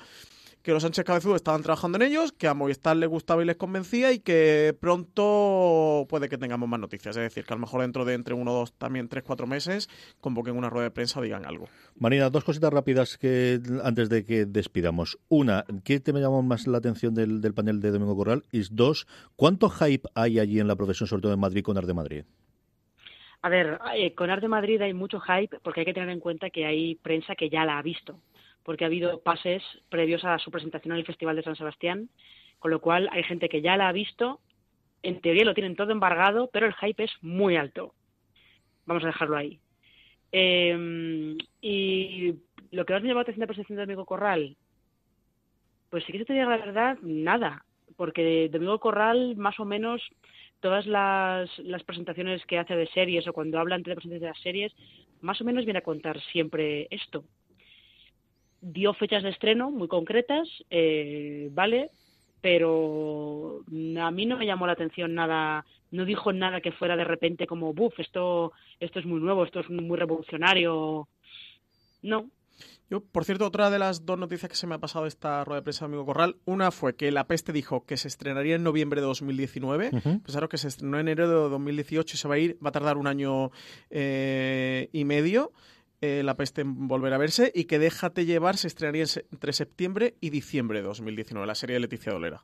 que 0.64 0.72
los 0.72 0.84
Sánchez 0.84 1.06
Cabezudo 1.06 1.36
estaban 1.36 1.64
trabajando 1.64 1.98
en 1.98 2.04
ellos, 2.04 2.32
que 2.32 2.48
a 2.48 2.54
Movistar 2.54 2.96
les 2.96 3.10
gustaba 3.10 3.42
y 3.42 3.46
les 3.46 3.56
convencía 3.56 4.12
y 4.12 4.20
que 4.20 4.76
pronto 4.80 6.06
puede 6.10 6.30
que 6.30 6.38
tengamos 6.38 6.70
más 6.70 6.80
noticias. 6.80 7.16
Es 7.18 7.24
decir, 7.24 7.46
que 7.46 7.54
a 7.54 7.58
lo 7.58 7.62
mejor 7.62 7.82
dentro 7.82 8.06
de 8.06 8.14
entre 8.14 8.34
uno, 8.34 8.54
dos, 8.54 8.74
también 8.74 9.08
tres, 9.08 9.24
cuatro 9.24 9.48
meses 9.48 9.90
convoquen 10.20 10.56
una 10.56 10.70
rueda 10.70 10.86
de 10.86 10.92
prensa 10.92 11.20
o 11.20 11.24
digan 11.24 11.46
algo. 11.46 11.68
Marina, 11.96 12.30
dos 12.30 12.44
cositas 12.44 12.72
rápidas 12.72 13.18
que 13.18 13.60
antes 13.84 14.10
de 14.10 14.26
que 14.26 14.46
despidamos. 14.46 15.18
Una, 15.30 15.66
¿qué 15.84 16.00
te 16.00 16.14
me 16.14 16.22
llamó 16.22 16.44
más 16.44 16.68
la 16.68 16.78
atención 16.78 17.16
del, 17.16 17.42
panel 17.54 17.82
de 17.82 17.92
Domingo 17.92 18.16
Corral? 18.16 18.44
Y 18.52 18.62
dos, 18.72 19.08
¿cuánto 19.36 19.70
hype 19.70 20.08
hay 20.14 20.40
allí 20.40 20.60
en 20.60 20.68
la 20.68 20.76
profesión, 20.76 21.08
sobre 21.08 21.24
todo 21.24 21.34
en 21.34 21.40
Madrid, 21.40 21.64
con 21.64 21.78
Arte 21.78 21.94
Madrid? 21.94 22.24
A 23.44 23.50
ver, 23.50 23.80
eh, 23.96 24.14
con 24.14 24.30
Arte 24.30 24.48
Madrid 24.48 24.80
hay 24.82 24.94
mucho 24.94 25.20
hype 25.20 25.60
porque 25.64 25.80
hay 25.80 25.86
que 25.86 25.96
tener 25.96 26.10
en 26.10 26.20
cuenta 26.20 26.52
que 26.52 26.66
hay 26.66 26.96
prensa 26.96 27.34
que 27.36 27.50
ya 27.50 27.66
la 27.66 27.80
ha 27.80 27.82
visto 27.82 28.20
porque 28.64 28.84
ha 28.84 28.88
habido 28.88 29.22
pases 29.22 29.64
previos 29.90 30.24
a 30.24 30.38
su 30.40 30.52
presentación 30.52 30.94
en 30.94 31.00
el 31.00 31.06
Festival 31.06 31.36
de 31.36 31.44
San 31.44 31.56
Sebastián, 31.56 32.10
con 32.60 32.72
lo 32.72 32.80
cual 32.80 33.10
hay 33.12 33.24
gente 33.24 33.50
que 33.50 33.62
ya 33.62 33.78
la 33.78 33.90
ha 33.90 33.92
visto, 33.92 34.40
en 35.04 35.20
teoría 35.22 35.46
lo 35.46 35.54
tienen 35.54 35.76
todo 35.76 35.92
embargado, 35.92 36.50
pero 36.52 36.68
el 36.68 36.76
hype 36.76 37.04
es 37.04 37.12
muy 37.22 37.56
alto. 37.56 37.94
Vamos 38.86 39.04
a 39.04 39.08
dejarlo 39.08 39.38
ahí. 39.38 39.60
Em, 40.32 41.38
y 41.60 42.36
lo 42.72 42.86
que 42.86 42.94
más 42.94 43.02
me 43.02 43.10
llamó 43.10 43.20
la 43.20 43.24
atención 43.24 43.42
de 43.42 43.46
la 43.46 43.48
presentación 43.48 43.78
de 43.78 43.84
Domingo 43.84 44.06
Corral, 44.06 44.56
pues 45.90 46.04
sí 46.06 46.12
que 46.12 46.20
se 46.20 46.26
te 46.26 46.34
diga 46.34 46.46
la 46.46 46.58
verdad, 46.58 46.98
nada, 47.02 47.66
porque 47.98 48.50
Domingo 48.50 48.80
Corral 48.80 49.36
más 49.36 49.60
o 49.60 49.66
menos 49.66 50.02
todas 50.62 50.86
las, 50.86 51.50
las 51.60 51.84
presentaciones 51.84 52.46
que 52.46 52.60
hace 52.60 52.76
de 52.76 52.88
series 52.88 53.28
o 53.28 53.34
cuando 53.34 53.60
habla 53.60 53.76
entre 53.76 53.96
presentaciones 53.96 54.22
de 54.22 54.28
las 54.28 54.42
series, 54.42 54.74
más 55.20 55.42
o 55.42 55.44
menos 55.44 55.66
viene 55.66 55.80
a 55.80 55.84
contar 55.84 56.22
siempre 56.32 56.88
esto, 56.92 57.26
dio 58.62 58.94
fechas 58.94 59.24
de 59.24 59.30
estreno 59.30 59.72
muy 59.72 59.88
concretas, 59.88 60.48
eh, 60.70 61.50
vale, 61.52 61.90
pero 62.42 63.64
a 64.00 64.12
mí 64.12 64.26
no 64.26 64.38
me 64.38 64.46
llamó 64.46 64.68
la 64.68 64.74
atención 64.74 65.14
nada, 65.14 65.66
no 65.92 66.06
dijo 66.06 66.32
nada 66.32 66.62
que 66.62 66.72
fuera 66.72 66.96
de 66.96 67.04
repente 67.04 67.48
como, 67.48 67.74
buf, 67.74 68.00
esto, 68.00 68.54
esto 68.80 69.00
es 69.00 69.06
muy 69.06 69.20
nuevo, 69.20 69.44
esto 69.44 69.60
es 69.60 69.70
muy 69.70 69.98
revolucionario. 69.98 71.08
No. 72.02 72.30
Yo, 72.90 73.00
por 73.00 73.24
cierto, 73.24 73.46
otra 73.46 73.70
de 73.70 73.80
las 73.80 74.06
dos 74.06 74.20
noticias 74.20 74.50
que 74.50 74.58
se 74.58 74.68
me 74.68 74.76
ha 74.76 74.80
pasado 74.80 75.06
esta 75.06 75.46
rueda 75.46 75.62
de 75.62 75.64
prensa 75.64 75.86
de 75.86 75.92
Amigo 75.92 76.06
Corral, 76.06 76.36
una 76.46 76.72
fue 76.72 76.96
que 76.96 77.12
La 77.12 77.26
Peste 77.26 77.54
dijo 77.54 77.86
que 77.86 77.96
se 77.96 78.08
estrenaría 78.08 78.56
en 78.56 78.64
noviembre 78.64 79.00
de 79.00 79.08
2019, 79.08 79.92
pensaron 79.92 80.50
que 80.50 80.58
se 80.58 80.68
estrenó 80.68 81.00
en 81.00 81.08
enero 81.08 81.30
de 81.30 81.50
2018 81.50 82.16
y 82.16 82.18
se 82.18 82.28
va 82.28 82.36
a 82.36 82.38
ir, 82.38 82.58
va 82.64 82.70
a 82.70 82.74
tardar 82.74 82.98
un 82.98 83.08
año 83.08 83.52
eh, 83.90 84.90
y 84.92 85.06
medio. 85.06 85.54
Eh, 86.04 86.24
la 86.24 86.36
peste 86.36 86.64
volver 86.66 87.14
a 87.14 87.20
verse 87.20 87.52
y 87.54 87.66
que 87.66 87.78
Déjate 87.78 88.26
llevar 88.26 88.58
se 88.58 88.68
estrenaría 88.68 89.06
entre 89.32 89.54
septiembre 89.54 90.16
y 90.20 90.32
diciembre 90.32 90.80
de 90.80 90.88
2019, 90.88 91.46
la 91.46 91.54
serie 91.54 91.76
de 91.76 91.82
Leticia 91.82 92.12
Dolera. 92.12 92.44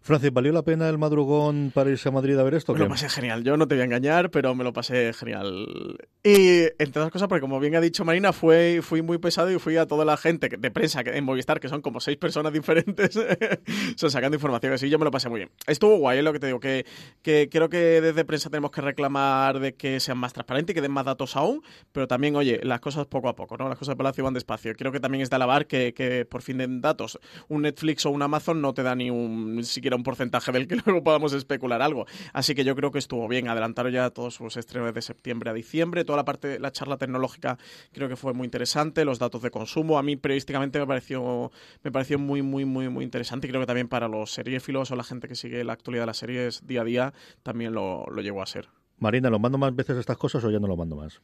Francis, 0.00 0.32
¿valió 0.32 0.52
la 0.52 0.62
pena 0.62 0.88
el 0.88 0.98
madrugón 0.98 1.70
para 1.74 1.90
irse 1.90 2.08
a 2.08 2.12
Madrid 2.12 2.38
a 2.38 2.42
ver 2.42 2.54
esto? 2.54 2.72
Me 2.72 2.80
lo 2.80 2.88
pasé 2.88 3.08
genial. 3.08 3.44
Yo 3.44 3.56
no 3.56 3.68
te 3.68 3.74
voy 3.74 3.82
a 3.82 3.84
engañar, 3.84 4.30
pero 4.30 4.54
me 4.54 4.64
lo 4.64 4.72
pasé 4.72 5.12
genial. 5.12 5.98
Y 6.24 6.60
entre 6.78 7.00
otras 7.00 7.10
cosas, 7.10 7.28
porque 7.28 7.40
como 7.40 7.60
bien 7.60 7.74
ha 7.76 7.80
dicho 7.80 8.04
Marina, 8.04 8.32
fue, 8.32 8.80
fui 8.82 9.02
muy 9.02 9.18
pesado 9.18 9.50
y 9.50 9.58
fui 9.58 9.76
a 9.76 9.86
toda 9.86 10.04
la 10.04 10.16
gente 10.16 10.48
de 10.48 10.70
prensa 10.70 11.02
en 11.04 11.24
Movistar, 11.24 11.60
que 11.60 11.68
son 11.68 11.82
como 11.82 12.00
seis 12.00 12.16
personas 12.16 12.52
diferentes, 12.52 13.18
son 13.96 14.10
sacando 14.10 14.36
información. 14.36 14.72
Así 14.72 14.88
yo 14.88 14.98
me 14.98 15.04
lo 15.04 15.10
pasé 15.10 15.28
muy 15.28 15.40
bien. 15.40 15.50
Estuvo 15.66 15.96
guay, 15.98 16.18
es 16.18 16.24
lo 16.24 16.32
que 16.32 16.40
te 16.40 16.46
digo, 16.46 16.60
que, 16.60 16.86
que 17.22 17.48
creo 17.50 17.68
que 17.68 18.00
desde 18.00 18.24
prensa 18.24 18.50
tenemos 18.50 18.70
que 18.70 18.80
reclamar 18.80 19.60
de 19.60 19.74
que 19.74 20.00
sean 20.00 20.18
más 20.18 20.32
transparentes 20.32 20.72
y 20.72 20.74
que 20.74 20.80
den 20.80 20.92
más 20.92 21.04
datos 21.04 21.36
aún, 21.36 21.62
pero 21.92 22.08
también, 22.08 22.36
oye, 22.36 22.60
las 22.62 22.80
cosas 22.80 23.06
poco 23.06 23.28
a 23.28 23.36
poco, 23.36 23.56
¿no? 23.56 23.68
Las 23.68 23.78
cosas 23.78 23.92
de 23.92 23.96
Palacio 23.96 24.24
van 24.24 24.34
despacio. 24.34 24.74
Creo 24.74 24.92
que 24.92 25.00
también 25.00 25.22
es 25.22 25.30
de 25.30 25.36
alabar 25.36 25.66
que, 25.66 25.92
que 25.94 26.24
por 26.24 26.42
fin 26.42 26.58
den 26.58 26.80
datos. 26.80 27.18
Un 27.48 27.62
Netflix 27.62 28.06
o 28.06 28.10
un 28.10 28.22
Amazon 28.22 28.60
no 28.60 28.74
te 28.74 28.82
da 28.82 28.94
ni 28.94 29.10
un 29.10 29.62
siquiera 29.64 29.87
un 29.96 30.02
porcentaje 30.02 30.52
del 30.52 30.66
que 30.66 30.76
luego 30.84 31.02
podamos 31.02 31.32
especular 31.32 31.82
algo. 31.82 32.06
Así 32.32 32.54
que 32.54 32.64
yo 32.64 32.74
creo 32.74 32.90
que 32.90 32.98
estuvo 32.98 33.28
bien. 33.28 33.48
Adelantaron 33.48 33.92
ya 33.92 34.10
todos 34.10 34.34
sus 34.34 34.56
estrenos 34.56 34.92
de 34.94 35.02
septiembre 35.02 35.50
a 35.50 35.52
diciembre. 35.52 36.04
Toda 36.04 36.16
la 36.16 36.24
parte, 36.24 36.58
la 36.58 36.72
charla 36.72 36.96
tecnológica 36.96 37.58
creo 37.92 38.08
que 38.08 38.16
fue 38.16 38.34
muy 38.34 38.44
interesante. 38.44 39.04
Los 39.04 39.18
datos 39.18 39.42
de 39.42 39.50
consumo 39.50 39.98
a 39.98 40.02
mí 40.02 40.16
periodísticamente 40.16 40.78
me 40.78 40.86
pareció, 40.86 41.50
me 41.82 41.92
pareció 41.92 42.18
muy, 42.18 42.42
muy, 42.42 42.64
muy, 42.64 42.88
muy 42.88 43.04
interesante. 43.04 43.46
Y 43.46 43.50
creo 43.50 43.62
que 43.62 43.66
también 43.66 43.88
para 43.88 44.08
los 44.08 44.32
seriéfilos 44.32 44.90
o 44.90 44.96
la 44.96 45.04
gente 45.04 45.28
que 45.28 45.34
sigue 45.34 45.64
la 45.64 45.72
actualidad 45.72 46.02
de 46.02 46.06
las 46.06 46.18
series 46.18 46.66
día 46.66 46.82
a 46.82 46.84
día 46.84 47.14
también 47.42 47.72
lo, 47.72 48.06
lo 48.06 48.22
llegó 48.22 48.42
a 48.42 48.46
ser. 48.46 48.68
Marina, 48.98 49.30
¿lo 49.30 49.38
mando 49.38 49.58
más 49.58 49.74
veces 49.74 49.96
estas 49.96 50.16
cosas 50.16 50.44
o 50.44 50.50
ya 50.50 50.58
no 50.58 50.66
lo 50.66 50.76
mando 50.76 50.96
más? 50.96 51.20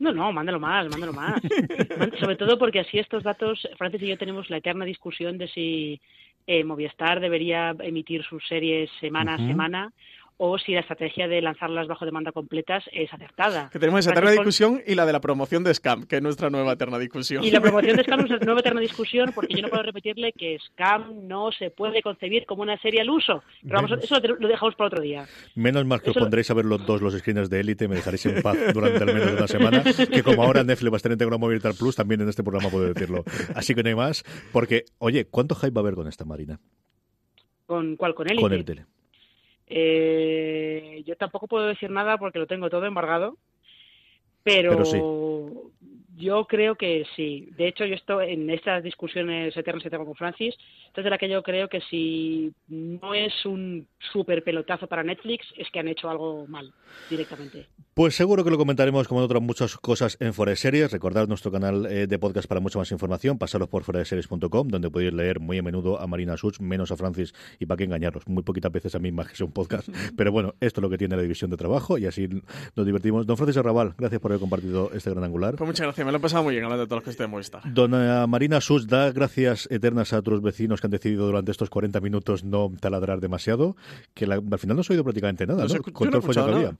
No, 0.00 0.12
no, 0.12 0.32
mándalo 0.32 0.60
más, 0.60 0.88
mándalo 0.88 1.12
más. 1.12 1.40
Sobre 2.20 2.36
todo 2.36 2.58
porque 2.58 2.80
así 2.80 2.98
estos 2.98 3.24
datos, 3.24 3.68
Francis 3.76 4.02
y 4.02 4.08
yo 4.08 4.18
tenemos 4.18 4.48
la 4.48 4.58
eterna 4.58 4.84
discusión 4.84 5.38
de 5.38 5.48
si 5.48 6.00
eh, 6.48 6.64
Movistar 6.64 7.20
debería 7.20 7.76
emitir 7.80 8.24
sus 8.24 8.42
series 8.48 8.90
semana 9.00 9.34
a 9.34 9.36
semana 9.36 9.92
o 10.38 10.56
si 10.56 10.72
la 10.72 10.80
estrategia 10.80 11.28
de 11.28 11.42
lanzarlas 11.42 11.88
bajo 11.88 12.04
demanda 12.04 12.32
completas 12.32 12.84
es 12.92 13.12
acertada. 13.12 13.68
Que 13.70 13.78
tenemos 13.78 14.00
esa 14.00 14.12
eterna 14.12 14.30
discusión 14.30 14.80
y 14.86 14.94
la 14.94 15.04
de 15.04 15.12
la 15.12 15.20
promoción 15.20 15.64
de 15.64 15.74
Scam, 15.74 16.06
que 16.06 16.16
es 16.16 16.22
nuestra 16.22 16.48
nueva 16.48 16.72
eterna 16.72 16.98
discusión. 16.98 17.44
Y 17.44 17.50
la 17.50 17.60
promoción 17.60 17.96
de 17.96 18.04
Scam 18.04 18.20
es 18.20 18.26
nuestra 18.28 18.46
nueva 18.46 18.60
eterna 18.60 18.80
discusión 18.80 19.32
porque 19.34 19.54
yo 19.54 19.62
no 19.62 19.68
puedo 19.68 19.82
repetirle 19.82 20.32
que 20.32 20.58
Scam 20.64 21.26
no 21.26 21.50
se 21.50 21.70
puede 21.70 22.02
concebir 22.02 22.46
como 22.46 22.62
una 22.62 22.78
serie 22.78 23.00
al 23.00 23.10
uso. 23.10 23.42
Pero 23.62 23.74
vamos, 23.74 23.90
eso 24.00 24.16
lo 24.38 24.48
dejamos 24.48 24.76
para 24.76 24.86
otro 24.86 25.02
día. 25.02 25.26
Menos 25.56 25.84
mal 25.84 26.00
que 26.00 26.10
os 26.10 26.16
pondréis 26.16 26.50
a 26.50 26.54
ver 26.54 26.64
los 26.64 26.86
dos 26.86 27.02
los 27.02 27.18
screeners 27.18 27.50
de 27.50 27.60
Élite, 27.60 27.88
me 27.88 27.96
dejaréis 27.96 28.26
en 28.26 28.40
paz 28.40 28.56
durante 28.72 29.02
al 29.02 29.06
menos 29.06 29.26
de 29.26 29.36
una 29.36 29.48
semana, 29.48 29.82
que 29.82 30.22
como 30.22 30.44
ahora 30.44 30.62
Netflix 30.62 30.92
va 30.92 30.96
a 30.96 30.98
estar 30.98 31.12
integrado 31.12 31.38
Movistar 31.38 31.74
Plus, 31.74 31.96
también 31.96 32.20
en 32.20 32.28
este 32.28 32.44
programa 32.44 32.70
puedo 32.70 32.92
decirlo. 32.92 33.24
Así 33.54 33.74
que 33.74 33.82
no 33.82 33.88
hay 33.88 33.96
más, 33.96 34.24
porque, 34.52 34.84
oye, 34.98 35.26
¿cuánto 35.26 35.56
hype 35.56 35.70
va 35.70 35.80
a 35.80 35.82
haber 35.82 35.94
con 35.94 36.06
esta 36.06 36.24
Marina? 36.24 36.60
¿Con 37.66 37.96
cuál? 37.96 38.14
¿Con 38.14 38.28
Élite? 38.28 38.42
Con 38.42 38.52
el 38.52 38.64
tele. 38.64 38.86
Eh, 39.70 41.02
yo 41.06 41.16
tampoco 41.16 41.46
puedo 41.46 41.66
decir 41.66 41.90
nada 41.90 42.16
porque 42.18 42.38
lo 42.38 42.46
tengo 42.46 42.70
todo 42.70 42.86
embargado, 42.86 43.36
pero, 44.42 44.72
yo 46.18 46.46
creo 46.46 46.74
que 46.74 47.06
sí. 47.16 47.48
De 47.56 47.68
hecho, 47.68 47.84
yo 47.84 47.94
estoy 47.94 48.32
en 48.32 48.50
estas 48.50 48.82
discusiones 48.82 49.56
eternas 49.56 49.82
que 49.82 49.90
tengo 49.90 50.04
con 50.04 50.14
Francis, 50.14 50.54
entonces 50.88 51.10
la 51.10 51.18
que 51.18 51.28
yo 51.28 51.42
creo 51.42 51.68
que 51.68 51.80
si 51.82 52.52
no 52.68 53.14
es 53.14 53.46
un 53.46 53.86
súper 54.12 54.42
pelotazo 54.42 54.86
para 54.86 55.02
Netflix, 55.02 55.46
es 55.56 55.70
que 55.70 55.78
han 55.78 55.88
hecho 55.88 56.10
algo 56.10 56.46
mal 56.46 56.72
directamente. 57.08 57.66
Pues 57.94 58.14
seguro 58.14 58.44
que 58.44 58.50
lo 58.50 58.58
comentaremos 58.58 59.08
como 59.08 59.20
en 59.20 59.24
otras 59.24 59.42
muchas 59.42 59.76
cosas 59.76 60.16
en 60.20 60.32
Fuera 60.32 60.50
de 60.50 60.56
Series. 60.56 60.92
Recordad 60.92 61.26
nuestro 61.26 61.50
canal 61.50 61.86
eh, 61.86 62.06
de 62.06 62.18
podcast 62.18 62.48
para 62.48 62.60
mucha 62.60 62.78
más 62.78 62.92
información. 62.92 63.38
Pasaros 63.38 63.68
por 63.68 63.84
series.com 63.84 64.68
donde 64.68 64.90
podéis 64.90 65.12
leer 65.12 65.40
muy 65.40 65.58
a 65.58 65.62
menudo 65.62 66.00
a 66.00 66.06
Marina 66.06 66.36
Such, 66.36 66.60
menos 66.60 66.92
a 66.92 66.96
Francis, 66.96 67.34
y 67.58 67.66
para 67.66 67.78
qué 67.78 67.84
engañaros. 67.84 68.26
Muy 68.28 68.42
poquitas 68.42 68.70
veces 68.70 68.94
a 68.94 68.98
mí 68.98 69.10
más 69.12 69.28
que 69.28 69.36
sea 69.36 69.46
un 69.46 69.52
podcast. 69.52 69.88
Pero 70.16 70.32
bueno, 70.32 70.54
esto 70.60 70.80
es 70.80 70.82
lo 70.82 70.90
que 70.90 70.98
tiene 70.98 71.16
la 71.16 71.22
división 71.22 71.50
de 71.50 71.56
trabajo 71.56 71.98
y 71.98 72.06
así 72.06 72.28
nos 72.76 72.86
divertimos. 72.86 73.26
Don 73.26 73.36
Francis 73.36 73.56
Arrabal, 73.56 73.94
gracias 73.98 74.20
por 74.20 74.30
haber 74.30 74.40
compartido 74.40 74.90
este 74.94 75.10
gran 75.10 75.24
angular. 75.24 75.56
Pues 75.56 75.66
muchas 75.66 75.86
gracias, 75.86 76.06
me 76.08 76.12
lo 76.12 76.16
he 76.16 76.20
pasado 76.22 76.42
muy 76.42 76.54
bien 76.54 76.64
hablando 76.64 76.84
de 76.84 76.88
todos 76.88 77.00
los 77.00 77.04
que 77.04 77.10
estoy 77.10 77.26
de 77.28 77.70
Dona 77.74 78.26
Marina 78.26 78.62
Sus 78.62 78.86
da 78.86 79.12
gracias 79.12 79.68
eternas 79.70 80.14
a 80.14 80.18
otros 80.20 80.40
vecinos 80.40 80.80
que 80.80 80.86
han 80.86 80.90
decidido 80.90 81.26
durante 81.26 81.50
estos 81.50 81.68
40 81.68 82.00
minutos 82.00 82.44
no 82.44 82.72
taladrar 82.80 83.20
demasiado, 83.20 83.76
que 84.14 84.24
al 84.24 84.58
final 84.58 84.78
no 84.78 84.82
se 84.82 84.90
ha 84.90 84.94
oído 84.94 85.04
prácticamente 85.04 85.46
nada, 85.46 85.66
¿no? 85.66 85.82
Con 85.92 86.08
todo 86.08 86.26
el 86.26 86.34
que 86.34 86.40
había. 86.40 86.76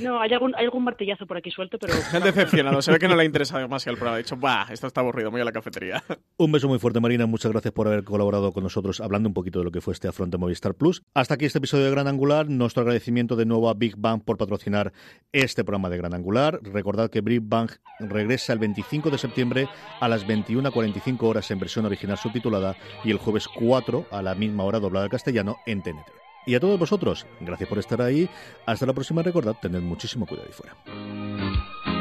No, 0.00 0.18
hay 0.18 0.32
algún, 0.32 0.54
hay 0.56 0.64
algún 0.64 0.82
martillazo 0.82 1.26
por 1.26 1.36
aquí 1.36 1.50
suelto, 1.50 1.76
pero... 1.78 1.92
Se 1.92 2.16
han 2.16 2.22
decepcionado, 2.22 2.80
se 2.80 2.90
ve 2.90 2.98
que 2.98 3.06
no 3.06 3.16
le 3.16 3.22
ha 3.22 3.26
interesado 3.26 3.60
demasiado 3.60 3.92
el 3.92 3.98
programa. 3.98 4.16
Ha 4.16 4.22
dicho, 4.22 4.38
bah, 4.38 4.66
esto 4.70 4.86
está 4.86 5.02
aburrido, 5.02 5.30
voy 5.30 5.42
a 5.42 5.44
la 5.44 5.52
cafetería. 5.52 6.02
Un 6.38 6.50
beso 6.50 6.66
muy 6.66 6.78
fuerte, 6.78 7.00
Marina. 7.00 7.26
Muchas 7.26 7.52
gracias 7.52 7.74
por 7.74 7.86
haber 7.86 8.02
colaborado 8.02 8.50
con 8.52 8.62
nosotros 8.62 9.02
hablando 9.02 9.28
un 9.28 9.34
poquito 9.34 9.58
de 9.58 9.66
lo 9.66 9.72
que 9.72 9.82
fue 9.82 9.92
este 9.92 10.08
afronte 10.08 10.38
Movistar 10.38 10.74
Plus. 10.74 11.02
Hasta 11.12 11.34
aquí 11.34 11.44
este 11.44 11.58
episodio 11.58 11.84
de 11.84 11.90
Gran 11.90 12.08
Angular. 12.08 12.48
Nuestro 12.48 12.80
agradecimiento 12.80 13.36
de 13.36 13.44
nuevo 13.44 13.68
a 13.68 13.74
Big 13.74 13.96
Bang 13.98 14.22
por 14.24 14.38
patrocinar 14.38 14.94
este 15.32 15.64
programa 15.64 15.90
de 15.90 15.98
Gran 15.98 16.14
Angular. 16.14 16.60
Recordad 16.62 17.10
que 17.10 17.20
Big 17.20 17.42
Bang 17.42 17.70
regresa 17.98 18.54
el 18.54 18.69
25 18.70 19.10
de 19.10 19.18
septiembre 19.18 19.68
a 20.00 20.08
las 20.08 20.26
21.45 20.26 21.22
horas 21.22 21.50
en 21.50 21.58
versión 21.58 21.84
original 21.86 22.16
subtitulada 22.16 22.76
y 23.04 23.10
el 23.10 23.18
jueves 23.18 23.48
4 23.48 24.06
a 24.10 24.22
la 24.22 24.34
misma 24.34 24.64
hora 24.64 24.78
doblada 24.78 25.04
al 25.04 25.10
castellano 25.10 25.58
en 25.66 25.82
TNT. 25.82 26.08
Y 26.46 26.54
a 26.54 26.60
todos 26.60 26.78
vosotros, 26.78 27.26
gracias 27.40 27.68
por 27.68 27.78
estar 27.78 28.00
ahí. 28.00 28.28
Hasta 28.64 28.86
la 28.86 28.92
próxima. 28.92 29.22
Recordad, 29.22 29.56
tened 29.60 29.82
muchísimo 29.82 30.26
cuidado 30.26 30.48
ahí 30.48 30.54
fuera. 30.54 31.99